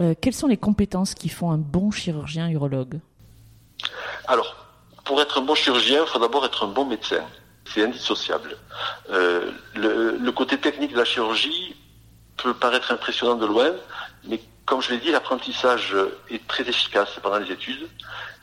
euh, 0.00 0.14
quelles 0.20 0.34
sont 0.34 0.48
les 0.48 0.56
compétences 0.56 1.14
qui 1.14 1.28
font 1.28 1.50
un 1.50 1.58
bon 1.58 1.90
chirurgien 1.90 2.48
urologue? 2.48 3.00
Alors, 4.26 4.68
pour 5.04 5.20
être 5.20 5.38
un 5.38 5.42
bon 5.42 5.54
chirurgien, 5.54 6.02
il 6.02 6.08
faut 6.08 6.18
d'abord 6.18 6.44
être 6.44 6.64
un 6.64 6.68
bon 6.68 6.86
médecin. 6.86 7.24
C'est 7.64 7.84
indissociable. 7.84 8.56
Euh, 9.10 9.52
le, 9.74 10.30
côté 10.30 10.58
technique 10.58 10.92
de 10.92 10.98
la 10.98 11.04
chirurgie 11.04 11.76
peut 12.36 12.54
paraître 12.54 12.90
impressionnant 12.90 13.36
de 13.36 13.46
loin, 13.46 13.70
mais 14.24 14.40
comme 14.66 14.80
je 14.80 14.90
l'ai 14.90 14.98
dit, 14.98 15.10
l'apprentissage 15.10 15.96
est 16.30 16.46
très 16.46 16.68
efficace 16.68 17.10
pendant 17.22 17.38
les 17.38 17.50
études. 17.50 17.88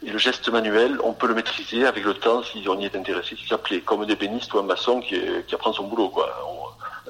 Et 0.05 0.11
le 0.11 0.17
geste 0.17 0.47
manuel, 0.49 0.97
on 1.03 1.13
peut 1.13 1.27
le 1.27 1.33
maîtriser 1.33 1.85
avec 1.85 2.03
le 2.03 2.13
temps 2.13 2.43
si 2.43 2.65
on 2.67 2.79
y 2.79 2.85
est 2.85 2.95
intéressé, 2.95 3.35
si 3.35 3.47
ça. 3.47 3.59
Comme 3.85 4.03
un 4.03 4.07
ébéniste 4.07 4.53
ou 4.53 4.59
un 4.59 4.63
maçon 4.63 5.01
qui, 5.01 5.19
apprend 5.53 5.73
son 5.73 5.87
boulot. 5.87 6.09
Quoi. 6.09 6.29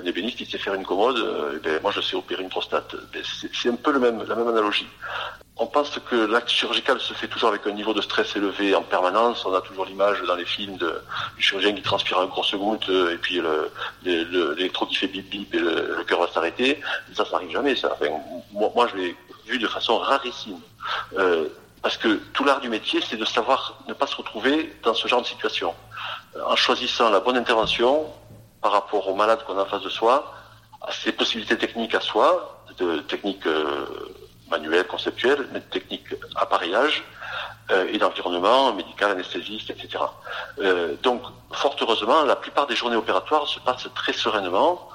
Un 0.01 0.05
ébéniste 0.05 0.37
qui 0.37 0.45
sait 0.45 0.57
faire 0.57 0.73
une 0.73 0.85
commode, 0.85 1.17
euh, 1.17 1.59
ben, 1.63 1.81
moi 1.81 1.91
je 1.91 2.01
sais 2.01 2.15
opérer 2.15 2.43
une 2.43 2.49
prostate. 2.49 2.95
Ben, 3.13 3.23
c'est 3.23 3.69
un 3.69 3.75
peu 3.75 3.91
le 3.91 3.99
même, 3.99 4.23
la 4.27 4.35
même 4.35 4.47
analogie. 4.47 4.87
on 5.57 5.67
pense 5.67 5.99
que 6.09 6.15
l'acte 6.15 6.49
chirurgical 6.49 6.99
se 6.99 7.13
fait 7.13 7.27
toujours 7.27 7.49
avec 7.49 7.67
un 7.67 7.71
niveau 7.71 7.93
de 7.93 8.01
stress 8.01 8.35
élevé 8.35 8.75
en 8.75 8.81
permanence. 8.81 9.45
On 9.45 9.53
a 9.53 9.61
toujours 9.61 9.85
l'image 9.85 10.21
dans 10.23 10.35
les 10.35 10.45
films 10.45 10.77
de, 10.77 11.01
du 11.35 11.43
chirurgien 11.43 11.73
qui 11.73 11.81
transpire 11.81 12.19
un 12.19 12.27
grosse 12.27 12.55
goutte 12.55 12.89
et 12.89 13.17
puis 13.17 13.41
l'électro 14.03 14.85
qui 14.85 14.95
fait 14.95 15.07
bip 15.07 15.29
bip 15.29 15.53
et 15.53 15.59
le, 15.59 16.03
cœur 16.07 16.19
va 16.21 16.27
s'arrêter. 16.31 16.79
Ça, 17.13 17.25
ça 17.25 17.31
n'arrive 17.31 17.51
jamais. 17.51 17.75
Ça. 17.75 17.97
moi, 18.51 18.71
moi, 18.73 18.87
je 18.91 18.97
l'ai 18.97 19.15
vu 19.47 19.59
de 19.59 19.67
façon 19.67 19.97
rarissime. 19.97 20.59
Euh, 21.17 21.49
parce 21.81 21.97
que 21.97 22.19
tout 22.33 22.43
l'art 22.43 22.59
du 22.59 22.69
métier, 22.69 23.01
c'est 23.07 23.17
de 23.17 23.25
savoir 23.25 23.79
ne 23.87 23.93
pas 23.93 24.07
se 24.07 24.15
retrouver 24.15 24.73
dans 24.83 24.93
ce 24.93 25.07
genre 25.07 25.21
de 25.21 25.27
situation. 25.27 25.73
En 26.45 26.55
choisissant 26.55 27.09
la 27.09 27.19
bonne 27.19 27.37
intervention 27.37 28.05
par 28.61 28.71
rapport 28.71 29.07
au 29.07 29.15
malade 29.15 29.43
qu'on 29.45 29.57
a 29.57 29.63
en 29.63 29.65
face 29.65 29.83
de 29.83 29.89
soi, 29.89 30.33
à 30.81 30.91
ses 30.91 31.11
possibilités 31.11 31.57
techniques 31.57 31.95
à 31.95 32.01
soi, 32.01 32.63
de 32.77 32.99
techniques 32.99 33.45
euh, 33.45 33.85
manuelles, 34.49 34.87
conceptuelles, 34.87 35.47
mais 35.51 35.59
de 35.59 35.65
techniques 35.65 36.15
appareillage 36.35 37.03
euh, 37.71 37.87
et 37.91 37.97
d'environnement 37.97 38.73
médical, 38.73 39.11
anesthésiste, 39.11 39.69
etc. 39.69 40.03
Euh, 40.59 40.95
donc, 41.03 41.21
fort 41.51 41.75
heureusement, 41.81 42.23
la 42.23 42.35
plupart 42.35 42.67
des 42.67 42.75
journées 42.75 42.95
opératoires 42.95 43.47
se 43.47 43.59
passent 43.59 43.87
très 43.95 44.13
sereinement, 44.13 44.89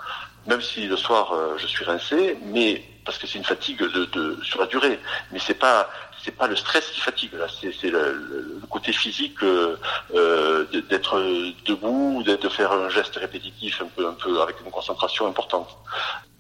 même 0.47 0.61
si 0.61 0.87
le 0.87 0.97
soir 0.97 1.33
je 1.57 1.67
suis 1.67 1.85
rincé, 1.85 2.39
mais 2.43 2.85
parce 3.05 3.19
que 3.19 3.27
c'est 3.27 3.39
une 3.39 3.45
fatigue 3.45 3.79
de, 3.79 4.05
de, 4.07 4.43
sur 4.43 4.61
la 4.61 4.67
durée. 4.67 5.01
Mais 5.31 5.39
c'est 5.39 5.55
pas 5.55 5.89
c'est 6.25 6.33
pas 6.33 6.47
le 6.47 6.57
stress 6.57 6.87
qui 6.91 7.01
fatigue 7.01 7.35
là, 7.35 7.47
c'est 7.61 7.91
le, 7.91 8.13
le, 8.13 8.67
côté 8.71 8.93
physique 8.93 9.43
euh, 9.43 9.77
euh 10.15 10.65
d'être 10.89 11.21
debout, 11.67 12.23
de 12.23 12.49
faire 12.49 12.73
un 12.73 12.89
geste 12.89 13.17
répétitif 13.17 13.83
un 13.83 13.89
peu, 13.95 14.07
un 14.09 14.15
peu 14.15 14.41
avec 14.41 14.57
une 14.65 14.71
concentration 14.71 15.27
importante. 15.27 15.69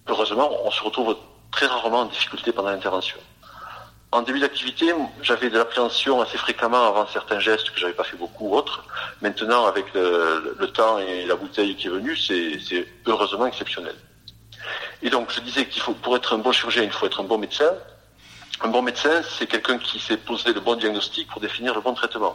Heureusement, 0.09 0.51
on 0.65 0.71
se 0.71 0.83
retrouve 0.83 1.17
très 1.51 1.67
rarement 1.67 2.01
en 2.01 2.05
difficulté 2.07 2.53
pendant 2.53 2.71
l'intervention. 2.71 3.19
En 4.13 4.23
début 4.23 4.41
d'activité, 4.41 4.95
j'avais 5.23 5.51
de 5.51 5.59
l'appréhension 5.59 6.21
assez 6.23 6.39
fréquemment 6.39 6.87
avant 6.87 7.07
certains 7.07 7.41
gestes 7.41 7.71
que 7.71 7.79
j'avais 7.81 7.95
pas 7.95 8.05
fait 8.05 8.17
beaucoup 8.17 8.55
autres. 8.55 8.85
Maintenant, 9.21 9.67
avec 9.67 9.93
le, 9.93 10.57
le 10.59 10.67
temps 10.69 10.99
et 10.99 11.27
la 11.27 11.37
bouteille 11.37 11.75
qui 11.77 11.89
est 11.89 11.91
venue, 11.91 12.17
c'est 12.17 12.87
heureusement 13.07 13.47
exceptionnel. 13.47 13.97
Et 15.03 15.11
donc, 15.11 15.31
je 15.31 15.41
disais 15.41 15.67
qu'il 15.67 15.83
faut, 15.83 15.95
pour 15.95 16.17
être 16.17 16.35
un 16.35 16.39
bon 16.39 16.53
chirurgien, 16.53 16.85
il 16.85 16.93
faut 16.93 17.07
être 17.07 17.21
un 17.21 17.25
bon 17.25 17.39
médecin. 17.39 17.73
Un 18.65 18.69
bon 18.69 18.81
médecin, 18.81 19.21
c'est 19.23 19.47
quelqu'un 19.47 19.77
qui 19.77 20.01
sait 20.01 20.17
poser 20.17 20.55
le 20.55 20.61
bon 20.61 20.75
diagnostic 20.75 21.29
pour 21.29 21.39
définir 21.39 21.75
le 21.75 21.83
bon 21.83 21.93
traitement. 21.93 22.35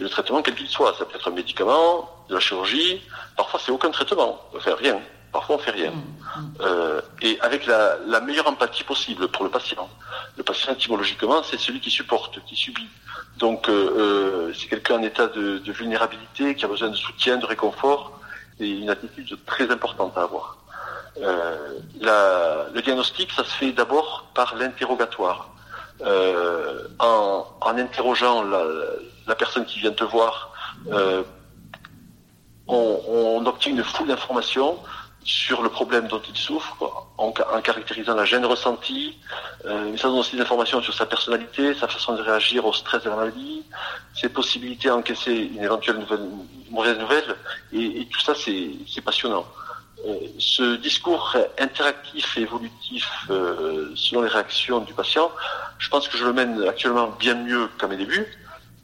Et 0.00 0.02
le 0.02 0.08
traitement, 0.08 0.42
quel 0.42 0.56
qu'il 0.56 0.66
soit, 0.66 0.92
ça 0.98 1.04
peut 1.04 1.14
être 1.14 1.28
un 1.28 1.34
médicament, 1.34 2.10
de 2.28 2.34
la 2.34 2.40
chirurgie, 2.40 3.00
parfois 3.36 3.60
c'est 3.64 3.70
aucun 3.70 3.90
traitement, 3.90 4.40
on 4.52 4.58
fait 4.58 4.72
rien, 4.72 5.00
parfois 5.30 5.56
on 5.56 5.58
fait 5.60 5.70
rien. 5.70 5.92
Mm. 5.92 6.40
Euh, 6.62 7.00
et 7.20 7.38
avec 7.42 7.66
la, 7.66 8.20
meilleure 8.20 8.48
empathie 8.48 8.82
possible 8.82 9.28
pour 9.28 9.44
le 9.44 9.50
patient. 9.50 9.88
Le 10.36 10.42
patient, 10.42 10.72
étymologiquement, 10.72 11.44
c'est 11.44 11.60
celui 11.60 11.78
qui 11.78 11.92
supporte, 11.92 12.44
qui 12.44 12.56
subit. 12.56 12.88
Donc 13.38 13.68
euh, 13.68 13.72
euh, 13.72 14.52
c'est 14.58 14.66
quelqu'un 14.66 14.96
en 14.96 15.02
état 15.02 15.28
de, 15.28 15.58
de 15.58 15.72
vulnérabilité, 15.72 16.56
qui 16.56 16.64
a 16.64 16.68
besoin 16.68 16.88
de 16.88 16.96
soutien, 16.96 17.36
de 17.36 17.46
réconfort, 17.46 18.18
et 18.58 18.68
une 18.68 18.90
attitude 18.90 19.38
très 19.46 19.70
importante 19.70 20.18
à 20.18 20.22
avoir. 20.22 20.56
Euh, 21.20 21.78
la, 22.00 22.66
le 22.72 22.80
diagnostic, 22.80 23.30
ça 23.32 23.44
se 23.44 23.50
fait 23.50 23.72
d'abord 23.72 24.30
par 24.34 24.54
l'interrogatoire. 24.56 25.50
Euh, 26.00 26.88
en, 26.98 27.46
en, 27.60 27.78
interrogeant 27.78 28.42
la, 28.42 28.64
la, 29.26 29.34
personne 29.34 29.64
qui 29.64 29.78
vient 29.78 29.92
te 29.92 30.02
voir, 30.02 30.52
euh, 30.90 31.22
on, 32.66 33.00
on, 33.06 33.46
obtient 33.46 33.70
une 33.72 33.84
foule 33.84 34.08
d'informations 34.08 34.78
sur 35.22 35.62
le 35.62 35.68
problème 35.68 36.08
dont 36.08 36.20
il 36.28 36.36
souffre, 36.36 37.06
en, 37.18 37.28
en 37.28 37.60
caractérisant 37.60 38.14
la 38.14 38.24
gêne 38.24 38.44
ressentie, 38.44 39.16
euh, 39.66 39.90
mais 39.92 39.96
ça 39.96 40.08
donne 40.08 40.18
aussi 40.18 40.34
des 40.34 40.42
informations 40.42 40.82
sur 40.82 40.94
sa 40.94 41.06
personnalité, 41.06 41.74
sa 41.74 41.86
façon 41.86 42.16
de 42.16 42.22
réagir 42.22 42.66
au 42.66 42.72
stress 42.72 43.04
de 43.04 43.10
la 43.10 43.16
maladie, 43.16 43.62
ses 44.14 44.28
possibilités 44.28 44.88
à 44.88 44.96
encaisser 44.96 45.32
une 45.54 45.62
éventuelle 45.62 45.98
nouvelle, 45.98 46.26
mauvaise 46.70 46.98
nouvelle, 46.98 47.36
et, 47.72 48.00
et 48.00 48.06
tout 48.06 48.20
ça 48.20 48.34
c'est 48.34 49.00
passionnant. 49.02 49.44
Euh, 50.04 50.16
ce 50.38 50.76
discours 50.76 51.36
interactif 51.58 52.36
et 52.36 52.40
évolutif 52.40 53.08
euh, 53.30 53.92
selon 53.94 54.22
les 54.22 54.28
réactions 54.28 54.80
du 54.80 54.92
patient, 54.94 55.30
je 55.78 55.88
pense 55.88 56.08
que 56.08 56.18
je 56.18 56.24
le 56.24 56.32
mène 56.32 56.60
actuellement 56.68 57.08
bien 57.20 57.34
mieux 57.34 57.68
qu'à 57.78 57.86
mes 57.86 57.96
débuts, 57.96 58.26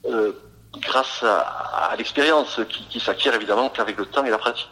euh, 0.04 0.33
grâce 0.81 1.24
à, 1.24 1.92
l'expérience 1.96 2.61
qui, 2.68 2.85
qui 2.87 3.00
s'acquiert 3.00 3.35
évidemment 3.35 3.68
qu'avec 3.68 3.96
le 3.96 4.07
temps 4.07 4.24
et 4.24 4.31
la 4.31 4.38
pratique. 4.38 4.70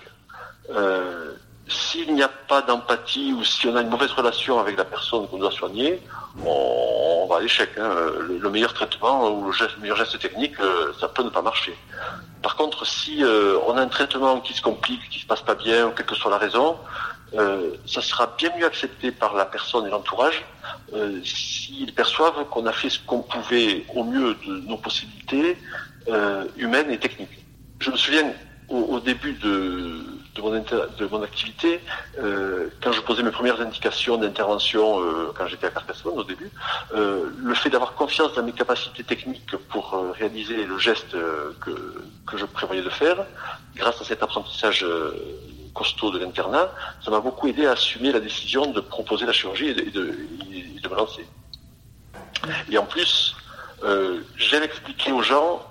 S'il 1.68 2.14
n'y 2.14 2.22
a 2.22 2.28
pas 2.28 2.62
d'empathie 2.62 3.32
ou 3.32 3.42
si 3.42 3.66
on 3.66 3.74
a 3.74 3.82
une 3.82 3.88
mauvaise 3.88 4.12
relation 4.12 4.60
avec 4.60 4.76
la 4.76 4.84
personne 4.84 5.26
qu'on 5.28 5.38
doit 5.38 5.50
soigner, 5.50 6.00
on, 6.44 7.26
va 7.28 7.38
à 7.38 7.40
l'échec. 7.40 7.70
Hein. 7.76 7.90
Le, 8.40 8.50
meilleur 8.50 8.72
traitement 8.72 9.28
ou 9.30 9.50
le, 9.50 9.80
meilleur 9.80 9.96
geste 9.96 10.18
technique, 10.20 10.54
ça 11.00 11.08
peut 11.08 11.24
ne 11.24 11.30
pas 11.30 11.42
marcher. 11.42 11.76
Par 12.46 12.54
contre, 12.54 12.86
si 12.86 13.24
euh, 13.24 13.58
on 13.66 13.76
a 13.76 13.82
un 13.82 13.88
traitement 13.88 14.40
qui 14.40 14.52
se 14.52 14.62
complique, 14.62 15.08
qui 15.10 15.18
se 15.18 15.26
passe 15.26 15.42
pas 15.42 15.56
bien, 15.56 15.92
quelle 15.96 16.06
que 16.06 16.14
soit 16.14 16.30
la 16.30 16.38
raison, 16.38 16.76
euh, 17.34 17.72
ça 17.86 18.00
sera 18.00 18.36
bien 18.38 18.50
mieux 18.56 18.64
accepté 18.64 19.10
par 19.10 19.34
la 19.34 19.44
personne 19.46 19.84
et 19.84 19.90
l'entourage 19.90 20.44
euh, 20.94 21.20
s'ils 21.24 21.92
perçoivent 21.92 22.44
qu'on 22.48 22.66
a 22.66 22.72
fait 22.72 22.88
ce 22.88 23.00
qu'on 23.00 23.22
pouvait 23.22 23.84
au 23.96 24.04
mieux 24.04 24.36
de 24.46 24.58
nos 24.68 24.76
possibilités 24.76 25.58
humaines 26.56 26.92
et 26.92 26.98
techniques. 26.98 27.44
Je 27.80 27.90
me 27.90 27.96
souviens 27.96 28.32
au 28.68 29.00
début 29.00 29.32
de, 29.32 30.04
de 30.36 31.06
mon, 31.06 31.22
activité, 31.22 31.80
euh, 32.18 32.68
quand 32.82 32.92
je 32.92 33.00
posais 33.00 33.22
mes 33.22 33.30
premières 33.30 33.60
indications 33.60 34.16
d'intervention, 34.16 35.00
euh, 35.00 35.32
quand 35.36 35.46
j'étais 35.46 35.66
à 35.66 35.70
Carcassonne 35.70 36.18
au 36.18 36.24
début, 36.24 36.50
euh, 36.94 37.30
le 37.36 37.54
fait 37.54 37.70
d'avoir 37.70 37.94
confiance 37.94 38.34
dans 38.34 38.42
mes 38.42 38.52
capacités 38.52 39.02
techniques 39.04 39.56
pour 39.68 39.96
réaliser 40.18 40.64
le 40.64 40.78
geste 40.78 41.16
que, 41.60 41.70
que 42.26 42.36
je 42.36 42.44
prévoyais 42.44 42.82
de 42.82 42.90
faire, 42.90 43.24
grâce 43.74 44.00
à 44.00 44.04
cet 44.04 44.22
apprentissage 44.22 44.84
costaud 45.74 46.10
de 46.10 46.18
l'internat, 46.18 46.70
ça 47.04 47.10
m'a 47.10 47.20
beaucoup 47.20 47.48
aidé 47.48 47.66
à 47.66 47.72
assumer 47.72 48.12
la 48.12 48.20
décision 48.20 48.70
de 48.72 48.80
proposer 48.80 49.26
la 49.26 49.32
chirurgie 49.32 49.68
et 49.68 49.74
de, 49.74 49.90
de, 49.90 50.14
et 50.52 50.80
de 50.80 50.88
me 50.88 50.94
lancer. 50.94 51.26
Et 52.70 52.78
en 52.78 52.84
plus, 52.84 53.36
j'aime 54.36 54.62
expliquer 54.62 55.12
aux 55.12 55.22
gens 55.22 55.62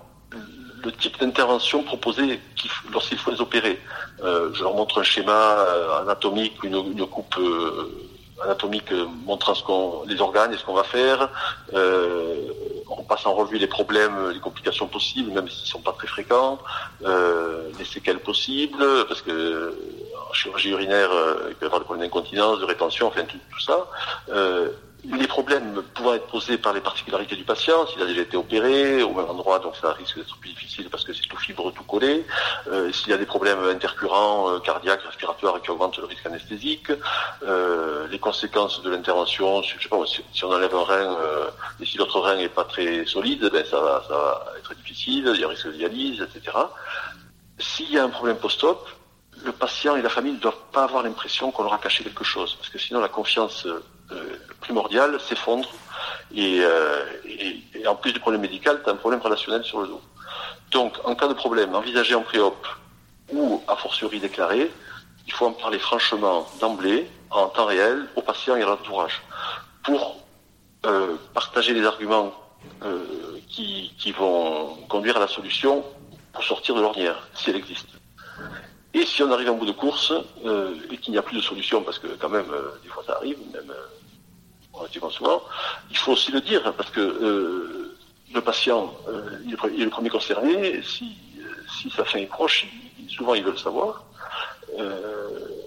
le 0.86 0.92
type 0.92 1.20
d'intervention 1.20 1.84
proposée 1.84 2.40
lorsqu'il 2.94 3.18
faut 3.18 3.32
les 3.32 3.42
opérer. 3.42 3.82
Euh, 4.24 4.52
je 4.54 4.64
leur 4.64 4.74
montre 4.76 5.00
un 5.02 5.04
schéma 5.04 5.32
euh, 5.32 6.02
anatomique, 6.02 6.64
une, 6.64 6.76
une 6.76 7.06
coupe 7.08 7.38
euh, 7.38 7.92
anatomique 8.44 8.92
montrant 9.26 9.56
ce 9.56 10.08
les 10.08 10.22
organes 10.22 10.54
et 10.54 10.58
ce 10.58 10.64
qu'on 10.64 10.74
va 10.74 10.84
faire. 10.84 11.30
on 11.74 13.04
passe 13.04 13.26
en 13.26 13.34
revue 13.34 13.58
les 13.58 13.68
problèmes, 13.68 14.30
les 14.32 14.40
complications 14.40 14.88
possibles, 14.88 15.32
même 15.32 15.48
s'ils 15.50 15.64
ne 15.64 15.68
sont 15.68 15.82
pas 15.82 15.94
très 15.94 16.08
fréquents, 16.08 16.60
les 17.80 17.86
séquelles 17.86 18.20
possibles, 18.20 18.86
parce 19.08 19.22
que 19.22 19.74
en 20.30 20.34
chirurgie 20.34 20.72
urinaire, 20.72 21.10
il 21.50 21.56
peut 21.56 21.66
y 21.66 21.68
avoir 21.68 21.80
des 21.80 21.86
problèmes 21.86 22.06
d'incontinence, 22.08 22.60
de 22.60 22.66
rétention, 22.66 23.08
enfin 23.08 23.24
tout, 23.24 23.38
tout 23.52 23.62
ça 23.62 23.88
les 25.14 25.28
problèmes 25.28 25.82
pouvant 25.94 26.14
être 26.14 26.28
posés 26.28 26.58
par 26.58 26.74
les 26.74 26.82
particularités 26.82 27.36
du 27.36 27.44
patient, 27.44 27.86
s'il 27.88 28.02
a 28.02 28.06
déjà 28.06 28.22
été 28.22 28.38
opéré 28.38 29.04
au 29.04 29.14
même 29.14 29.30
endroit, 29.30 29.60
donc 29.60 29.76
ça 29.76 29.94
risque 29.94 30.18
d'être 30.18 30.38
plus 30.38 30.50
difficile 30.50 30.90
parce 30.90 31.04
que 31.04 31.14
c'est 31.14 31.28
tout 31.28 31.38
fibre, 31.38 31.72
tout 31.72 31.84
collé. 31.84 32.26
Euh, 32.68 32.92
s'il 32.92 33.10
y 33.10 33.14
a 33.14 33.18
des 33.18 33.26
problèmes 33.26 33.64
intercurrents, 33.64 34.52
euh, 34.52 34.60
cardiaques, 34.60 35.02
respiratoires 35.02 35.62
qui 35.62 35.72
augmentent 35.72 35.98
le 35.98 36.06
risque 36.06 36.26
anesthésique, 36.26 36.92
euh, 37.44 38.08
les 38.08 38.20
conséquences 38.20 38.82
de 38.82 38.90
l'intervention, 38.90 39.62
je 39.62 39.82
sais 39.82 39.90
pas, 39.90 39.98
si, 40.06 40.46
on 40.46 40.52
enlève 40.52 40.76
un 40.76 40.84
rein 40.84 41.18
et 41.80 41.86
si 41.86 41.98
l'autre 41.98 42.20
rein 42.20 42.36
n'est 42.36 42.50
pas 42.50 42.64
très 42.64 43.06
solide, 43.06 43.50
ben 43.52 43.66
ça 43.66 43.80
va, 43.80 44.04
ça 44.08 44.14
va 44.14 44.46
être 44.58 44.76
difficile, 44.76 45.32
il 45.34 45.40
y 45.40 45.44
a 45.44 45.48
un 45.48 45.50
risque 45.50 45.68
de 45.68 45.74
dialyse, 45.74 46.22
etc. 46.22 46.58
S'il 47.58 47.92
y 47.92 48.00
a 48.00 48.04
un 48.04 48.10
problème 48.10 48.38
post-op, 48.38 48.88
le 49.44 49.52
patient 49.52 49.96
et 49.96 50.02
la 50.02 50.10
famille 50.10 50.34
ne 50.34 50.40
doivent 50.40 50.66
pas 50.72 50.84
avoir 50.84 51.04
l'impression 51.04 51.52
qu'on 51.52 51.64
leur 51.64 51.74
a 51.74 51.78
caché 51.78 52.04
quelque 52.04 52.24
chose, 52.24 52.56
parce 52.56 52.70
que 52.70 52.78
sinon 52.78 53.00
la 53.00 53.10
confiance 53.10 53.66
euh, 53.66 53.84
primordial 54.62 55.20
s'effondre 55.20 55.70
euh, 56.38 57.06
et, 57.26 57.88
en 57.88 57.96
plus 57.96 58.14
du 58.14 58.20
problème 58.20 58.42
médical, 58.42 58.82
tu 58.84 58.90
as 58.90 58.94
un 58.94 58.98
problème 58.98 59.22
relationnel 59.22 59.64
sur 59.64 59.82
le 59.82 59.88
dos. 59.88 60.02
Donc, 60.72 60.98
en 61.04 61.16
cas 61.16 61.28
de 61.28 61.34
problème 61.34 61.76
envisagé 61.76 62.16
en 62.16 62.22
pré-op 62.22 62.68
ou 63.32 63.62
a 63.68 63.76
fortiori 63.76 64.20
déclaré, 64.20 64.72
il 65.28 65.34
faut 65.34 65.48
en 65.48 65.54
parler 65.54 65.80
franchement 65.80 66.48
d'emblée, 66.60 67.10
en 67.30 67.48
temps 67.48 67.66
réel, 67.66 68.08
au 68.16 68.22
patient 68.22 68.56
et 68.56 68.64
à 68.64 68.66
l'entourage, 68.66 69.22
pour 69.84 70.24
euh, 70.86 71.16
partager 71.34 71.74
les 71.74 71.86
arguments 71.86 72.34
euh, 72.84 73.40
qui, 73.50 73.92
vont 74.12 74.76
conduire 74.88 75.18
à 75.18 75.20
la 75.20 75.28
solution 75.28 75.84
pour 76.34 76.44
sortir 76.44 76.76
de 76.76 76.82
l'ornière, 76.82 77.28
si 77.34 77.50
elle 77.50 77.56
existe. 77.56 77.88
Et 78.94 79.06
si 79.06 79.24
on 79.24 79.32
arrive 79.32 79.50
en 79.50 79.56
bout 79.56 79.66
de 79.66 79.72
course 79.72 80.14
euh, 80.46 80.76
et 80.92 80.98
qu'il 80.98 81.12
n'y 81.12 81.18
a 81.18 81.22
plus 81.22 81.36
de 81.36 81.42
solution, 81.42 81.82
parce 81.82 82.00
que 82.00 82.08
quand 82.20 82.30
même, 82.30 82.50
euh, 82.52 82.72
des 82.84 82.90
fois 82.90 83.04
ça 83.06 83.16
arrive, 83.16 83.38
même 83.52 83.70
euh, 83.70 83.95
souvent, 85.10 85.42
il 85.90 85.98
faut 85.98 86.14
aussi 86.14 86.32
le 86.32 86.42
dire, 86.42 86.74
parce 86.74 86.90
que 86.90 87.00
euh, 87.00 87.98
le 88.34 88.42
patient, 88.42 88.94
il 89.46 89.54
est, 89.54 89.84
le 89.84 89.90
premier 89.90 90.10
concerné, 90.10 90.82
si, 90.84 91.18
si 91.78 91.90
sa 91.90 92.04
fin 92.06 92.20
est 92.20 92.26
proche, 92.26 92.68
souvent 93.08 93.34
il 93.34 93.44
veut 93.44 93.52
le 93.52 93.58
savoir. 93.58 94.04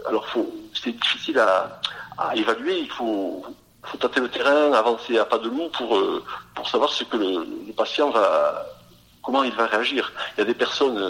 alors 0.06 0.26
c'est 0.74 0.92
difficile 0.92 1.38
à, 1.38 1.80
à, 2.18 2.36
évaluer, 2.36 2.78
il 2.80 2.90
faut, 2.90 3.44
faut 3.82 3.98
tâter 3.98 4.20
le 4.20 4.28
terrain, 4.28 4.72
avancer 4.72 5.18
à 5.18 5.24
pas 5.24 5.38
de 5.38 5.48
loup 5.48 5.68
pour 5.70 5.98
pour 6.54 6.68
savoir 6.68 6.90
ce 6.90 7.04
que 7.04 7.16
le, 7.16 7.72
patient 7.72 8.10
va 8.10 8.66
comment 9.22 9.44
il 9.44 9.52
va 9.52 9.66
réagir. 9.66 10.12
Il 10.36 10.40
y 10.40 10.42
a 10.42 10.46
des 10.46 10.54
personnes 10.54 11.00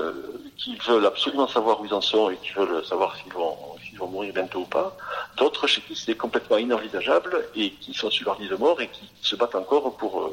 qui 0.56 0.76
veulent 0.86 1.06
absolument 1.06 1.48
savoir 1.48 1.80
où 1.80 1.86
ils 1.86 1.94
en 1.94 2.00
sont 2.00 2.30
et 2.30 2.36
qui 2.36 2.52
veulent 2.52 2.84
savoir 2.84 3.16
s'ils 3.16 3.32
vont 3.32 3.56
vont 3.98 4.08
mourir 4.08 4.32
bientôt 4.32 4.60
ou 4.60 4.66
pas. 4.66 4.96
D'autres 5.36 5.66
chez 5.66 5.80
qui 5.80 5.94
c'est 5.96 6.14
complètement 6.14 6.58
inenvisageable 6.58 7.48
et 7.54 7.72
qui 7.72 7.92
sont 7.94 8.10
sur 8.10 8.26
leur 8.26 8.40
lit 8.40 8.48
de 8.48 8.56
mort 8.56 8.80
et 8.80 8.88
qui 8.88 9.10
se 9.20 9.36
battent 9.36 9.54
encore 9.54 9.96
pour 9.96 10.32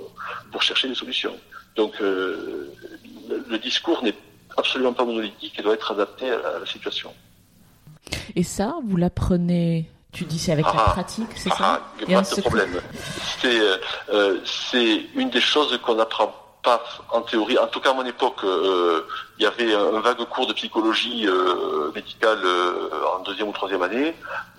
pour 0.52 0.62
chercher 0.62 0.88
des 0.88 0.96
solutions. 0.96 1.36
Donc 1.76 2.00
le, 2.00 2.72
le 3.48 3.58
discours 3.60 4.04
n'est 4.04 4.16
absolument 4.58 4.94
pas 4.94 5.06
monolithique 5.06 5.60
et 5.60 5.62
doit 5.62 5.74
être 5.74 5.92
adapté 5.92 6.30
à 6.30 6.60
la, 6.60 6.66
situation. 6.66 7.14
Et 8.36 8.44
ça, 8.44 8.76
vous 8.86 8.98
l'apprenez 8.98 9.90
tu 10.12 10.24
dis 10.24 10.40
c'est 10.40 10.54
avec 10.54 10.66
la 10.66 10.72
ah, 10.78 10.92
pratique, 10.92 11.28
c'est 11.36 11.50
ça? 11.50 11.58
ah, 11.60 11.82
Il 12.00 12.08
n'y 12.08 12.16
a 12.16 12.22
pas 12.22 12.36
de 12.36 12.42
problème. 12.42 12.82
Euh, 13.44 13.78
euh, 14.14 14.40
c'est 14.46 15.02
une 15.14 15.30
des 15.30 15.42
choses 15.42 15.78
qu'on 15.84 15.96
n'apprend 15.96 16.34
pas 16.66 16.84
en 17.12 17.22
théorie. 17.22 17.58
En 17.58 17.68
tout 17.68 17.80
cas, 17.80 17.92
à 17.92 17.94
mon 17.94 18.06
époque, 18.06 18.44
euh, 18.44 19.02
il 19.38 19.44
y 19.44 19.46
avait 19.46 19.74
un, 19.74 20.00
vague 20.02 20.24
cours 20.26 20.48
de 20.48 20.54
psychologie 20.54 21.28
médicale 21.94 22.42
en 23.16 23.24
deuxième 23.24 23.48
ou 23.48 23.54
troisième 23.54 23.84
année, 23.84 24.14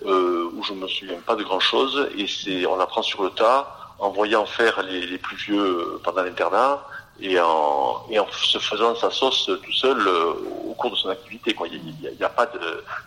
où 0.04 0.62
je 0.62 0.72
me 0.72 0.86
souviens 0.88 1.20
pas 1.26 1.36
de 1.36 1.42
grand-chose. 1.42 2.08
Et 2.16 2.26
c'est, 2.26 2.64
on 2.66 2.80
apprend 2.80 3.02
sur 3.02 3.22
le 3.24 3.30
tas, 3.30 3.76
en 3.98 4.10
voyant 4.10 4.46
faire 4.46 4.82
les, 4.82 5.18
plus 5.18 5.36
vieux 5.36 6.00
pendant 6.04 6.22
l'internat, 6.22 6.82
et 7.20 7.38
en, 7.40 8.04
et 8.10 8.18
en 8.18 8.26
se 8.30 8.58
faisant 8.58 8.94
sa 8.94 9.10
sauce 9.10 9.50
tout 9.62 9.72
seul 9.72 9.98
euh, 9.98 10.34
au 10.68 10.74
cours 10.74 10.90
de 10.90 10.96
son 10.96 11.08
activité. 11.08 11.54
Il 11.72 12.16
n'y 12.16 12.22
a, 12.22 12.28
pas 12.28 12.50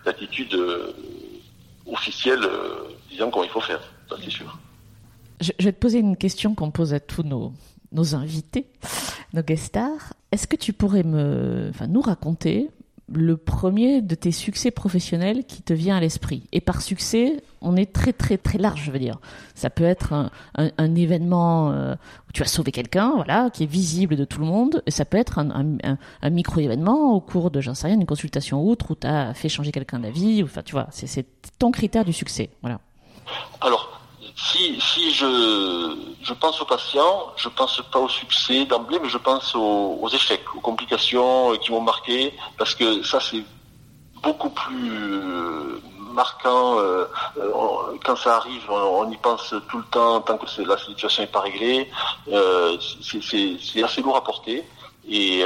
d'attitude 0.05 0.53
euh, 0.55 0.93
officielle 1.85 2.43
euh, 2.43 2.89
disant 3.09 3.29
comment 3.29 3.43
il 3.43 3.51
faut 3.51 3.61
faire, 3.61 3.81
ça 4.09 4.15
c'est 4.23 4.31
sûr. 4.31 4.57
Je, 5.39 5.51
vais 5.59 5.71
te 5.71 5.79
poser 5.79 5.99
une 5.99 6.17
question 6.17 6.55
qu'on 6.55 6.71
pose 6.71 6.93
à 6.93 6.99
tous 6.99 7.23
nos, 7.23 7.53
nos 7.91 8.15
invités, 8.15 8.67
nos 9.33 9.41
guest 9.41 9.65
stars. 9.65 10.13
Est-ce 10.31 10.47
que 10.47 10.55
tu 10.55 10.73
pourrais 10.73 11.03
me, 11.03 11.67
enfin, 11.69 11.87
nous 11.87 12.01
raconter 12.01 12.69
le 13.11 13.37
premier 13.37 14.03
de 14.03 14.13
tes 14.13 14.31
succès 14.31 14.69
professionnels 14.69 15.43
qui 15.45 15.63
te 15.63 15.73
vient 15.73 15.97
à 15.97 15.99
l'esprit? 15.99 16.43
Et 16.51 16.61
par 16.61 16.81
succès, 16.81 17.41
on 17.61 17.75
est 17.75 17.91
très 17.91 18.13
très 18.13 18.37
très 18.37 18.59
large, 18.59 18.83
je 18.83 18.91
veux 18.91 18.99
dire. 18.99 19.19
Ça 19.55 19.69
peut 19.69 19.83
être 19.83 20.29
un, 20.55 20.95
événement 20.95 21.71
euh, 21.71 21.95
où 22.27 22.31
tu 22.31 22.43
as 22.43 22.45
sauvé 22.45 22.71
quelqu'un, 22.71 23.13
voilà, 23.15 23.49
qui 23.49 23.63
est 23.63 23.71
visible 23.71 24.15
de 24.15 24.25
tout 24.25 24.39
le 24.39 24.45
monde, 24.45 24.83
et 24.85 24.91
ça 24.91 25.05
peut 25.05 25.17
être 25.17 25.39
un, 25.39 26.29
micro-événement 26.29 27.13
au 27.13 27.21
cours 27.21 27.49
de, 27.51 27.61
j'en 27.61 27.73
sais 27.73 27.87
rien, 27.87 27.95
une 27.95 28.05
consultation 28.05 28.63
outre 28.63 28.91
où 28.91 28.95
tu 28.95 29.07
as 29.07 29.33
fait 29.33 29.49
changer 29.49 29.71
quelqu'un 29.71 29.99
d'avis, 29.99 30.43
enfin 30.43 30.61
tu 30.63 30.73
vois, 30.73 30.87
c'est 30.91 31.25
ton 31.57 31.71
critère 31.71 32.05
du 32.05 32.13
succès, 32.13 32.51
voilà. 32.61 32.79
Alors, 33.61 33.98
si, 34.47 34.79
si 34.79 35.11
je, 35.11 35.95
je 36.21 36.33
pense 36.33 36.61
aux 36.61 36.65
patients, 36.65 37.33
je 37.35 37.49
pense 37.49 37.81
pas 37.91 37.99
au 37.99 38.09
succès 38.09 38.65
d'emblée, 38.65 38.99
mais 39.01 39.09
je 39.09 39.17
pense 39.17 39.53
aux, 39.55 40.07
échecs, 40.09 40.43
aux 40.55 40.61
complications 40.61 41.53
euh, 41.53 41.57
qui 41.57 41.71
m'ont 41.71 41.81
marqué, 41.81 42.33
parce 42.57 42.73
que 42.73 43.03
ça 43.03 43.19
c'est 43.19 43.43
beaucoup 44.23 44.49
plus 44.49 44.91
euh, 44.91 45.81
marquant 46.13 46.79
euh, 46.79 47.05
quand 48.03 48.15
ça 48.15 48.37
arrive. 48.37 48.63
On, 48.69 49.09
y 49.11 49.17
pense 49.17 49.53
tout 49.69 49.77
le 49.77 49.83
temps 49.91 50.21
tant 50.21 50.37
que 50.37 50.45
la 50.61 50.77
situation 50.77 51.23
n'est 51.23 51.27
pas 51.27 51.41
réglée. 51.41 51.89
c'est 53.01 53.83
assez 53.83 54.01
lourd 54.01 54.17
à 54.17 54.23
porter. 54.23 54.63
Et 55.11 55.43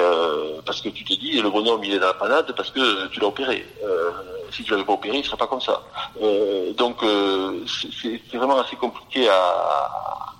parce 0.65 0.81
que 0.81 0.89
tu 0.89 1.03
te 1.05 1.13
dis, 1.13 1.39
le 1.39 1.49
bonhomme 1.49 1.83
il 1.83 1.93
est 1.93 1.99
dans 1.99 2.07
la 2.07 2.13
panade 2.13 2.53
parce 2.55 2.69
que 2.69 3.07
tu 3.07 3.19
l'as 3.21 3.27
opéré 3.27 3.65
si 4.53 4.65
je 4.65 4.71
l'avais 4.71 4.85
pas 4.85 4.93
opéré, 4.93 5.17
il 5.17 5.25
serait 5.25 5.37
pas 5.37 5.47
comme 5.47 5.61
ça. 5.61 5.83
Euh, 6.21 6.73
donc 6.73 7.03
euh, 7.03 7.65
c'est 7.67 8.37
vraiment 8.37 8.59
assez 8.59 8.75
compliqué 8.75 9.27
à, 9.29 10.33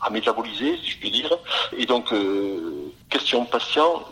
à 0.00 0.10
métaboliser, 0.10 0.78
si 0.82 0.90
je 0.90 0.98
puis 0.98 1.10
dire. 1.10 1.30
Et 1.76 1.86
donc, 1.86 2.12
euh, 2.12 2.92
question 3.08 3.44
patient, 3.44 4.02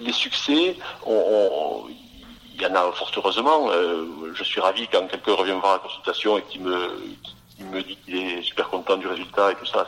les 0.00 0.12
succès, 0.12 0.76
il 1.06 2.62
y 2.62 2.66
en 2.66 2.74
a 2.74 2.92
fort 2.92 3.10
heureusement. 3.16 3.68
je 4.34 4.44
suis 4.44 4.60
ravi 4.60 4.86
quand 4.88 5.06
quelqu'un 5.08 5.34
revient 5.34 5.52
me 5.52 5.60
voir 5.60 5.72
à 5.72 5.76
la 5.76 5.82
consultation 5.82 6.38
et 6.38 6.42
qui 6.42 6.58
me, 6.60 6.88
il 7.58 7.66
me 7.66 7.82
dit 7.82 7.96
qu'il 8.04 8.16
est 8.16 8.42
super 8.42 8.68
content 8.68 8.96
du 8.96 9.06
résultat 9.06 9.52
et 9.52 9.54
tout 9.54 9.66
ça, 9.66 9.86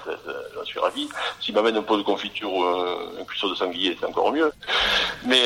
j'en 0.54 0.64
suis 0.64 0.78
ravi. 0.78 1.08
S'il 1.40 1.54
m'amène 1.54 1.76
un 1.76 1.82
pot 1.82 1.96
de 1.96 2.02
confiture 2.02 2.52
ou 2.52 2.62
un, 2.62 3.24
cuisseau 3.26 3.50
de 3.50 3.54
sanglier, 3.54 3.96
c'est 3.98 4.06
encore 4.06 4.32
mieux. 4.32 4.52
Mais 5.24 5.42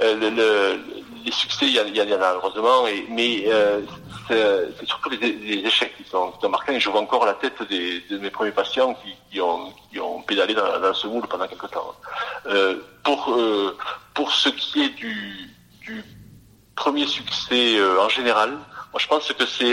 le, 0.00 0.78
les 1.24 1.32
succès, 1.32 1.66
il 1.66 1.96
y, 1.96 2.02
en 2.02 2.20
a 2.20 2.34
heureusement, 2.34 2.84
mais 3.08 3.44
euh, 3.46 3.80
c'est 4.28 4.86
surtout 4.86 5.10
les, 5.10 5.66
échecs 5.66 5.96
qui 5.96 6.04
sont, 6.04 6.32
marquants. 6.48 6.72
Et 6.72 6.80
je 6.80 6.90
vois 6.90 7.00
encore 7.00 7.24
la 7.24 7.34
tête 7.34 7.54
de 7.70 8.18
mes 8.18 8.30
premiers 8.30 8.52
patients 8.52 8.94
qui, 9.30 9.40
ont, 9.40 9.72
pédalé 10.26 10.54
dans, 10.54 10.94
ce 10.94 11.06
moule 11.06 11.26
pendant 11.26 11.46
quelques 11.46 11.70
temps. 11.70 11.94
Euh, 12.46 12.76
pour, 13.02 13.34
euh, 13.34 13.76
pour 14.12 14.32
ce 14.32 14.50
qui 14.50 14.84
est 14.84 14.90
du, 14.90 15.50
premier 16.74 17.06
succès 17.06 17.78
en 18.00 18.08
général, 18.08 18.50
moi 18.50 18.98
je 18.98 19.06
pense 19.06 19.32
que 19.32 19.46
c'est 19.46 19.72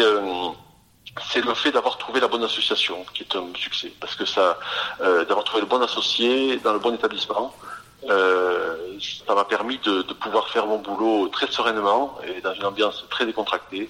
c'est 1.32 1.43
le 1.43 1.53
fait 1.53 1.72
d'avoir 1.72 1.97
trouvé 1.97 2.20
la 2.20 2.28
bonne 2.28 2.43
association 2.43 3.05
qui 3.14 3.24
est 3.24 3.36
un 3.36 3.47
succès, 3.55 3.91
parce 3.99 4.16
que 4.16 4.26
ça, 4.26 4.57
d'avoir 4.99 5.43
trouvé 5.43 5.62
le 5.62 5.68
bon 5.68 5.82
associé 5.82 6.57
dans 6.57 6.74
le 6.74 6.80
bon 6.80 6.93
établissement, 6.93 7.53
euh, 8.09 8.97
ça 9.28 9.36
m'a 9.36 9.45
permis 9.45 9.78
de, 9.80 10.01
de, 10.01 10.14
pouvoir 10.14 10.49
faire 10.49 10.66
mon 10.66 10.80
boulot 10.80 11.28
très 11.28 11.47
sereinement 11.47 12.18
et 12.26 12.41
dans 12.41 12.53
une 12.53 12.66
ambiance 12.66 13.05
très 13.09 13.26
décontractée. 13.26 13.89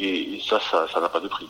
Et, 0.00 0.40
ça, 0.48 0.60
ça 0.70 1.00
n'a 1.00 1.08
pas 1.08 1.18
de 1.18 1.26
prix. 1.26 1.48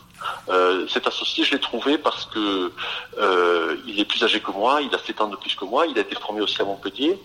Euh, 0.49 0.87
cet 0.89 1.07
associé, 1.07 1.45
je 1.45 1.53
l'ai 1.53 1.61
trouvé 1.61 1.99
parce 1.99 2.25
que 2.27 2.73
euh, 3.19 3.77
il 3.87 4.01
est 4.01 4.07
plus 4.07 4.23
âgé 4.25 4.41
que 4.41 4.51
moi, 4.51 4.81
il 4.81 4.95
a 4.95 4.99
7 4.99 5.21
ans 5.21 5.29
de 5.29 5.37
plus 5.37 5.55
que 5.55 5.67
moi, 5.67 5.87
il 5.87 5.99
a 5.99 6.01
été 6.01 6.15
formé 6.15 6.41
aussi 6.41 6.61
à 6.63 6.65
Montpellier. 6.65 7.21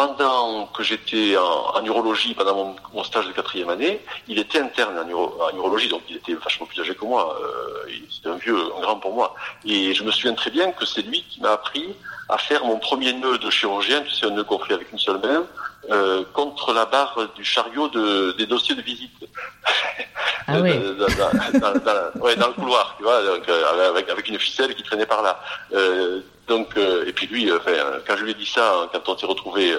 Pendant 0.00 0.64
que 0.68 0.82
j'étais 0.82 1.36
en, 1.36 1.76
en, 1.76 1.84
urologie, 1.84 2.32
pendant 2.32 2.74
mon, 2.94 3.04
stage 3.04 3.26
de 3.26 3.32
quatrième 3.32 3.68
année, 3.68 4.00
il 4.28 4.38
était 4.38 4.58
interne 4.58 4.98
en, 4.98 5.06
urologie, 5.54 5.90
donc 5.90 6.00
il 6.08 6.16
était 6.16 6.32
vachement 6.32 6.64
plus 6.64 6.80
âgé 6.80 6.94
que 6.94 7.04
moi. 7.04 7.38
Euh, 7.38 7.86
C'était 8.10 8.30
un 8.30 8.36
vieux, 8.36 8.58
un 8.78 8.80
grand 8.80 8.96
pour 8.96 9.12
moi. 9.12 9.34
Et 9.66 9.92
je 9.92 10.02
me 10.02 10.10
souviens 10.10 10.32
très 10.32 10.50
bien 10.50 10.72
que 10.72 10.86
c'est 10.86 11.02
lui 11.02 11.22
qui 11.28 11.42
m'a 11.42 11.50
appris 11.50 11.94
à 12.30 12.38
faire 12.38 12.64
mon 12.64 12.78
premier 12.78 13.12
nœud 13.12 13.36
de 13.36 13.50
chirurgien, 13.50 14.00
tu 14.00 14.12
sais, 14.12 14.24
un 14.24 14.30
nœud 14.30 14.44
qu'on 14.44 14.58
fait 14.60 14.72
avec 14.72 14.90
une 14.90 14.98
seule 14.98 15.20
main, 15.20 15.44
euh, 15.90 16.24
contre 16.32 16.72
la 16.72 16.86
barre 16.86 17.28
du 17.36 17.44
chariot 17.44 17.88
de, 17.88 18.34
des 18.38 18.46
dossiers 18.46 18.76
de 18.76 18.82
visite. 18.82 19.12
Oui. 20.62 20.78
dans, 22.36 22.48
le 22.48 22.52
couloir, 22.54 22.94
tu 22.96 23.04
vois, 23.04 23.22
donc, 23.22 23.48
euh, 23.48 23.90
avec, 23.90 24.08
avec, 24.08 24.28
une 24.28 24.38
ficelle 24.38 24.74
qui 24.74 24.82
traînait 24.82 25.06
par 25.06 25.22
là. 25.22 25.40
Euh, 25.72 26.20
donc, 26.48 26.76
euh, 26.76 27.04
et 27.06 27.12
puis 27.12 27.26
lui, 27.26 27.50
quand 28.06 28.16
je 28.16 28.24
lui 28.24 28.32
ai 28.32 28.34
dit 28.34 28.46
ça, 28.46 28.88
quand 28.92 29.08
on 29.08 29.18
s'est 29.18 29.26
retrouvé 29.26 29.72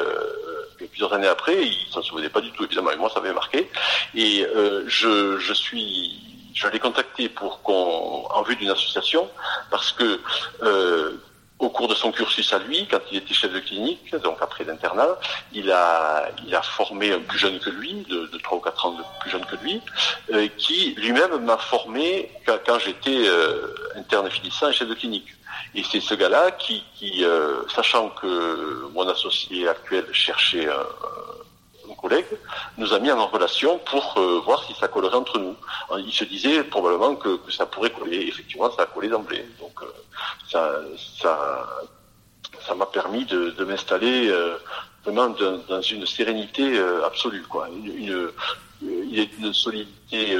plusieurs 0.89 1.13
années 1.13 1.27
après, 1.27 1.65
il 1.65 1.87
s'en 1.91 2.01
souvenait 2.01 2.29
pas 2.29 2.41
du 2.41 2.51
tout, 2.51 2.63
évidemment, 2.63 2.91
et 2.91 2.95
moi, 2.95 3.09
ça 3.13 3.19
m'avait 3.19 3.33
marqué. 3.33 3.69
Et 4.15 4.45
je, 4.87 5.37
je 5.37 5.53
suis 5.53 6.31
je 6.53 6.67
l'ai 6.67 6.79
contacté 6.79 7.29
pour 7.29 7.61
qu'on, 7.61 8.25
en 8.29 8.43
vue 8.43 8.55
d'une 8.55 8.69
association, 8.69 9.29
parce 9.69 9.91
que 9.91 10.19
euh, 10.63 11.13
au 11.61 11.69
cours 11.69 11.87
de 11.87 11.93
son 11.93 12.11
cursus 12.11 12.51
à 12.53 12.59
lui, 12.59 12.87
quand 12.89 12.99
il 13.11 13.17
était 13.19 13.35
chef 13.35 13.53
de 13.53 13.59
clinique, 13.59 14.13
donc 14.23 14.37
après 14.41 14.63
l'internat, 14.63 15.19
il 15.53 15.71
a, 15.71 16.29
il 16.45 16.53
a 16.55 16.61
formé 16.63 17.13
un 17.13 17.19
plus 17.19 17.37
jeune 17.37 17.59
que 17.59 17.69
lui, 17.69 18.03
de, 18.09 18.25
de 18.25 18.37
3 18.39 18.57
ou 18.57 18.61
4 18.61 18.85
ans 18.87 18.91
de 18.93 19.03
plus 19.21 19.29
jeune 19.29 19.45
que 19.45 19.55
lui, 19.57 19.79
euh, 20.33 20.47
qui 20.57 20.95
lui-même 20.95 21.37
m'a 21.45 21.57
formé 21.57 22.31
quand, 22.45 22.79
j'étais 22.79 23.27
euh, 23.27 23.75
interne 23.95 24.29
finissant 24.31 24.69
et 24.69 24.73
chef 24.73 24.87
de 24.87 24.95
clinique. 24.95 25.27
Et 25.75 25.83
c'est 25.83 26.01
ce 26.01 26.15
gars-là 26.15 26.51
qui, 26.51 26.83
qui 26.95 27.23
euh, 27.23 27.61
sachant 27.75 28.09
que 28.09 28.87
mon 28.93 29.07
associé 29.07 29.67
actuel 29.67 30.05
cherchait 30.11 30.67
un, 30.67 30.85
collègue, 32.01 32.25
nous 32.77 32.93
a 32.93 32.99
mis 32.99 33.11
en 33.11 33.27
relation 33.27 33.79
pour 33.79 34.15
euh, 34.17 34.41
voir 34.43 34.63
si 34.63 34.73
ça 34.73 34.87
collerait 34.87 35.15
entre 35.15 35.39
nous. 35.39 35.55
Il 35.99 36.11
se 36.11 36.23
disait 36.23 36.63
probablement 36.63 37.15
que, 37.15 37.39
ça 37.51 37.65
pourrait 37.65 37.91
coller. 37.91 38.27
Effectivement, 38.27 38.71
ça 38.71 38.83
a 38.83 38.85
collé 38.87 39.07
d'emblée. 39.07 39.45
Donc 39.59 39.81
euh, 39.81 39.85
ça, 40.49 40.79
ça, 41.21 42.75
m'a 42.75 42.85
permis 42.85 43.25
de, 43.25 43.63
m'installer 43.63 44.29
euh, 44.29 44.55
vraiment 45.03 45.29
dans 45.29 45.81
une 45.81 46.05
sérénité 46.05 46.79
absolue. 47.05 47.43
Quoi. 47.43 47.69
Une, 47.69 48.31
y 48.81 49.19
a 49.19 49.25
une 49.39 49.53
solidité 49.53 50.37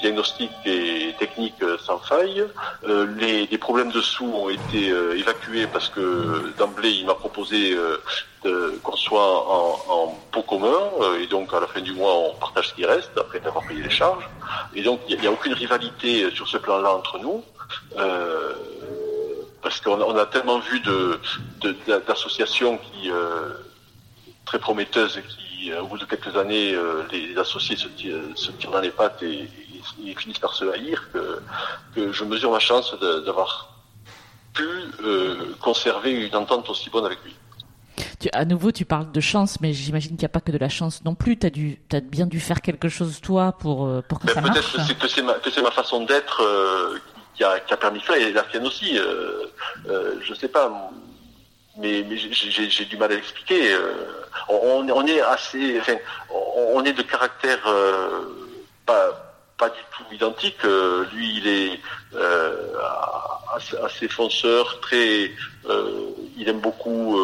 diagnostic 0.00 0.50
et 0.64 1.14
technique 1.18 1.62
sans 1.84 1.98
faille. 1.98 2.44
les, 3.18 3.58
problèmes 3.58 3.92
de 3.92 4.00
sous 4.00 4.26
ont 4.26 4.50
été 4.50 4.88
évacués 5.16 5.66
parce 5.66 5.88
que 5.88 6.52
d'emblée 6.58 6.90
il 6.90 7.06
m'a 7.06 7.14
proposé 7.14 7.76
qu'on 8.82 8.96
soit 8.96 9.90
en, 9.90 10.08
pot 10.30 10.42
commun, 10.42 10.90
euh, 11.00 11.20
et 11.20 11.26
donc 11.26 11.52
à 11.54 11.60
la 11.60 11.66
fin 11.66 11.80
du 11.80 11.92
mois 11.92 12.14
on 12.14 12.34
partage 12.34 12.68
ce 12.68 12.74
qui 12.74 12.84
reste, 12.84 13.10
après 13.16 13.44
avoir 13.46 13.66
payé 13.66 13.82
les 13.82 13.90
charges. 13.90 14.28
Et 14.74 14.82
donc 14.82 15.00
il 15.08 15.18
n'y 15.20 15.26
a, 15.26 15.32
aucune 15.32 15.54
rivalité 15.54 16.30
sur 16.30 16.48
ce 16.48 16.58
plan-là 16.58 16.94
entre 16.94 17.18
nous, 17.18 17.44
euh, 17.96 18.52
parce 19.62 19.80
qu'on 19.80 20.16
a, 20.16 20.26
tellement 20.26 20.58
vu 20.58 20.82
d'associations 22.06 22.74
de, 22.74 22.78
qui 22.78 23.10
euh, 23.10 23.50
très 24.44 24.58
prometteuses 24.58 25.20
qui, 25.28 25.72
au 25.72 25.86
bout 25.86 25.98
de 25.98 26.04
quelques 26.04 26.36
années, 26.36 26.76
les, 27.10 27.36
associés 27.38 27.76
se, 27.76 27.88
tirent 27.88 28.70
dans 28.70 28.80
les 28.80 28.90
pattes 28.90 29.22
et, 29.22 29.48
ils, 29.98 30.18
finissent 30.18 30.38
par 30.38 30.54
se 30.54 30.64
haïr 30.64 31.08
que, 31.12 31.40
que 31.94 32.12
je 32.12 32.24
mesure 32.24 32.50
ma 32.50 32.60
chance 32.60 32.94
d'avoir 33.24 33.70
pu 34.52 34.66
conserver 35.60 36.12
une 36.12 36.36
entente 36.36 36.68
aussi 36.68 36.90
bonne 36.90 37.06
avec 37.06 37.18
lui. 37.24 37.34
Tu, 38.20 38.28
à 38.32 38.44
nouveau, 38.44 38.72
tu 38.72 38.84
parles 38.84 39.10
de 39.12 39.20
chance, 39.20 39.60
mais 39.60 39.72
j'imagine 39.72 40.10
qu'il 40.10 40.20
n'y 40.20 40.24
a 40.26 40.30
pas 40.30 40.40
que 40.40 40.52
de 40.52 40.58
la 40.58 40.68
chance 40.68 41.04
non 41.04 41.14
plus. 41.14 41.38
Tu 41.38 41.46
as, 41.46 41.96
as 41.96 42.00
bien 42.00 42.26
dû 42.26 42.40
faire 42.40 42.60
quelque 42.60 42.88
chose, 42.88 43.20
toi, 43.20 43.52
pour, 43.52 44.02
pour 44.08 44.20
que 44.20 44.26
ben, 44.26 44.34
ça 44.34 44.40
marche. 44.40 44.72
Peut-être 44.72 44.98
que 44.98 45.08
c'est 45.08 45.22
ma, 45.22 45.62
ma, 45.62 45.70
façon 45.70 46.04
d'être 46.04 46.42
qui, 47.34 47.44
a, 47.44 47.60
qui, 47.60 47.72
a, 47.72 47.76
permis 47.76 48.00
ça, 48.06 48.16
et 48.16 48.32
la 48.32 48.42
tienne 48.44 48.66
aussi. 48.66 48.98
Euh, 48.98 49.46
euh, 49.88 50.14
je 50.22 50.34
sais 50.34 50.48
pas, 50.48 50.90
mais, 51.76 52.04
mais 52.08 52.16
j'ai 52.16 52.84
du 52.84 52.96
mal 52.96 53.12
à 53.12 53.16
l'expliquer. 53.16 53.72
Euh, 53.72 53.92
on, 54.48 54.88
on, 54.88 55.06
est 55.06 55.20
assez, 55.20 55.78
enfin, 55.80 55.96
on 56.30 56.82
est 56.84 56.92
de 56.92 57.02
caractère 57.02 57.62
pas, 58.86 59.33
pas 59.58 59.68
du 59.70 59.80
tout 59.96 60.04
identique. 60.12 60.62
lui, 61.12 61.36
il 61.38 61.48
est 61.48 61.80
assez, 63.54 63.76
assez, 63.78 64.08
fonceur, 64.08 64.80
très, 64.80 65.32
il 66.36 66.48
aime 66.48 66.60
beaucoup 66.60 67.18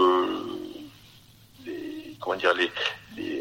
les, 1.67 2.17
comment 2.21 2.37
dire 2.37 2.55
les, 2.55 2.71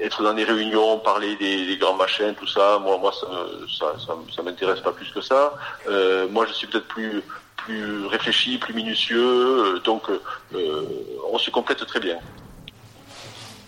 être 0.02 0.24
dans 0.24 0.34
les 0.34 0.44
réunions, 0.44 1.00
parler 1.00 1.36
des, 1.36 1.78
grands 1.78 1.96
machins, 1.96 2.34
tout 2.36 2.48
ça, 2.48 2.80
moi, 2.80 2.98
moi, 2.98 3.12
ça, 3.12 3.28
ça, 3.78 4.16
ça, 4.36 4.42
m'intéresse 4.42 4.82
pas 4.82 4.92
plus 4.92 5.10
que 5.12 5.22
ça. 5.22 5.54
Euh, 5.88 6.28
moi, 6.30 6.46
je 6.48 6.54
suis 6.54 6.68
peut-être 6.68 6.88
plus, 6.88 7.22
plus 7.58 8.06
réfléchi, 8.06 8.58
plus 8.58 8.74
minutieux, 8.74 9.76
euh, 9.76 9.80
donc 9.80 10.10
euh, 10.10 10.86
on 11.32 11.38
se 11.38 11.50
complète 11.50 11.86
très 11.86 12.00
bien. 12.00 12.20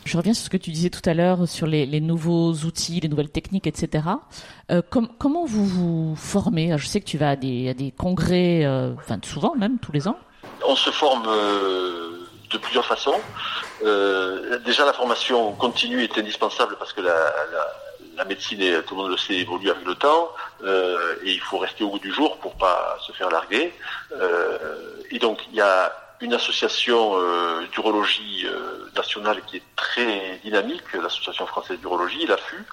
Je 0.05 0.17
reviens 0.17 0.33
sur 0.33 0.45
ce 0.45 0.49
que 0.49 0.57
tu 0.57 0.71
disais 0.71 0.89
tout 0.89 1.01
à 1.05 1.13
l'heure 1.13 1.47
sur 1.47 1.67
les, 1.67 2.01
nouveaux 2.01 2.53
outils, 2.53 2.99
les 2.99 3.07
nouvelles 3.07 3.29
techniques, 3.29 3.67
etc. 3.67 4.03
comment 4.89 5.45
vous 5.45 5.65
vous 5.65 6.15
formez? 6.15 6.77
Je 6.77 6.87
sais 6.87 6.99
que 6.99 7.05
tu 7.05 7.17
vas 7.17 7.31
à 7.31 7.35
des, 7.35 7.93
congrès, 7.97 8.67
enfin 8.97 9.19
souvent 9.23 9.55
même, 9.55 9.77
tous 9.79 9.91
les 9.91 10.07
ans. 10.07 10.17
On 10.67 10.75
se 10.75 10.89
forme 10.89 11.27
de 12.51 12.57
plusieurs 12.57 12.85
façons. 12.85 13.19
Euh, 13.83 14.59
déjà, 14.59 14.85
la 14.85 14.93
formation 14.93 15.53
continue 15.53 16.03
est 16.03 16.17
indispensable 16.17 16.75
parce 16.77 16.93
que 16.93 17.01
la, 17.01 17.33
la, 18.17 18.25
médecine, 18.25 18.59
tout 18.85 18.95
le 18.95 19.01
monde 19.01 19.11
le 19.11 19.17
sait, 19.17 19.33
évolue 19.33 19.69
avec 19.69 19.85
le 19.85 19.95
temps 19.95 20.29
euh, 20.63 21.15
et 21.23 21.31
il 21.31 21.39
faut 21.39 21.57
rester 21.57 21.83
au 21.83 21.89
bout 21.89 21.99
du 21.99 22.13
jour 22.13 22.37
pour 22.37 22.53
pas 22.55 22.97
se 23.01 23.11
faire 23.13 23.29
larguer. 23.29 23.73
Euh, 24.11 24.57
et 25.09 25.17
donc, 25.17 25.39
il 25.49 25.55
y 25.55 25.61
a 25.61 25.91
une 26.21 26.33
association 26.33 27.13
euh, 27.15 27.65
d'urologie 27.71 28.45
euh, 28.45 28.89
nationale 28.95 29.41
qui 29.47 29.57
est 29.57 29.63
très 29.75 30.39
dynamique, 30.43 30.83
l'association 30.93 31.45
française 31.47 31.79
d'urologie, 31.79 32.25
l'AFU, 32.27 32.63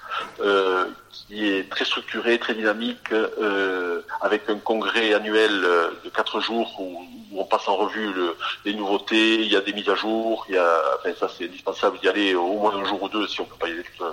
euh, 0.40 0.84
qui 1.10 1.48
est 1.48 1.68
très 1.70 1.84
structurée, 1.84 2.38
très 2.38 2.54
dynamique, 2.54 3.12
euh, 3.12 4.02
avec 4.20 4.48
un 4.48 4.58
congrès 4.58 5.14
annuel 5.14 5.50
euh, 5.64 5.90
de 6.04 6.10
quatre 6.10 6.40
jours 6.40 6.78
où, 6.78 7.02
où 7.32 7.40
on 7.40 7.44
passe 7.44 7.68
en 7.68 7.76
revue 7.76 8.12
le, 8.12 8.36
les 8.64 8.74
nouveautés, 8.74 9.36
il 9.36 9.50
y 9.50 9.56
a 9.56 9.60
des 9.60 9.72
mises 9.72 9.88
à 9.88 9.94
jour, 9.94 10.44
il 10.48 10.54
y 10.54 10.58
a, 10.58 10.80
enfin 10.98 11.14
ça 11.18 11.28
c'est 11.36 11.44
indispensable 11.44 11.98
d'y 12.00 12.08
aller 12.08 12.34
au 12.34 12.54
moins 12.54 12.76
un 12.76 12.84
jour 12.84 13.02
ou 13.02 13.08
deux 13.08 13.26
si 13.26 13.40
on 13.40 13.44
peut 13.44 13.56
pas 13.58 13.68
y 13.68 13.72
aller 13.72 13.84
euh, 14.00 14.12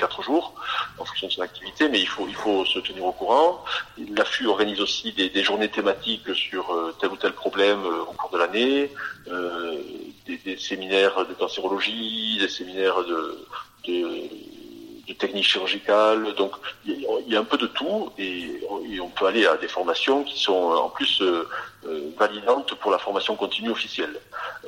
4 0.00 0.22
jours 0.22 0.54
en 0.98 1.04
fonction 1.04 1.28
de 1.28 1.32
son 1.32 1.42
activité, 1.42 1.88
mais 1.88 2.00
il 2.00 2.08
faut, 2.08 2.26
il 2.26 2.34
faut 2.34 2.64
se 2.64 2.78
tenir 2.78 3.04
au 3.04 3.12
courant. 3.12 3.62
L'AFU 4.16 4.46
organise 4.46 4.80
aussi 4.80 5.12
des, 5.12 5.28
des, 5.28 5.44
journées 5.44 5.68
thématiques 5.68 6.34
sur 6.34 6.70
euh, 6.70 6.94
tel 6.98 7.10
ou 7.10 7.16
tel 7.16 7.32
problème 7.32 7.84
euh, 7.84 8.02
au 8.02 8.12
cours 8.12 8.30
de 8.30 8.38
l'année, 8.38 8.90
euh, 9.28 9.76
des, 10.26 10.56
séminaires 10.56 11.26
de 11.26 11.34
cancérologie, 11.34 12.38
des 12.40 12.48
séminaires 12.48 13.04
de 13.04 13.46
de 15.06 15.12
techniques 15.14 15.44
chirurgicales. 15.46 16.34
Donc 16.34 16.52
il 16.84 17.06
y, 17.26 17.36
a 17.36 17.40
un 17.40 17.44
peu 17.44 17.56
de 17.56 17.66
tout 17.66 18.10
et, 18.18 18.60
on 19.00 19.08
peut 19.08 19.26
aller 19.26 19.46
à 19.46 19.56
des 19.56 19.68
formations 19.68 20.24
qui 20.24 20.38
sont 20.38 20.52
en 20.52 20.88
plus 20.88 21.22
euh, 21.22 21.48
euh, 21.86 22.10
validantes 22.18 22.74
pour 22.74 22.90
la 22.90 22.98
formation 22.98 23.34
continue 23.34 23.70
officielle. 23.70 24.14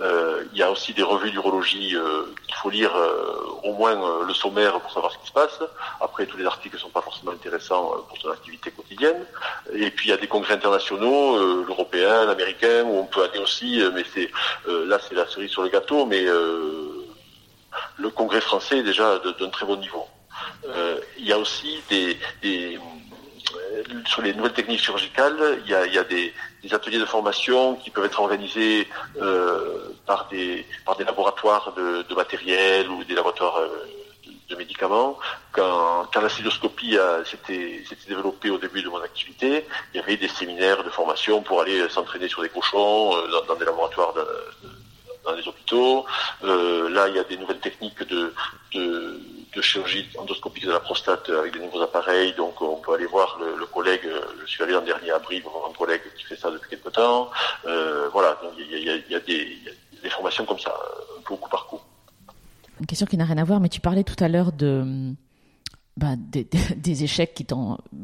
Euh, 0.01 0.45
il 0.53 0.59
y 0.59 0.63
a 0.63 0.71
aussi 0.71 0.95
des 0.95 1.03
revues 1.03 1.31
d'urologie 1.31 1.95
qu'il 2.47 2.55
faut 2.63 2.71
lire 2.71 2.93
au 3.63 3.73
moins 3.75 4.25
le 4.27 4.35
sommaire 4.35 4.81
pour 4.81 4.93
savoir 4.93 5.13
ce 5.13 5.19
qui 5.19 5.27
se 5.27 5.33
passe. 5.33 5.59
Après, 6.01 6.27
tous 6.27 6.37
les 6.37 6.47
articles 6.47 6.77
ne 6.77 6.81
sont 6.81 6.89
pas 6.89 7.03
forcément 7.03 7.33
intéressants 7.33 7.93
pour 8.09 8.19
son 8.19 8.31
activité 8.31 8.71
quotidienne. 8.71 9.25
Et 9.75 9.91
puis 9.91 10.09
il 10.09 10.11
y 10.11 10.15
a 10.15 10.17
des 10.17 10.27
congrès 10.27 10.55
internationaux, 10.55 11.65
l'européen, 11.65 12.25
l'américain, 12.27 12.85
où 12.85 12.99
on 12.99 13.05
peut 13.05 13.23
aller 13.25 13.39
aussi, 13.39 13.83
mais 13.95 14.05
c'est 14.13 14.31
là 14.67 14.99
c'est 15.07 15.15
la 15.15 15.27
cerise 15.27 15.51
sur 15.51 15.63
le 15.63 15.69
gâteau, 15.69 16.07
mais 16.07 16.25
le 17.99 18.11
congrès 18.11 18.41
français 18.41 18.79
est 18.79 18.83
déjà 18.83 19.19
d'un 19.19 19.51
très 19.51 19.67
bon 19.67 19.77
niveau. 19.77 20.07
Euh, 20.67 21.01
il 21.19 21.27
y 21.27 21.33
a 21.33 21.39
aussi 21.39 21.83
des, 21.89 22.17
euh, 22.45 22.79
sur 24.07 24.23
les 24.23 24.35
nouvelles 24.35 24.53
techniques 24.53 24.81
chirurgicales, 24.81 25.61
il 25.65 25.71
y 25.71 25.75
a, 25.75 26.05
des, 26.05 26.33
ateliers 26.71 26.99
de 26.99 27.05
formation 27.05 27.75
qui 27.77 27.91
peuvent 27.91 28.05
être 28.05 28.21
organisés 28.21 28.89
euh, 29.21 29.91
par, 30.07 30.29
des, 30.29 30.65
par 30.85 30.97
des 30.97 31.05
laboratoires 31.05 31.75
de, 31.75 32.15
matériel 32.15 32.89
ou 32.89 33.05
des 33.05 33.15
laboratoires 33.15 33.61
de, 34.49 34.57
médicaments. 34.57 35.19
Quand, 35.51 36.15
la 36.15 36.29
cystoscopie 36.29 36.99
s'était 37.25 37.85
développée 38.07 38.51
au 38.51 38.59
début 38.59 38.83
de 38.83 38.91
mon 38.91 39.01
activité, 39.01 39.67
il 39.93 39.97
y 39.97 40.03
avait 40.03 40.19
des 40.19 40.29
séminaires 40.29 40.85
de 40.85 40.91
formation 40.91 41.43
pour 41.43 41.63
aller 41.63 41.89
s'entraîner 41.89 42.29
sur 42.29 42.43
des 42.43 42.51
cochons 42.51 43.15
dans, 43.49 43.55
des 43.55 43.65
laboratoires 43.65 44.13
dans 45.25 45.35
les 45.35 45.47
hôpitaux. 45.47 46.05
là, 46.43 47.09
il 47.09 47.17
y 47.17 47.19
a 47.19 47.25
des 47.25 47.37
nouvelles 47.37 47.61
techniques 47.61 48.03
de 48.09 48.33
de 49.55 49.61
chirurgie 49.61 50.09
endoscopique 50.19 50.65
de 50.65 50.73
la 50.73 50.81
prostate 50.81 51.29
avec 51.29 51.53
des 51.53 51.61
nouveaux 51.61 51.83
appareils. 51.83 52.35
Donc 52.35 52.61
on 52.61 52.77
peut 52.77 52.95
aller 52.95 53.07
voir 53.07 53.39
le, 53.39 53.67
collègue, 53.67 54.09
je 54.41 54.47
suis 54.47 54.63
allé 54.63 54.75
en 54.75 54.83
dernier 54.83 55.11
abri 55.11 55.41
voir 55.41 55.71
un 55.71 55.73
collègue 55.75 56.03
qui 56.17 56.25
fait 56.25 56.37
ça 56.37 56.51
depuis 56.51 56.71
quelque 56.71 56.89
temps. 56.89 57.31
Euh, 57.67 58.09
voilà, 58.13 58.41
il 58.59 58.79
y 58.79 59.15
a, 59.15 59.21
des 59.21 60.11
formations 60.11 60.45
comme 60.45 60.59
ça, 60.59 60.75
un 61.19 61.23
peu 61.23 61.35
au 61.35 61.37
coup 61.37 61.49
par 61.49 61.67
coup. 61.67 61.81
Une 62.81 62.87
question 62.87 63.07
qui 63.07 63.17
n'a 63.17 63.25
rien 63.25 63.39
à 63.39 63.45
voir, 63.45 63.61
mais 63.61 63.69
tu 63.69 63.81
parlais 63.81 64.05
tout 64.05 64.23
à 64.23 64.29
l'heure 64.29 64.53
de 64.53 65.13
bah, 65.97 66.15
des, 66.17 67.05
échecs 67.05 67.35
qui, 67.35 67.47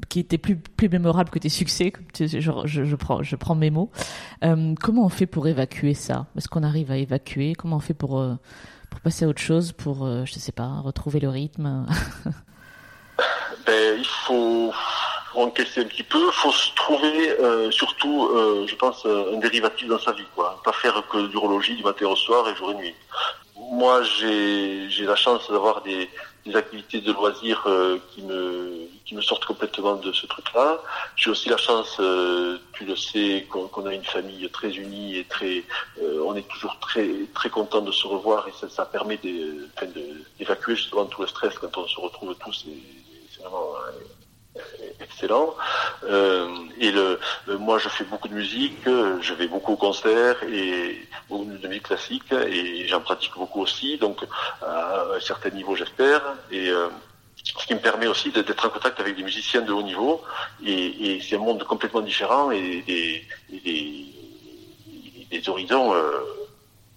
qui 0.09 0.21
étaient 0.21 0.39
plus, 0.39 0.57
plus 0.57 0.89
mémorables 0.89 1.31
que 1.31 1.39
tes 1.39 1.49
succès. 1.49 1.93
Je, 2.19 2.27
je, 2.27 2.85
je, 2.85 2.97
prends, 2.97 3.23
je 3.23 3.37
prends 3.37 3.55
mes 3.55 3.71
mots. 3.71 3.91
Euh, 4.45 4.75
comment 4.81 5.07
on 5.07 5.09
fait 5.09 5.27
pour 5.27 5.47
évacuer 5.49 5.95
ça? 5.95 6.27
Est-ce 6.37 6.49
qu'on 6.49 6.63
arrive 6.63 6.91
à 6.91 6.97
évacuer? 6.97 7.55
Comment 7.55 7.77
on 7.77 7.81
fait 7.81 7.95
pour... 7.95 8.19
Euh, 8.19 8.35
pour 8.91 9.01
passer 9.01 9.27
à 9.27 9.29
autre 9.29 9.43
chose, 9.43 9.73
pour, 9.73 10.07
euh, 10.07 10.25
je 10.25 10.33
sais 10.39 10.51
pas, 10.51 10.81
retrouver 10.81 11.21
le 11.21 11.29
rythme? 11.29 11.87
Ben, 13.67 13.99
Il 13.99 14.07
faut 14.07 14.73
encaisser 15.35 15.83
un 15.83 15.85
petit 15.85 16.03
peu, 16.03 16.19
il 16.19 16.33
faut 16.33 16.53
se 16.53 16.75
trouver 16.75 17.71
surtout, 17.71 18.31
je 18.67 18.75
pense, 18.77 19.05
un 19.05 19.37
dérivatif 19.39 19.89
dans 19.89 19.99
sa 19.99 20.13
vie, 20.13 20.25
quoi. 20.35 20.59
Pas 20.65 20.73
faire 20.73 21.03
que 21.11 21.27
d'urologie 21.27 21.77
du 21.77 21.83
matin 21.83 22.07
au 22.07 22.17
soir 22.17 22.49
et 22.49 22.55
jour 22.55 22.71
et 22.71 22.75
nuit. 22.77 22.95
Moi, 23.71 24.03
j'ai 24.03 25.05
la 25.05 25.17
chance 25.17 25.51
d'avoir 25.51 25.83
des, 25.83 26.09
des 26.47 26.57
activités 26.57 27.01
de 27.01 27.13
loisirs 27.13 27.63
euh, 27.67 27.99
qui 28.11 28.23
me 28.23 28.89
qui 29.05 29.15
me 29.15 29.23
sortent 29.23 29.47
complètement 29.47 29.95
de 29.97 30.13
ce 30.13 30.27
truc-là. 30.27 30.79
J'ai 31.17 31.31
aussi 31.31 31.49
la 31.49 31.57
chance, 31.57 31.97
euh, 31.99 32.59
tu 32.75 32.85
le 32.85 32.95
sais, 32.95 33.47
qu'on 33.49 33.87
a 33.87 33.95
une 33.95 34.05
famille 34.05 34.51
très 34.51 34.71
unie 34.77 35.17
et 35.17 35.25
très, 35.25 35.65
euh, 36.03 36.23
on 36.27 36.37
est 36.37 36.47
toujours 36.47 36.79
très 36.79 37.09
très 37.33 37.49
content 37.49 37.81
de 37.81 37.91
se 37.91 38.07
revoir 38.07 38.47
et 38.49 38.53
ça, 38.53 38.69
ça 38.69 38.85
permet 38.85 39.19
d'évacuer 40.39 40.77
justement 40.77 41.07
tout 41.07 41.23
le 41.23 41.27
stress 41.27 41.55
quand 41.59 41.75
on 41.79 41.87
se 41.87 41.99
retrouve 41.99 42.35
tous. 42.35 42.67
C'est 43.31 43.43
vraiment 43.43 43.73
excellent. 45.01 45.55
Euh, 46.05 46.49
et 46.79 46.91
le, 46.91 47.19
moi, 47.59 47.79
je 47.79 47.89
fais 47.89 48.05
beaucoup 48.05 48.29
de 48.29 48.35
musique, 48.35 48.85
je 48.85 49.35
vais 49.35 49.49
beaucoup 49.49 49.73
au 49.73 49.77
concert 49.77 50.43
et 50.45 51.01
beaucoup 51.29 51.45
de 51.45 51.69
musique 51.69 51.85
classique 51.85 52.33
et 52.33 52.87
j'en 52.87 53.01
pratique 53.01 53.33
beaucoup 53.37 53.61
aussi, 53.61 53.99
donc 53.99 54.25
à 54.63 55.05
un 55.17 55.21
certain 55.21 55.51
niveau, 55.51 55.75
j'espère. 55.75 56.23
Et 56.51 56.69
euh, 56.69 56.89
ce 57.45 57.67
qui 57.67 57.75
me 57.75 57.81
permet 57.81 58.07
aussi 58.07 58.31
d'être 58.31 58.67
en 58.67 58.71
contact 58.71 59.01
avec 59.01 59.17
des 59.17 59.23
musiciens 59.23 59.63
de 59.63 59.73
haut 59.73 59.83
niveau. 59.83 60.23
Et, 60.65 61.21
c'est 61.23 61.37
un 61.37 61.41
monde 61.41 61.65
complètement 61.65 62.01
différent 62.01 62.51
et 62.51 62.83
des, 62.87 63.25
des, 65.31 65.49
horizons 65.49 65.95
euh, 65.95 66.21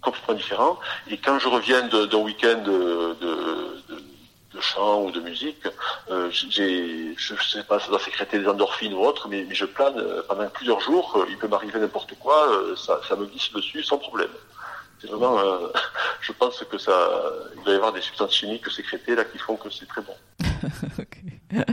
complètement 0.01 0.35
différents. 0.35 0.79
Et 1.09 1.17
quand 1.17 1.39
je 1.39 1.47
reviens 1.47 1.87
d'un 1.87 2.17
week-end 2.17 2.61
de, 2.63 3.15
de 3.21 4.03
chant 4.59 5.03
ou 5.03 5.11
de 5.11 5.21
musique, 5.21 5.67
euh, 6.09 6.29
j'ai, 6.31 7.15
je 7.15 7.35
sais 7.43 7.63
pas, 7.63 7.79
ça 7.79 7.87
doit 7.87 7.99
sécréter 7.99 8.39
des 8.39 8.47
endorphines 8.47 8.93
ou 8.93 8.99
autre, 8.99 9.27
mais, 9.29 9.45
je 9.53 9.65
plane 9.65 9.97
euh, 9.97 10.21
pendant 10.27 10.47
plusieurs 10.49 10.81
jours, 10.81 11.15
euh, 11.17 11.25
il 11.29 11.37
peut 11.37 11.47
m'arriver 11.47 11.79
n'importe 11.79 12.13
quoi, 12.19 12.51
ça, 12.75 12.99
ça, 13.07 13.15
me 13.15 13.25
glisse 13.25 13.51
dessus 13.53 13.83
sans 13.83 13.97
problème. 13.97 14.31
C'est 14.99 15.07
vraiment, 15.09 15.39
je 16.21 16.31
pense 16.33 16.63
que 16.69 16.77
ça, 16.77 17.09
il 17.57 17.63
va 17.63 17.71
y 17.71 17.75
avoir 17.75 17.93
des 17.93 18.01
substances 18.01 18.35
chimiques 18.35 18.69
sécrétées 18.69 19.15
là 19.15 19.23
qui 19.23 19.37
font 19.37 19.55
que 19.55 19.69
c'est 19.69 19.87
très 19.87 20.01
bon. 20.01 20.15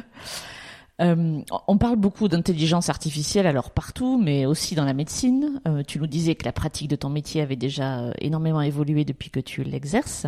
Euh, 1.00 1.42
on 1.68 1.78
parle 1.78 1.96
beaucoup 1.96 2.26
d'intelligence 2.26 2.88
artificielle, 2.88 3.46
alors 3.46 3.70
partout, 3.70 4.18
mais 4.20 4.46
aussi 4.46 4.74
dans 4.74 4.84
la 4.84 4.94
médecine. 4.94 5.60
Euh, 5.68 5.82
tu 5.86 6.00
nous 6.00 6.08
disais 6.08 6.34
que 6.34 6.44
la 6.44 6.52
pratique 6.52 6.88
de 6.88 6.96
ton 6.96 7.08
métier 7.08 7.40
avait 7.40 7.56
déjà 7.56 8.00
euh, 8.00 8.12
énormément 8.18 8.60
évolué 8.60 9.04
depuis 9.04 9.30
que 9.30 9.38
tu 9.38 9.62
l'exerces. 9.62 10.26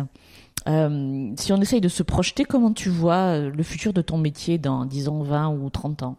Si 0.65 1.51
on 1.51 1.61
essaye 1.61 1.81
de 1.81 1.89
se 1.89 2.03
projeter, 2.03 2.45
comment 2.45 2.71
tu 2.71 2.89
vois 2.89 3.37
le 3.37 3.63
futur 3.63 3.93
de 3.93 4.01
ton 4.01 4.17
métier 4.17 4.57
dans, 4.57 4.85
disons, 4.85 5.23
20 5.23 5.49
ou 5.49 5.69
30 5.69 6.03
ans? 6.03 6.17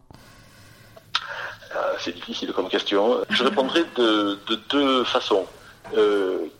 C'est 1.99 2.13
difficile 2.13 2.51
comme 2.53 2.67
question. 2.67 3.19
Je 3.29 3.43
répondrai 3.43 3.83
de, 3.95 4.37
de 4.47 4.59
deux 4.69 5.03
façons. 5.05 5.45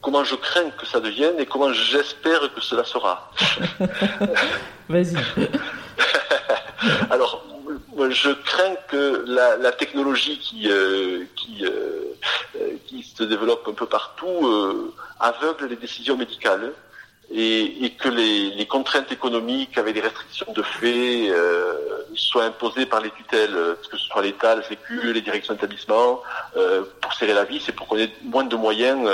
comment 0.01 0.23
je 0.23 0.35
crains 0.35 0.69
que 0.71 0.85
ça 0.85 0.99
devienne 0.99 1.35
et 1.39 1.45
comment 1.45 1.73
j'espère 1.73 2.53
que 2.53 2.61
cela 2.61 2.83
sera. 2.83 3.31
Vas-y. 4.89 5.15
Alors, 7.09 7.43
je 8.09 8.31
crains 8.31 8.75
que 8.87 9.25
la, 9.27 9.71
technologie 9.71 10.39
qui, 10.39 10.69
euh, 10.69 11.25
qui, 11.35 11.65
euh, 11.65 12.13
qui, 12.85 13.03
se 13.03 13.23
développe 13.23 13.67
un 13.67 13.73
peu 13.73 13.85
partout 13.85 14.47
euh, 14.47 14.93
aveugle 15.19 15.67
les 15.67 15.75
décisions 15.75 16.17
médicales 16.17 16.73
et, 17.31 17.93
que 17.99 18.09
les, 18.09 18.65
contraintes 18.65 19.11
économiques 19.11 19.77
avec 19.77 19.93
des 19.93 20.01
restrictions 20.01 20.51
de 20.53 20.61
fait 20.61 21.31
soient 22.15 22.45
imposées 22.45 22.85
par 22.85 23.01
les 23.01 23.11
tutelles, 23.11 23.55
que 23.89 23.97
ce 23.97 24.05
soit 24.05 24.21
l'État, 24.21 24.55
le 24.55 24.63
Sécu, 24.63 25.13
les 25.13 25.21
directions 25.21 25.53
d'établissement, 25.53 26.21
pour 27.01 27.13
serrer 27.13 27.33
la 27.33 27.43
vie, 27.43 27.61
c'est 27.63 27.71
pour 27.71 27.87
qu'on 27.87 27.97
ait 27.97 28.11
moins 28.23 28.43
de 28.43 28.55
moyens 28.55 29.07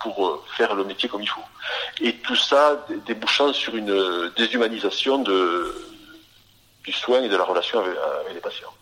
pour, 0.00 0.44
faire 0.56 0.74
le 0.74 0.84
métier 0.84 1.08
comme 1.08 1.22
il 1.22 1.28
faut. 1.28 1.40
Et 2.00 2.14
tout 2.14 2.36
ça 2.36 2.86
débouchant 3.06 3.52
sur 3.52 3.76
une 3.76 4.30
déshumanisation 4.36 5.18
de 5.18 5.74
du 6.88 6.94
soin 6.94 7.22
et 7.22 7.28
de 7.28 7.36
la 7.36 7.44
relation 7.44 7.80
avec, 7.80 7.94
les 8.34 8.40
patients. 8.40 8.72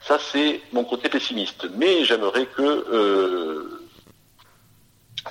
Ça, 0.00 0.18
c'est 0.18 0.60
mon 0.72 0.82
côté 0.82 1.08
pessimiste. 1.08 1.68
Mais 1.76 2.04
j'aimerais 2.04 2.46
que, 2.46 2.62
euh, 2.62 3.81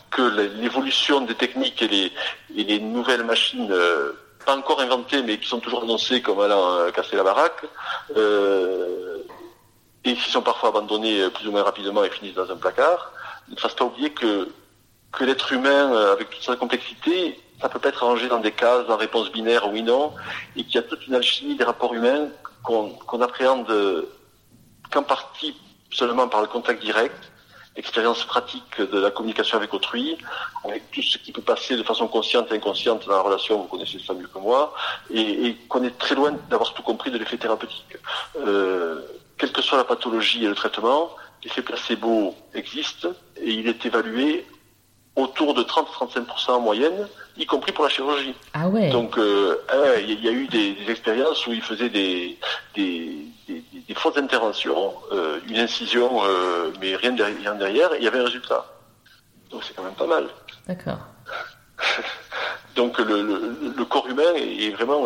que 0.10 0.22
l'évolution 0.62 1.22
des 1.22 1.36
techniques 1.36 1.82
et 1.82 2.12
les, 2.50 2.80
nouvelles 2.80 3.24
machines, 3.24 3.70
euh, 3.72 4.14
pas 4.46 4.56
encore 4.56 4.82
inventées, 4.82 5.22
mais 5.22 5.38
qui 5.38 5.48
sont 5.48 5.60
toujours 5.60 5.84
annoncées 5.84 6.22
comme 6.22 6.40
allant 6.40 6.74
euh, 6.74 6.92
casser 6.92 7.16
la 7.16 7.24
baraque, 7.24 7.64
et 10.04 10.16
qui 10.16 10.32
sont 10.32 10.42
parfois 10.42 10.70
abandonnées 10.70 11.30
plus 11.30 11.48
ou 11.48 11.52
moins 11.52 11.64
rapidement 11.64 12.04
et 12.04 12.10
finissent 12.10 12.36
dans 12.36 12.50
un 12.50 12.56
placard, 12.56 13.12
ne 13.50 13.56
fassent 13.56 13.76
pas 13.76 13.86
oublier 13.86 14.12
que, 14.12 14.50
que 15.12 15.24
l'être 15.24 15.52
humain, 15.54 15.94
avec 16.12 16.30
toute 16.30 16.44
sa 16.44 16.56
complexité, 16.56 17.40
ça 17.62 17.70
peut 17.70 17.78
pas 17.78 17.90
être 17.90 18.04
rangé 18.04 18.28
dans 18.28 18.40
des 18.40 18.52
cases, 18.52 18.88
dans 18.88 18.98
réponse 18.98 19.32
binaire 19.32 19.70
oui 19.72 19.84
non, 19.84 20.14
et 20.56 20.64
qu'il 20.64 20.76
y 20.76 20.78
a 20.80 20.82
toute 20.82 21.06
une 21.06 21.14
alchimie 21.14 21.56
des 21.56 21.64
rapports 21.64 21.94
humains 21.94 22.30
qu'on 22.64 23.22
appréhende 23.22 24.08
qu'en 24.92 25.04
partie 25.04 25.56
seulement 25.92 26.28
par 26.28 26.42
le 26.42 26.48
contact 26.48 26.82
direct, 26.82 27.31
expérience 27.76 28.24
pratique 28.26 28.82
de 28.82 29.00
la 29.00 29.12
communication 29.12 29.58
avec 29.58 29.74
autrui, 29.74 30.18
avec 30.66 30.92
tout 30.92 31.02
ce 31.02 31.18
qui 31.18 31.32
peut 31.32 31.42
passer 31.42 31.78
de 31.78 31.84
façon 31.84 32.08
consciente 32.08 32.52
et 32.52 32.56
inconsciente 32.56 33.08
dans 33.08 33.14
la 33.14 33.22
relation, 33.22 33.62
vous 33.62 33.68
connaissez 33.68 34.00
ça 34.00 34.14
mieux 34.14 34.28
que 34.28 34.40
moi, 34.40 34.74
et, 35.10 35.56
qu'on 35.70 35.84
est 35.84 35.98
très 35.98 36.16
loin 36.16 36.34
d'avoir 36.50 36.74
tout 36.74 36.84
compris 36.84 37.12
de 37.12 37.18
l'effet 37.18 37.38
thérapeutique. 37.38 37.98
Euh, 38.38 39.02
quelle 39.38 39.54
que 39.54 39.62
soit 39.62 39.78
la 39.78 39.86
pathologie 39.86 40.44
et 40.44 40.48
le 40.48 40.56
traitement, 40.56 41.12
l'effet 41.44 41.62
placebo 41.62 42.36
existe 42.54 43.08
et 43.38 43.52
il 43.52 43.68
est 43.68 43.86
évalué 43.86 44.46
autour 45.16 45.54
de 45.54 45.64
30-35% 45.64 46.52
en 46.52 46.60
moyenne, 46.60 47.08
y 47.38 47.46
compris 47.46 47.72
pour 47.72 47.84
la 47.84 47.90
chirurgie. 47.90 48.36
Ah 48.54 48.68
ouais. 48.68 48.90
Donc 48.90 49.18
euh, 49.18 49.62
ah 49.70 50.00
il 50.00 50.24
y, 50.24 50.28
a 50.28 50.32
eu 50.32 50.48
des, 50.48 50.76
expériences 50.90 51.46
où 51.48 51.54
ils 51.54 51.62
faisaient 51.62 51.90
des, 51.90 52.38
des, 52.76 53.28
fausses 53.96 54.18
interventions, 54.18 54.94
euh, 55.12 55.40
une 55.48 55.58
incision, 55.58 56.24
euh, 56.24 56.72
mais 56.80 56.96
rien 56.96 57.12
derrière, 57.12 57.56
derrière, 57.56 57.94
et 57.94 57.98
il 57.98 58.04
y 58.04 58.08
avait 58.08 58.20
un 58.20 58.26
résultat. 58.26 58.66
Donc 59.50 59.64
c'est 59.64 59.76
quand 59.76 59.84
même 59.84 59.94
pas 59.94 60.08
mal. 60.08 60.28
D'accord. 60.68 61.00
Donc 62.76 62.98
le, 63.00 63.84
corps 63.86 64.08
humain 64.08 64.34
est 64.36 64.70
vraiment 64.72 65.04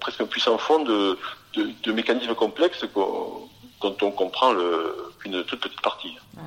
presque 0.00 0.22
un 0.22 0.26
puissant 0.26 0.56
fond 0.56 0.82
de, 0.82 1.18
de, 1.54 1.92
mécanismes 1.92 2.34
complexes 2.34 2.82
dont 2.94 3.96
on 4.00 4.10
comprend 4.10 4.54
qu'une 5.18 5.44
toute 5.44 5.60
petite 5.60 5.82
partie. 5.82 6.16
Ouais. 6.36 6.42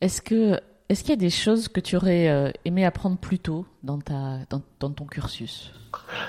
Est-ce 0.00 0.22
que 0.22 0.60
est-ce 0.88 1.00
qu'il 1.02 1.10
y 1.10 1.14
a 1.14 1.16
des 1.16 1.30
choses 1.30 1.68
que 1.68 1.80
tu 1.80 1.96
aurais 1.96 2.28
euh, 2.28 2.50
aimé 2.64 2.84
apprendre 2.84 3.16
plus 3.16 3.38
tôt 3.38 3.64
dans 3.82 3.98
ta 3.98 4.38
dans, 4.50 4.90
ton 4.90 5.06
cursus? 5.06 5.70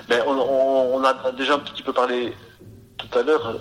Ben, 0.08 0.22
on, 0.26 1.02
a 1.04 1.32
déjà 1.32 1.54
un 1.54 1.58
petit 1.58 1.82
peu 1.82 1.92
parlé 1.92 2.32
tout 2.96 3.18
à 3.18 3.22
l'heure. 3.22 3.58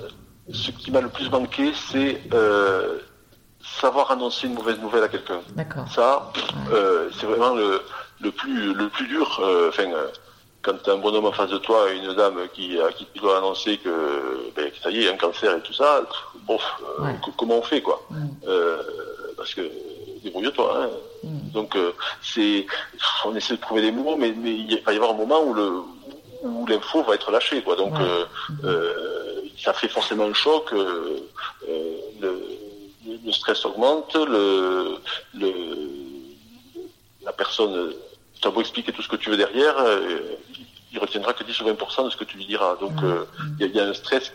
Ce 0.52 0.72
qui 0.72 0.92
m'a 0.92 1.02
le 1.02 1.10
plus 1.10 1.30
manqué, 1.30 1.72
c'est 1.74 2.22
euh, 2.34 3.00
savoir 3.62 4.12
annoncer 4.12 4.48
une 4.48 4.54
mauvaise 4.54 4.80
nouvelle 4.80 5.04
à 5.04 5.08
quelqu'un. 5.08 5.42
D'accord. 5.56 5.88
Ça, 5.90 6.32
euh, 6.72 7.10
c'est 7.20 7.26
vraiment 7.26 7.56
le, 7.56 7.82
le 8.22 8.32
plus 8.32 8.74
le 8.74 8.90
plus 8.90 9.08
dur. 9.08 9.42
Enfin, 9.68 9.92
quand 10.62 10.82
tu 10.84 10.90
as 10.90 10.94
un 10.94 11.00
bonhomme 11.00 11.26
en 11.26 11.32
face 11.32 11.50
de 11.50 11.58
toi, 11.58 11.92
une 11.92 12.14
dame 12.14 12.40
qui 12.54 12.80
à 12.80 12.92
qui 12.92 13.06
tu 13.14 13.20
dois 13.20 13.38
annoncer 13.38 13.78
que, 13.78 14.52
ben, 14.56 14.72
ça 14.82 14.90
y 14.90 15.04
est, 15.04 15.10
un 15.12 15.18
cancer 15.18 15.58
et 15.58 15.62
tout 15.62 15.74
ça, 15.74 16.02
bon, 16.46 16.58
comment 17.38 17.60
on 17.60 17.64
fait 17.64 17.82
quoi? 17.82 18.02
Mm. 18.10 18.28
Parce 19.36 19.54
que 19.54 19.70
débrouille-toi. 20.24 20.78
Hein. 20.78 20.90
Mm. 21.24 21.52
Donc 21.52 21.76
euh, 21.76 21.92
c'est, 22.22 22.66
on 23.26 23.36
essaie 23.36 23.56
de 23.56 23.62
trouver 23.62 23.82
des 23.82 23.92
mots, 23.92 24.16
mais, 24.18 24.30
il 24.30 24.82
va 24.86 24.94
y 24.94 24.96
avoir 24.96 25.12
un 25.12 25.18
moment 25.18 25.44
où 25.44 25.54
le 25.54 25.82
où 26.44 26.66
l'info 26.68 27.04
va 27.04 27.16
être 27.16 27.32
lâchée, 27.32 27.62
quoi. 27.62 27.78
Donc 27.78 27.98
euh, 28.00 28.26
euh, 28.66 29.42
ça 29.58 29.74
fait 29.74 29.88
forcément 29.88 30.26
un 30.26 30.34
choc. 30.34 30.72
Le, 30.72 31.30
stress 33.32 33.66
augmente, 33.66 34.16
le, 34.16 35.00
la 37.24 37.32
personne, 37.32 37.94
tu 38.40 38.48
as 38.48 38.52
beau 38.52 38.62
expliquer 38.62 38.92
tout 38.92 39.02
ce 39.02 39.08
que 39.08 39.16
tu 39.16 39.32
veux 39.32 39.38
derrière, 39.38 39.76
il 40.92 41.00
retiendra 41.00 41.34
que 41.34 41.44
10 41.44 41.62
ou 41.62 41.66
20% 41.66 42.06
de 42.06 42.10
ce 42.12 42.18
que 42.18 42.26
tu 42.26 42.38
lui 42.38 42.46
diras. 42.46 42.76
Donc 42.80 42.94
il 43.60 43.76
y, 43.76 43.80
a 43.80 43.86
un 43.86 43.94
stress 43.94 44.32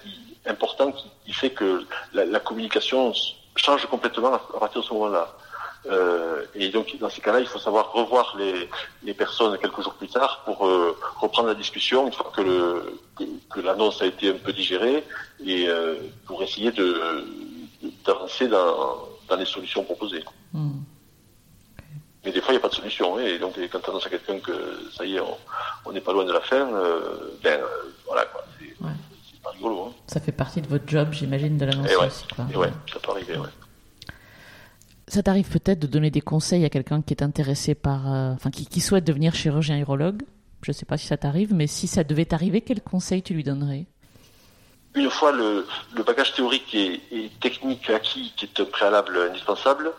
important 0.47 0.93
qui, 0.93 1.33
fait 1.33 1.51
que 1.51 1.85
la, 2.13 2.25
la, 2.25 2.41
communication 2.41 3.13
change 3.55 3.87
complètement 3.87 4.35
à 4.35 4.39
partir 4.39 4.81
de 4.81 4.87
ce 4.87 4.93
moment-là. 4.95 5.33
Euh, 5.89 6.45
et 6.55 6.69
donc 6.69 6.97
dans 6.99 7.09
ces 7.09 7.21
cas-là, 7.21 7.41
il 7.41 7.47
faut 7.47 7.59
savoir 7.59 7.93
revoir 7.93 8.37
les, 8.39 8.69
les, 9.03 9.15
personnes 9.15 9.57
quelques 9.59 9.81
jours 9.81 9.95
plus 9.95 10.09
tard 10.09 10.43
pour 10.45 10.67
euh, 10.67 10.97
reprendre 11.17 11.49
la 11.49 11.55
discussion 11.55 12.07
une 12.07 12.13
fois 12.13 12.31
que, 12.35 12.43
le, 12.43 13.01
que, 13.49 13.61
l'annonce 13.61 14.03
a 14.03 14.07
été 14.07 14.31
un 14.31 14.37
peu 14.37 14.53
digérée 14.53 15.03
et 15.45 15.67
euh, 15.69 15.95
pour 16.27 16.43
essayer 16.43 16.73
de, 16.73 17.25
d'avancer 18.05 18.49
dans, 18.49 18.99
dans 19.29 19.37
les 19.37 19.47
solutions 19.47 19.83
proposées. 19.83 20.25
Hmm. 20.53 20.81
Mais 22.25 22.33
des 22.33 22.41
fois, 22.41 22.51
il 22.51 22.57
n'y 22.57 22.59
a 22.59 22.63
pas 22.63 22.69
de 22.69 22.75
solution. 22.75 23.17
Hein, 23.17 23.23
et 23.23 23.39
donc, 23.39 23.55
quand 23.71 23.81
tu 23.81 23.91
annonces 23.91 24.07
à 24.07 24.11
quelqu'un 24.11 24.41
que 24.41 24.53
ça 24.93 25.07
y 25.07 25.17
est, 25.17 25.21
on 25.87 25.93
n'est 25.93 26.01
pas 26.01 26.13
loin 26.13 26.25
de 26.25 26.33
la 26.33 26.41
fin, 26.41 26.69
ben 27.43 27.61
voilà, 28.05 28.27
quoi. 28.27 28.45
C'est, 28.59 29.41
pas 29.41 29.51
rigolo. 29.51 29.85
Hein. 29.89 29.93
Ça 30.09 30.21
fait 30.21 30.33
partie 30.33 30.61
de 30.61 30.67
votre 30.67 30.87
job, 30.87 31.13
j'imagine, 31.13 31.57
de 31.57 31.65
l'annonce 31.65 31.91
aussi. 31.95 32.27
Quoi. 32.35 32.47
Et 32.53 32.57
ouais, 32.57 32.73
ça 32.93 32.99
peut 32.99 33.13
arriver, 33.13 33.39
ouais 33.39 33.49
ça 35.09 35.23
t'arrive 35.23 35.49
peut-être 35.49 35.79
de 35.79 35.87
donner 35.87 36.11
des 36.11 36.21
conseils 36.21 36.65
à 36.65 36.71
quelqu'un 36.71 37.03
qui 37.03 37.15
est 37.15 37.23
intéressé 37.23 37.75
par, 37.75 38.13
euh, 38.13 38.35
qui, 38.53 38.81
souhaite 38.81 39.05
devenir 39.05 39.35
chirurgien 39.35 39.79
urologue? 39.79 40.23
Je 40.63 40.71
ne 40.71 40.75
sais 40.75 40.87
pas 40.87 40.97
si 40.97 41.07
ça 41.07 41.17
t'arrive, 41.17 41.55
mais 41.55 41.67
si 41.67 41.87
ça 41.87 42.05
devait 42.05 42.25
t'arriver, 42.25 42.61
quel 42.61 42.83
conseil 42.83 43.23
tu 43.23 43.35
lui 43.35 43.45
donnerais? 43.45 43.87
Une 44.95 45.11
fois 45.11 45.33
le, 45.33 45.65
bagage 46.05 46.35
théorique 46.35 46.75
et, 46.75 47.01
et, 47.13 47.31
technique 47.41 47.89
acquis, 47.91 48.33
qui 48.37 48.47
est 48.47 48.61
un 48.61 48.65
préalable 48.65 49.17
indispensable, 49.31 49.93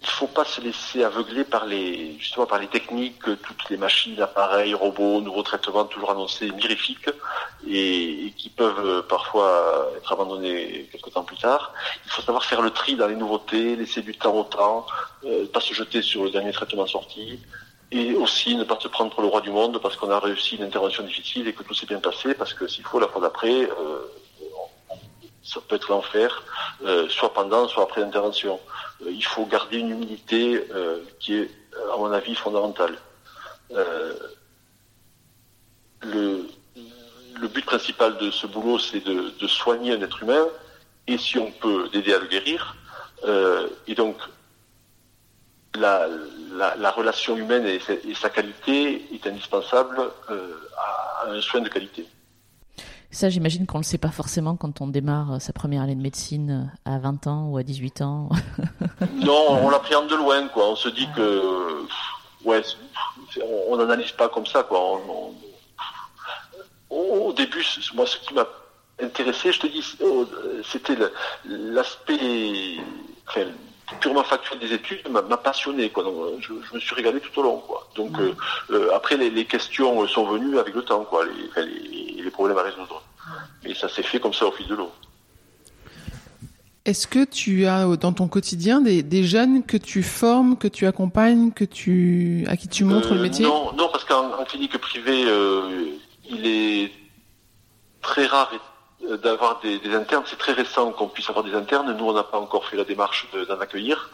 il 0.00 0.08
faut 0.08 0.28
pas 0.28 0.44
se 0.44 0.60
laisser 0.60 1.02
aveugler 1.02 1.44
par 1.44 1.66
les 1.66 2.16
justement 2.18 2.46
par 2.46 2.58
les 2.58 2.68
techniques, 2.68 3.22
toutes 3.22 3.70
les 3.70 3.76
machines, 3.76 4.20
appareils, 4.20 4.74
robots, 4.74 5.20
nouveaux 5.20 5.42
traitements 5.42 5.84
toujours 5.84 6.10
annoncés 6.12 6.50
mirifiques 6.52 7.10
et, 7.66 8.32
qui 8.36 8.48
peuvent 8.48 8.86
euh, 8.86 9.02
parfois 9.02 9.90
être 9.96 10.12
abandonnés 10.12 10.88
quelques 10.92 11.12
temps 11.12 11.24
plus 11.24 11.36
tard. 11.36 11.72
Il 12.04 12.10
faut 12.10 12.22
savoir 12.22 12.44
faire 12.44 12.62
le 12.62 12.70
tri 12.70 12.94
dans 12.94 13.08
les 13.08 13.16
nouveautés, 13.16 13.74
laisser 13.74 14.02
du 14.02 14.16
temps 14.16 14.34
au 14.34 14.44
temps, 14.44 14.86
euh, 15.24 15.46
pas 15.46 15.60
se 15.60 15.74
jeter 15.74 16.00
sur 16.02 16.22
le 16.24 16.30
dernier 16.30 16.52
traitement 16.52 16.86
sorti, 16.86 17.40
et 17.90 18.14
aussi 18.14 18.54
ne 18.54 18.64
pas 18.64 18.78
se 18.78 18.88
prendre 18.88 19.10
pour 19.10 19.22
le 19.22 19.28
roi 19.28 19.40
du 19.40 19.50
monde 19.50 19.80
parce 19.80 19.96
qu'on 19.96 20.10
a 20.10 20.20
réussi 20.20 20.56
une 20.56 20.64
intervention 20.64 21.02
difficile 21.04 21.48
et 21.48 21.52
que 21.52 21.62
tout 21.62 21.74
s'est 21.74 21.86
bien 21.86 22.00
passé, 22.00 22.34
parce 22.34 22.54
que 22.54 22.68
s'il 22.68 22.84
faut 22.84 23.00
la 23.00 23.08
fois 23.08 23.20
d'après, 23.20 23.62
euh, 23.62 24.12
ça 25.48 25.60
peut 25.66 25.76
être 25.76 25.88
l'enfer, 25.88 26.42
euh, 26.84 27.08
soit 27.08 27.32
pendant, 27.32 27.66
soit 27.68 27.84
après 27.84 28.02
l'intervention. 28.02 28.60
Euh, 29.02 29.10
il 29.10 29.24
faut 29.24 29.46
garder 29.46 29.78
une 29.78 29.90
humilité 29.90 30.62
euh, 30.70 31.00
qui 31.20 31.36
est, 31.36 31.50
à 31.92 31.96
mon 31.96 32.12
avis, 32.12 32.34
fondamentale. 32.34 32.98
le, 36.02 36.46
but 37.48 37.64
principal 37.64 38.18
de 38.18 38.30
ce 38.30 38.46
boulot, 38.46 38.78
c'est 38.78 39.00
de, 39.00 39.46
soigner 39.46 39.92
un 39.92 40.02
être 40.02 40.22
humain, 40.22 40.46
et 41.06 41.16
si 41.16 41.38
on 41.38 41.50
peut, 41.50 41.88
d'aider 41.92 42.12
à 42.12 42.18
le 42.18 42.26
guérir. 42.26 42.76
et 43.86 43.94
donc, 43.94 44.16
la, 45.74 46.08
la, 46.52 46.76
la, 46.76 46.90
relation 46.90 47.36
humaine 47.36 47.66
et, 47.66 47.80
sa 48.14 48.28
qualité 48.28 49.06
est 49.14 49.26
indispensable 49.26 50.10
à 50.28 51.30
un 51.30 51.40
soin 51.40 51.60
de 51.60 51.68
qualité. 51.68 52.06
Ça, 53.18 53.30
j'imagine 53.30 53.66
qu'on 53.66 53.78
ne 53.78 53.82
le 53.82 53.84
sait 53.84 53.98
pas 53.98 54.12
forcément 54.12 54.54
quand 54.54 54.80
on 54.80 54.86
démarre 54.86 55.42
sa 55.42 55.52
première 55.52 55.82
année 55.82 55.96
de 55.96 56.00
médecine 56.00 56.70
à 56.84 57.00
20 57.00 57.26
ans 57.26 57.48
ou 57.48 57.56
à 57.56 57.64
18 57.64 58.02
ans. 58.02 58.28
non, 59.12 59.58
on 59.60 59.70
l'appréhende 59.70 60.06
de 60.06 60.14
loin, 60.14 60.46
quoi. 60.46 60.68
On 60.68 60.76
se 60.76 60.88
dit 60.88 61.08
que, 61.16 61.42
ouais, 62.44 62.62
on 63.68 63.76
n'analyse 63.76 64.12
pas 64.12 64.28
comme 64.28 64.46
ça, 64.46 64.62
quoi. 64.62 65.00
au 66.90 67.32
début, 67.32 67.66
moi, 67.94 68.06
ce 68.06 68.18
qui 68.18 68.34
m'a 68.34 68.46
intéressé, 69.02 69.50
je 69.50 69.58
te 69.58 69.66
dis, 69.66 69.84
oh, 70.00 70.24
c'était 70.62 70.96
l'aspect 71.44 72.76
purement 74.00 74.22
factuel 74.22 74.60
des 74.60 74.72
études 74.72 75.08
m'a 75.08 75.22
passionné. 75.38 75.90
Quoi. 75.90 76.04
je, 76.38 76.52
me 76.52 76.78
suis 76.78 76.94
régalé 76.94 77.18
tout 77.18 77.40
au 77.40 77.42
long. 77.42 77.58
Quoi. 77.66 77.84
Donc 77.96 78.16
euh, 78.20 78.32
euh, 78.70 78.94
après, 78.94 79.16
les, 79.16 79.44
questions 79.44 80.06
sont 80.06 80.26
venues 80.26 80.56
avec 80.56 80.72
le 80.72 80.82
temps, 80.82 81.02
quoi, 81.02 81.24
les, 81.24 82.22
les 82.22 82.30
problèmes 82.30 82.58
à 82.58 82.62
résoudre. 82.62 83.02
Et 83.64 83.74
ça 83.74 83.88
s'est 83.88 84.02
fait 84.02 84.20
comme 84.20 84.34
ça 84.34 84.46
au 84.46 84.52
fil 84.52 84.66
de 84.66 84.74
l'eau. 84.74 84.90
Est-ce 86.84 87.06
que 87.06 87.24
tu 87.24 87.66
as 87.66 87.84
dans 87.96 88.12
ton 88.12 88.28
quotidien 88.28 88.80
des, 88.80 89.24
jeunes 89.24 89.62
que 89.64 89.76
tu 89.76 90.02
formes, 90.02 90.56
que 90.56 90.68
tu 90.68 90.86
accompagnes, 90.86 91.52
que 91.52 91.64
tu 91.64 92.46
à 92.48 92.56
qui 92.56 92.68
tu 92.68 92.84
montres 92.84 93.12
le 93.12 93.20
euh, 93.20 93.22
métier? 93.22 93.44
Non, 93.44 93.72
non, 93.74 93.88
parce 93.92 94.04
qu'en 94.04 94.42
clinique 94.44 94.78
privée, 94.78 95.24
il 96.30 96.46
est 96.46 96.90
très 98.00 98.26
rare 98.26 98.50
euh, 99.04 99.16
d'avoir 99.18 99.60
des, 99.60 99.80
internes. 99.94 100.24
C'est 100.26 100.38
très 100.38 100.52
récent 100.52 100.90
qu'on 100.92 101.08
puisse 101.08 101.28
avoir 101.28 101.44
des 101.44 101.54
internes. 101.54 101.94
Nous, 101.96 102.04
on 102.04 102.12
n'a 102.12 102.24
pas 102.24 102.38
encore 102.38 102.66
fait 102.66 102.76
la 102.76 102.84
démarche 102.84 103.28
d'en 103.48 103.60
accueillir. 103.60 104.10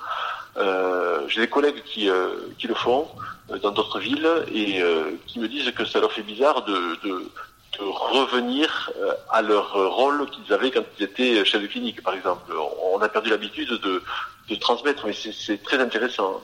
Euh, 0.56 1.26
J'ai 1.28 1.40
des 1.40 1.48
collègues 1.48 1.82
qui, 1.84 2.08
euh, 2.08 2.36
qui 2.58 2.66
le 2.66 2.74
font 2.74 3.08
euh, 3.50 3.58
dans 3.58 3.72
d'autres 3.72 3.98
villes 3.98 4.28
et 4.52 4.82
qui 5.26 5.40
me 5.40 5.48
disent 5.48 5.70
que 5.72 5.84
ça 5.84 6.00
leur 6.00 6.12
fait 6.12 6.22
bizarre 6.22 6.64
de, 6.64 6.74
de, 7.04 7.30
de 7.78 7.84
revenir 7.84 8.92
à 9.30 9.42
leur 9.42 9.72
rôle 9.94 10.28
qu'ils 10.30 10.52
avaient 10.52 10.70
quand 10.70 10.84
ils 10.98 11.04
étaient 11.04 11.44
chefs 11.44 11.62
de 11.62 11.66
clinique, 11.66 12.02
par 12.02 12.14
exemple. 12.14 12.52
On 12.92 13.00
a 13.00 13.08
perdu 13.08 13.30
l'habitude 13.30 13.68
de, 13.68 14.54
transmettre, 14.56 15.06
mais 15.06 15.12
c'est 15.14 15.62
très 15.62 15.78
intéressant. 15.78 16.40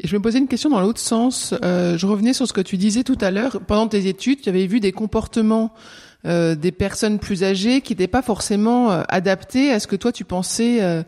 Et 0.00 0.06
je 0.06 0.16
me 0.16 0.22
posais 0.22 0.38
une 0.38 0.48
question 0.48 0.70
dans 0.70 0.80
l'autre 0.80 1.00
sens. 1.00 1.54
Euh, 1.64 1.98
je 1.98 2.06
revenais 2.06 2.32
sur 2.32 2.46
ce 2.46 2.52
que 2.52 2.60
tu 2.60 2.76
disais 2.76 3.02
tout 3.02 3.18
à 3.20 3.30
l'heure. 3.32 3.58
Pendant 3.66 3.88
tes 3.88 4.06
études, 4.06 4.42
tu 4.42 4.48
avais 4.48 4.66
vu 4.66 4.78
des 4.78 4.92
comportements 4.92 5.74
euh, 6.26 6.56
des 6.56 6.72
personnes 6.72 7.20
plus 7.20 7.44
âgées 7.44 7.80
qui 7.80 7.92
n'étaient 7.92 8.08
pas 8.08 8.22
forcément 8.22 8.90
euh, 8.90 9.02
adaptées 9.08 9.70
à 9.70 9.78
ce 9.78 9.86
que 9.86 9.94
toi 9.94 10.10
tu 10.10 10.24
pensais 10.24 10.80
euh, 10.82 11.04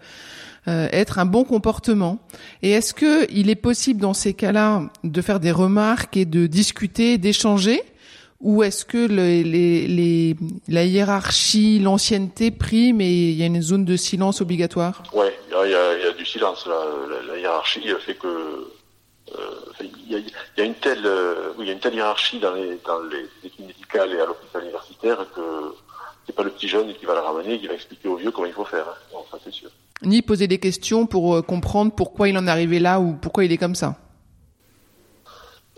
être 0.67 1.19
un 1.19 1.27
bon 1.27 1.43
comportement. 1.43 2.21
Et 2.63 2.71
est-ce 2.71 2.95
que 2.95 3.27
il 3.33 3.51
est 3.51 3.57
possible 3.57 4.01
dans 4.01 4.15
ces 4.15 4.35
cas-là 4.35 4.83
de 5.03 5.21
faire 5.21 5.41
des 5.41 5.51
remarques 5.51 6.17
et 6.17 6.27
de 6.27 6.47
discuter, 6.47 7.19
d'échanger, 7.19 7.83
ou 8.41 8.63
est-ce 8.63 8.85
que 8.85 9.07
les, 9.07 9.43
les, 9.43 10.37
la 10.69 10.85
hiérarchie, 10.85 11.79
l'ancienneté 11.79 12.51
prime 12.51 13.01
et 13.01 13.31
il 13.31 13.37
y 13.37 13.43
a 13.43 13.47
une 13.47 13.61
zone 13.61 13.85
de 13.85 13.97
silence 13.97 14.41
obligatoire? 14.41 15.03
Ouais, 15.13 15.37
il 15.49 15.71
y 15.71 15.75
a, 15.75 16.13
du 16.13 16.25
silence 16.25 16.67
là. 16.67 16.79
La, 17.09 17.35
la 17.35 17.39
hiérarchie 17.39 17.83
fait 18.05 18.15
que 18.15 18.71
il 19.81 20.25
y, 20.57 20.61
a, 20.61 20.65
une 20.65 20.75
telle, 20.75 21.07
euh, 21.07 21.53
y 21.59 21.71
a 21.71 21.73
une 21.73 21.79
telle 21.79 21.95
hiérarchie 21.95 22.41
dans 22.41 22.53
les, 22.55 22.79
dans 22.85 23.01
les 23.05 23.27
équipes 23.45 23.67
médicales 23.67 24.13
et 24.13 24.21
à 24.21 24.27
l'hôpital 24.27 24.63
universitaire 24.63 25.19
que 25.35 25.75
c'est 26.27 26.35
pas 26.35 26.43
le 26.43 26.51
petit 26.51 26.69
jeune 26.69 26.93
qui 26.95 27.07
va 27.07 27.15
la 27.15 27.23
ramener, 27.23 27.59
qui 27.59 27.67
va 27.67 27.75
expliquer 27.75 28.09
aux 28.09 28.17
vieux 28.17 28.31
comment 28.31 28.47
il 28.47 28.53
faut 28.53 28.65
faire. 28.65 28.87
Hein. 28.89 29.19
ça 29.31 29.39
c'est 29.45 29.53
sûr. 29.53 29.71
Ni 30.03 30.23
poser 30.23 30.49
des 30.49 30.59
questions 30.59 31.07
pour 31.07 31.37
euh, 31.37 31.43
comprendre 31.43 31.93
pourquoi 31.95 32.29
il 32.29 32.37
en 32.37 32.47
est 32.47 32.51
arrivé 32.51 32.79
là 32.79 33.01
ou 33.01 33.15
pourquoi 33.15 33.45
il 33.45 33.53
est 33.53 33.59
comme 33.59 33.75
ça? 33.75 33.97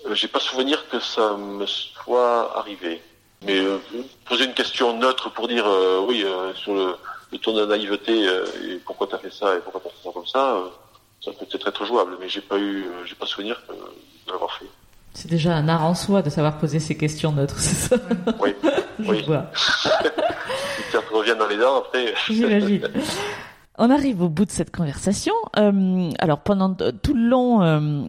Euh, 0.07 0.15
J'ai 0.15 0.29
pas 0.29 0.41
souvenir 0.41 0.89
que 0.89 1.01
ça 1.01 1.35
me 1.37 1.67
soit 1.67 2.57
arrivé. 2.59 3.03
Mais 3.45 3.59
euh, 3.59 3.79
poser 4.25 4.45
une 4.45 4.55
question 4.55 4.97
neutre 4.97 5.31
pour 5.33 5.49
dire 5.49 5.67
oui 6.07 6.25
sur 6.55 6.75
le, 6.75 6.95
le 7.33 7.39
ton 7.39 7.53
de 7.55 7.67
naïveté 7.67 8.23
et 8.23 8.77
pourquoi 8.85 9.09
tu 9.09 9.17
as 9.17 9.19
fait 9.19 9.33
ça 9.33 9.57
et 9.57 9.59
pourquoi 9.59 9.81
tu 9.81 9.89
as 9.89 9.91
fait 9.91 10.05
ça 10.05 10.11
comme 10.15 10.27
ça 10.27 10.63
ça 11.25 11.31
peut 11.33 11.47
être 11.53 11.69
être 11.69 11.85
jouable, 11.85 12.17
mais 12.21 12.29
j'ai 12.29 12.41
pas 12.41 12.59
eu, 12.59 12.85
euh, 12.85 13.05
j'ai 13.05 13.15
pas 13.15 13.27
souvenir 13.27 13.63
de 13.69 14.33
l'avoir 14.33 14.53
fait. 14.59 14.67
C'est 15.15 15.29
déjà 15.31 15.55
un 15.55 15.69
art 15.69 15.85
en 15.85 15.95
soi 15.95 16.23
de 16.23 16.31
savoir 16.31 16.59
poser 16.59 16.81
ces 16.81 16.97
questions 16.97 17.33
neutres, 17.33 17.59
c'est 17.59 17.75
ça? 17.91 17.97
Oui, 18.41 18.55
oui. 18.99 19.23
vois. 19.23 19.47
ça 19.55 21.01
revient 21.13 21.37
dans 21.39 21.47
les 21.47 21.57
dents 21.59 21.79
après. 21.79 22.15
J'imagine. 22.29 22.89
On 23.79 23.89
arrive 23.91 24.23
au 24.23 24.29
bout 24.29 24.45
de 24.45 24.51
cette 24.51 24.71
conversation. 24.71 25.33
Euh, 25.57 26.11
alors 26.19 26.41
pendant 26.41 26.75
tout 26.75 27.15
le 27.15 27.27
long, 27.27 27.63
euh, 27.63 28.05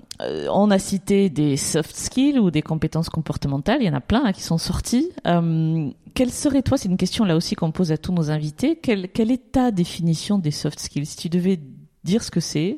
on 0.51 0.71
a 0.71 0.79
cité 0.79 1.29
des 1.29 1.55
soft 1.55 1.95
skills 1.95 2.37
ou 2.37 2.51
des 2.51 2.61
compétences 2.61 3.09
comportementales. 3.09 3.77
Il 3.81 3.85
y 3.85 3.89
en 3.89 3.95
a 3.95 4.01
plein 4.01 4.25
hein, 4.25 4.33
qui 4.33 4.43
sont 4.43 4.57
sortis. 4.57 5.11
Euh, 5.25 5.89
quelle 6.13 6.31
serait 6.31 6.61
toi, 6.63 6.77
c'est 6.77 6.89
une 6.89 6.97
question 6.97 7.23
là 7.23 7.35
aussi 7.35 7.55
qu'on 7.55 7.71
pose 7.71 7.91
à 7.91 7.97
tous 7.97 8.11
nos 8.11 8.29
invités. 8.29 8.75
Quelle, 8.75 9.09
quelle 9.09 9.31
est 9.31 9.51
ta 9.53 9.71
définition 9.71 10.37
des 10.37 10.51
soft 10.51 10.79
skills? 10.79 11.05
Si 11.05 11.17
tu 11.17 11.29
devais 11.29 11.59
dire 12.03 12.23
ce 12.23 12.31
que 12.31 12.41
c'est, 12.41 12.77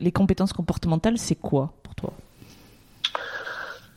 les 0.00 0.12
compétences 0.12 0.52
comportementales, 0.52 1.16
c'est 1.16 1.36
quoi 1.36 1.72
pour 1.82 1.94
toi? 1.94 2.12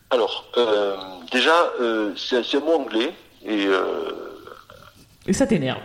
Alors, 0.09 0.45
euh, 0.57 0.95
déjà, 1.31 1.51
euh, 1.81 2.13
c'est 2.15 2.55
un 2.55 2.59
mot 2.59 2.73
anglais 2.73 3.11
et. 3.43 3.65
Euh, 3.65 4.11
et 5.25 5.33
ça 5.33 5.47
t'énerve. 5.47 5.79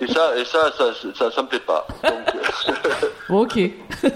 Et 0.00 0.06
ça, 0.12 0.36
et 0.36 0.44
ça, 0.44 0.72
ça, 0.72 1.30
ça, 1.30 1.42
me 1.42 1.48
plaît 1.48 1.60
pas. 1.60 1.86
Donc, 2.02 2.34
ok. 3.28 3.58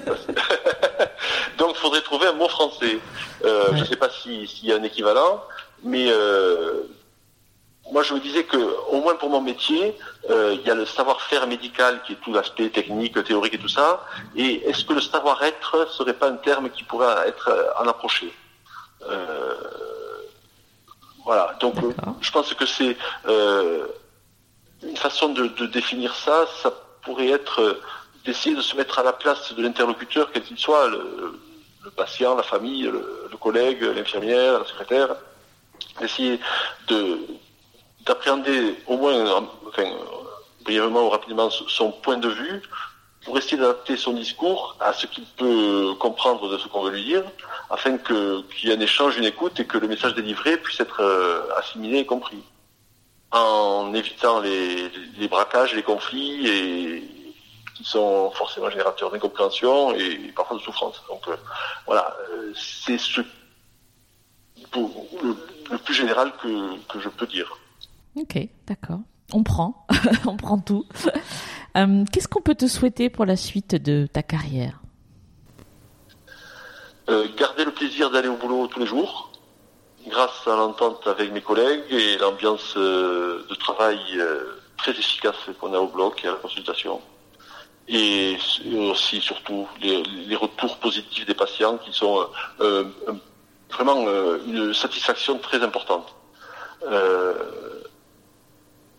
Donc, 1.58 1.70
il 1.74 1.76
faudrait 1.76 2.02
trouver 2.02 2.28
un 2.28 2.32
mot 2.32 2.48
français. 2.48 2.98
Je 3.42 3.78
ne 3.78 3.84
sais 3.84 3.96
pas 3.96 4.10
s'il 4.10 4.46
y 4.62 4.72
a 4.72 4.76
un 4.76 4.82
équivalent, 4.82 5.42
mais 5.82 6.10
moi, 7.92 8.02
je 8.02 8.12
me 8.14 8.20
disais 8.20 8.44
que, 8.44 8.56
au 8.90 9.00
moins 9.00 9.14
pour 9.16 9.30
mon 9.30 9.40
métier, 9.40 9.96
euh, 10.30 10.56
il 10.58 10.66
y 10.66 10.70
a 10.70 10.74
le 10.74 10.84
savoir-faire 10.84 11.46
médical 11.46 12.02
qui 12.02 12.12
est 12.12 12.16
tout 12.16 12.32
l'aspect 12.32 12.68
technique, 12.68 13.22
théorique 13.24 13.54
et 13.54 13.58
tout 13.58 13.68
ça. 13.68 14.04
Et 14.36 14.68
est-ce 14.68 14.84
que 14.84 14.92
le 14.92 15.00
savoir-être 15.00 15.88
serait 15.90 16.14
pas 16.14 16.28
un 16.28 16.36
terme 16.36 16.68
qui 16.70 16.84
pourrait 16.84 17.26
être 17.26 17.48
euh, 17.48 17.82
en 17.82 17.88
approché 17.88 18.32
euh, 19.08 19.54
Voilà. 21.24 21.56
Donc, 21.60 21.76
je 22.20 22.30
pense 22.30 22.52
que 22.52 22.66
c'est 22.66 22.96
une 24.82 24.96
façon 24.96 25.30
de, 25.30 25.66
définir 25.66 26.14
ça. 26.14 26.46
Ça 26.62 26.72
pourrait 27.02 27.30
être 27.30 27.80
d'essayer 28.24 28.54
de 28.54 28.60
se 28.60 28.76
mettre 28.76 28.98
à 28.98 29.02
la 29.02 29.12
place 29.12 29.52
de 29.54 29.62
l'interlocuteur, 29.62 30.30
quel 30.32 30.42
qu'il 30.42 30.58
soit, 30.58 30.88
le, 30.88 31.38
patient, 31.96 32.34
la 32.34 32.42
famille, 32.42 32.82
le 32.82 33.36
collègue, 33.40 33.82
l'infirmière, 33.82 34.58
la 34.58 34.64
secrétaire, 34.66 35.16
d'essayer 36.00 36.38
de 36.88 37.18
d'appréhender 38.08 38.76
au 38.86 38.96
moins, 38.96 39.42
enfin, 39.68 39.90
brièvement 40.64 41.06
ou 41.06 41.10
rapidement, 41.10 41.50
son 41.50 41.92
point 41.92 42.16
de 42.16 42.28
vue 42.28 42.62
pour 43.24 43.36
essayer 43.36 43.58
d'adapter 43.58 43.96
son 43.96 44.14
discours 44.14 44.76
à 44.80 44.92
ce 44.92 45.06
qu'il 45.06 45.24
peut 45.36 45.94
comprendre 45.98 46.50
de 46.50 46.56
ce 46.56 46.66
qu'on 46.68 46.82
veut 46.82 46.92
lui 46.92 47.04
dire, 47.04 47.24
afin 47.68 47.98
qu'il 47.98 48.44
y 48.62 48.70
ait 48.70 48.76
un 48.76 48.80
échange, 48.80 49.18
une 49.18 49.24
écoute 49.24 49.60
et 49.60 49.66
que 49.66 49.76
le 49.76 49.88
message 49.88 50.14
délivré 50.14 50.56
puisse 50.56 50.80
être 50.80 51.02
euh, 51.02 51.42
assimilé 51.56 51.98
et 51.98 52.06
compris, 52.06 52.42
en 53.30 53.92
évitant 53.94 54.40
les, 54.40 54.88
les 55.18 55.28
braquages, 55.28 55.74
les 55.74 55.82
conflits 55.82 56.46
et 56.46 57.04
qui 57.74 57.84
sont 57.84 58.30
forcément 58.32 58.70
générateurs 58.70 59.10
d'incompréhension 59.10 59.94
et 59.94 60.32
parfois 60.34 60.56
de 60.56 60.62
souffrance. 60.62 61.02
Donc 61.08 61.28
euh, 61.28 61.36
voilà, 61.86 62.16
euh, 62.32 62.52
c'est 62.54 62.98
ce 62.98 63.20
le, 64.74 65.76
plus 65.78 65.94
général 65.94 66.32
que, 66.42 66.76
que 66.86 67.00
je 67.00 67.08
peux 67.08 67.26
dire. 67.26 67.58
Ok, 68.16 68.38
d'accord. 68.66 69.00
On 69.32 69.42
prend, 69.42 69.86
on 70.26 70.36
prend 70.36 70.58
tout. 70.58 70.84
Euh, 71.76 72.04
qu'est-ce 72.12 72.28
qu'on 72.28 72.40
peut 72.40 72.54
te 72.54 72.66
souhaiter 72.66 73.10
pour 73.10 73.26
la 73.26 73.36
suite 73.36 73.74
de 73.74 74.08
ta 74.10 74.22
carrière? 74.22 74.80
Euh, 77.08 77.26
Garder 77.36 77.64
le 77.64 77.72
plaisir 77.72 78.10
d'aller 78.10 78.28
au 78.28 78.36
boulot 78.36 78.66
tous 78.66 78.80
les 78.80 78.86
jours, 78.86 79.30
grâce 80.06 80.46
à 80.46 80.56
l'entente 80.56 81.06
avec 81.06 81.32
mes 81.32 81.40
collègues 81.40 81.82
et 81.90 82.16
l'ambiance 82.18 82.74
euh, 82.76 83.44
de 83.48 83.54
travail 83.54 83.98
très 84.76 84.92
efficace 84.92 85.36
qu'on 85.60 85.74
a 85.74 85.78
au 85.78 85.88
bloc 85.88 86.24
et 86.24 86.28
à 86.28 86.32
la 86.32 86.36
consultation. 86.36 87.00
Et 87.88 88.36
aussi, 88.76 89.20
surtout, 89.20 89.66
les, 89.80 90.36
retours 90.36 90.76
positifs 90.76 91.24
des 91.24 91.34
patients 91.34 91.78
qui 91.78 91.92
sont 91.92 92.28
vraiment 93.70 94.06
une 94.46 94.74
satisfaction 94.74 95.38
très 95.38 95.62
importante 95.62 96.14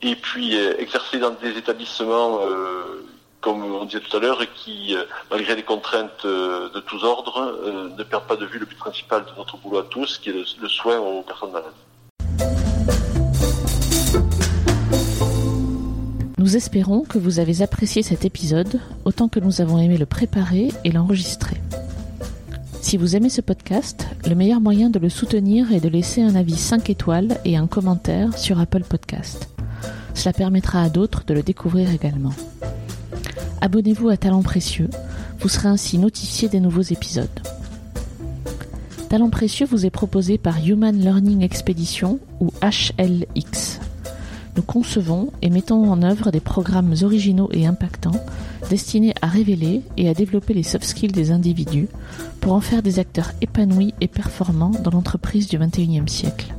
et 0.01 0.15
puis 0.15 0.57
euh, 0.57 0.75
exercer 0.79 1.19
dans 1.19 1.31
des 1.31 1.57
établissements, 1.57 2.41
euh, 2.45 3.05
comme 3.41 3.63
on 3.63 3.85
disait 3.85 4.01
tout 4.01 4.17
à 4.17 4.19
l'heure, 4.19 4.41
qui, 4.55 4.95
euh, 4.95 5.03
malgré 5.31 5.55
les 5.55 5.63
contraintes 5.63 6.25
de 6.25 6.79
tous 6.81 7.03
ordres, 7.03 7.91
ne 7.97 8.03
perdent 8.03 8.27
pas 8.27 8.35
de 8.35 8.45
vue 8.45 8.59
le 8.59 8.65
but 8.65 8.77
principal 8.77 9.23
de 9.25 9.31
notre 9.37 9.57
boulot 9.57 9.79
à 9.79 9.83
tous, 9.83 10.17
qui 10.17 10.29
est 10.29 10.33
le, 10.33 10.67
soin 10.67 10.99
aux 10.99 11.21
personnes 11.21 11.51
malades. 11.51 11.73
Nous 16.37 16.55
espérons 16.55 17.01
que 17.01 17.17
vous 17.17 17.39
avez 17.39 17.61
apprécié 17.61 18.01
cet 18.01 18.23
épisode 18.23 18.79
autant 19.03 19.27
que 19.27 19.39
nous 19.39 19.61
avons 19.61 19.77
aimé 19.77 19.97
le 19.97 20.05
préparer 20.05 20.69
et 20.85 20.91
l'enregistrer. 20.91 21.57
Si 22.81 22.95
vous 22.95 23.15
aimez 23.15 23.29
ce 23.29 23.41
podcast, 23.41 24.07
le 24.25 24.35
meilleur 24.35 24.61
moyen 24.61 24.89
de 24.89 24.99
le 24.99 25.09
soutenir 25.09 25.73
est 25.73 25.81
de 25.81 25.89
laisser 25.89 26.23
un 26.23 26.35
avis 26.35 26.55
5 26.55 26.89
étoiles 26.89 27.37
et 27.43 27.57
un 27.57 27.67
commentaire 27.67 28.37
sur 28.37 28.59
Apple 28.59 28.83
Podcast. 28.83 29.49
Cela 30.13 30.33
permettra 30.33 30.81
à 30.81 30.89
d'autres 30.89 31.23
de 31.25 31.33
le 31.33 31.43
découvrir 31.43 31.91
également. 31.93 32.33
Abonnez-vous 33.61 34.09
à 34.09 34.15
Talent 34.15 34.41
Précieux, 34.41 34.89
vous 35.39 35.49
serez 35.49 35.67
ainsi 35.67 35.97
notifié 35.97 36.47
des 36.47 36.61
nouveaux 36.61 36.81
épisodes. 36.81 37.27
Talent 39.09 39.29
Précieux 39.29 39.65
vous 39.65 39.85
est 39.85 39.89
proposé 39.89 40.37
par 40.37 40.65
Human 40.65 40.95
Learning 40.95 41.41
Expedition 41.41 42.19
ou 42.39 42.51
HLX. 42.61 43.79
Nous 44.55 44.61
concevons 44.63 45.31
et 45.41 45.49
mettons 45.49 45.91
en 45.91 46.03
œuvre 46.03 46.31
des 46.31 46.39
programmes 46.39 46.93
originaux 47.01 47.49
et 47.51 47.65
impactants 47.65 48.23
destinés 48.69 49.13
à 49.21 49.27
révéler 49.27 49.81
et 49.97 50.07
à 50.07 50.13
développer 50.13 50.53
les 50.53 50.63
soft 50.63 50.85
skills 50.85 51.11
des 51.11 51.31
individus 51.31 51.87
pour 52.39 52.53
en 52.53 52.61
faire 52.61 52.81
des 52.81 52.99
acteurs 52.99 53.31
épanouis 53.41 53.93
et 53.99 54.07
performants 54.07 54.71
dans 54.83 54.91
l'entreprise 54.91 55.47
du 55.47 55.57
XXIe 55.57 56.07
siècle. 56.07 56.53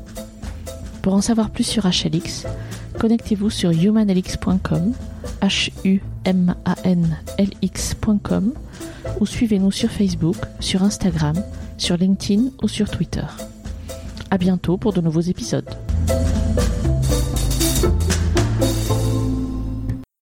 Pour 1.02 1.14
en 1.14 1.22
savoir 1.22 1.50
plus 1.50 1.64
sur 1.64 1.86
HLX, 1.86 2.46
connectez-vous 2.98 3.48
sur 3.48 3.70
humanlx.com, 3.70 4.92
h 5.42 5.70
u 5.84 6.00
m 6.24 6.54
a 6.64 6.74
n 6.84 7.16
l 7.38 7.50
x.com 7.62 8.52
ou 9.20 9.26
suivez-nous 9.26 9.72
sur 9.72 9.90
Facebook, 9.90 10.36
sur 10.60 10.82
Instagram, 10.82 11.36
sur 11.78 11.96
LinkedIn 11.96 12.50
ou 12.62 12.68
sur 12.68 12.90
Twitter. 12.90 13.26
À 14.30 14.38
bientôt 14.38 14.76
pour 14.76 14.92
de 14.92 15.00
nouveaux 15.00 15.20
épisodes. 15.20 15.68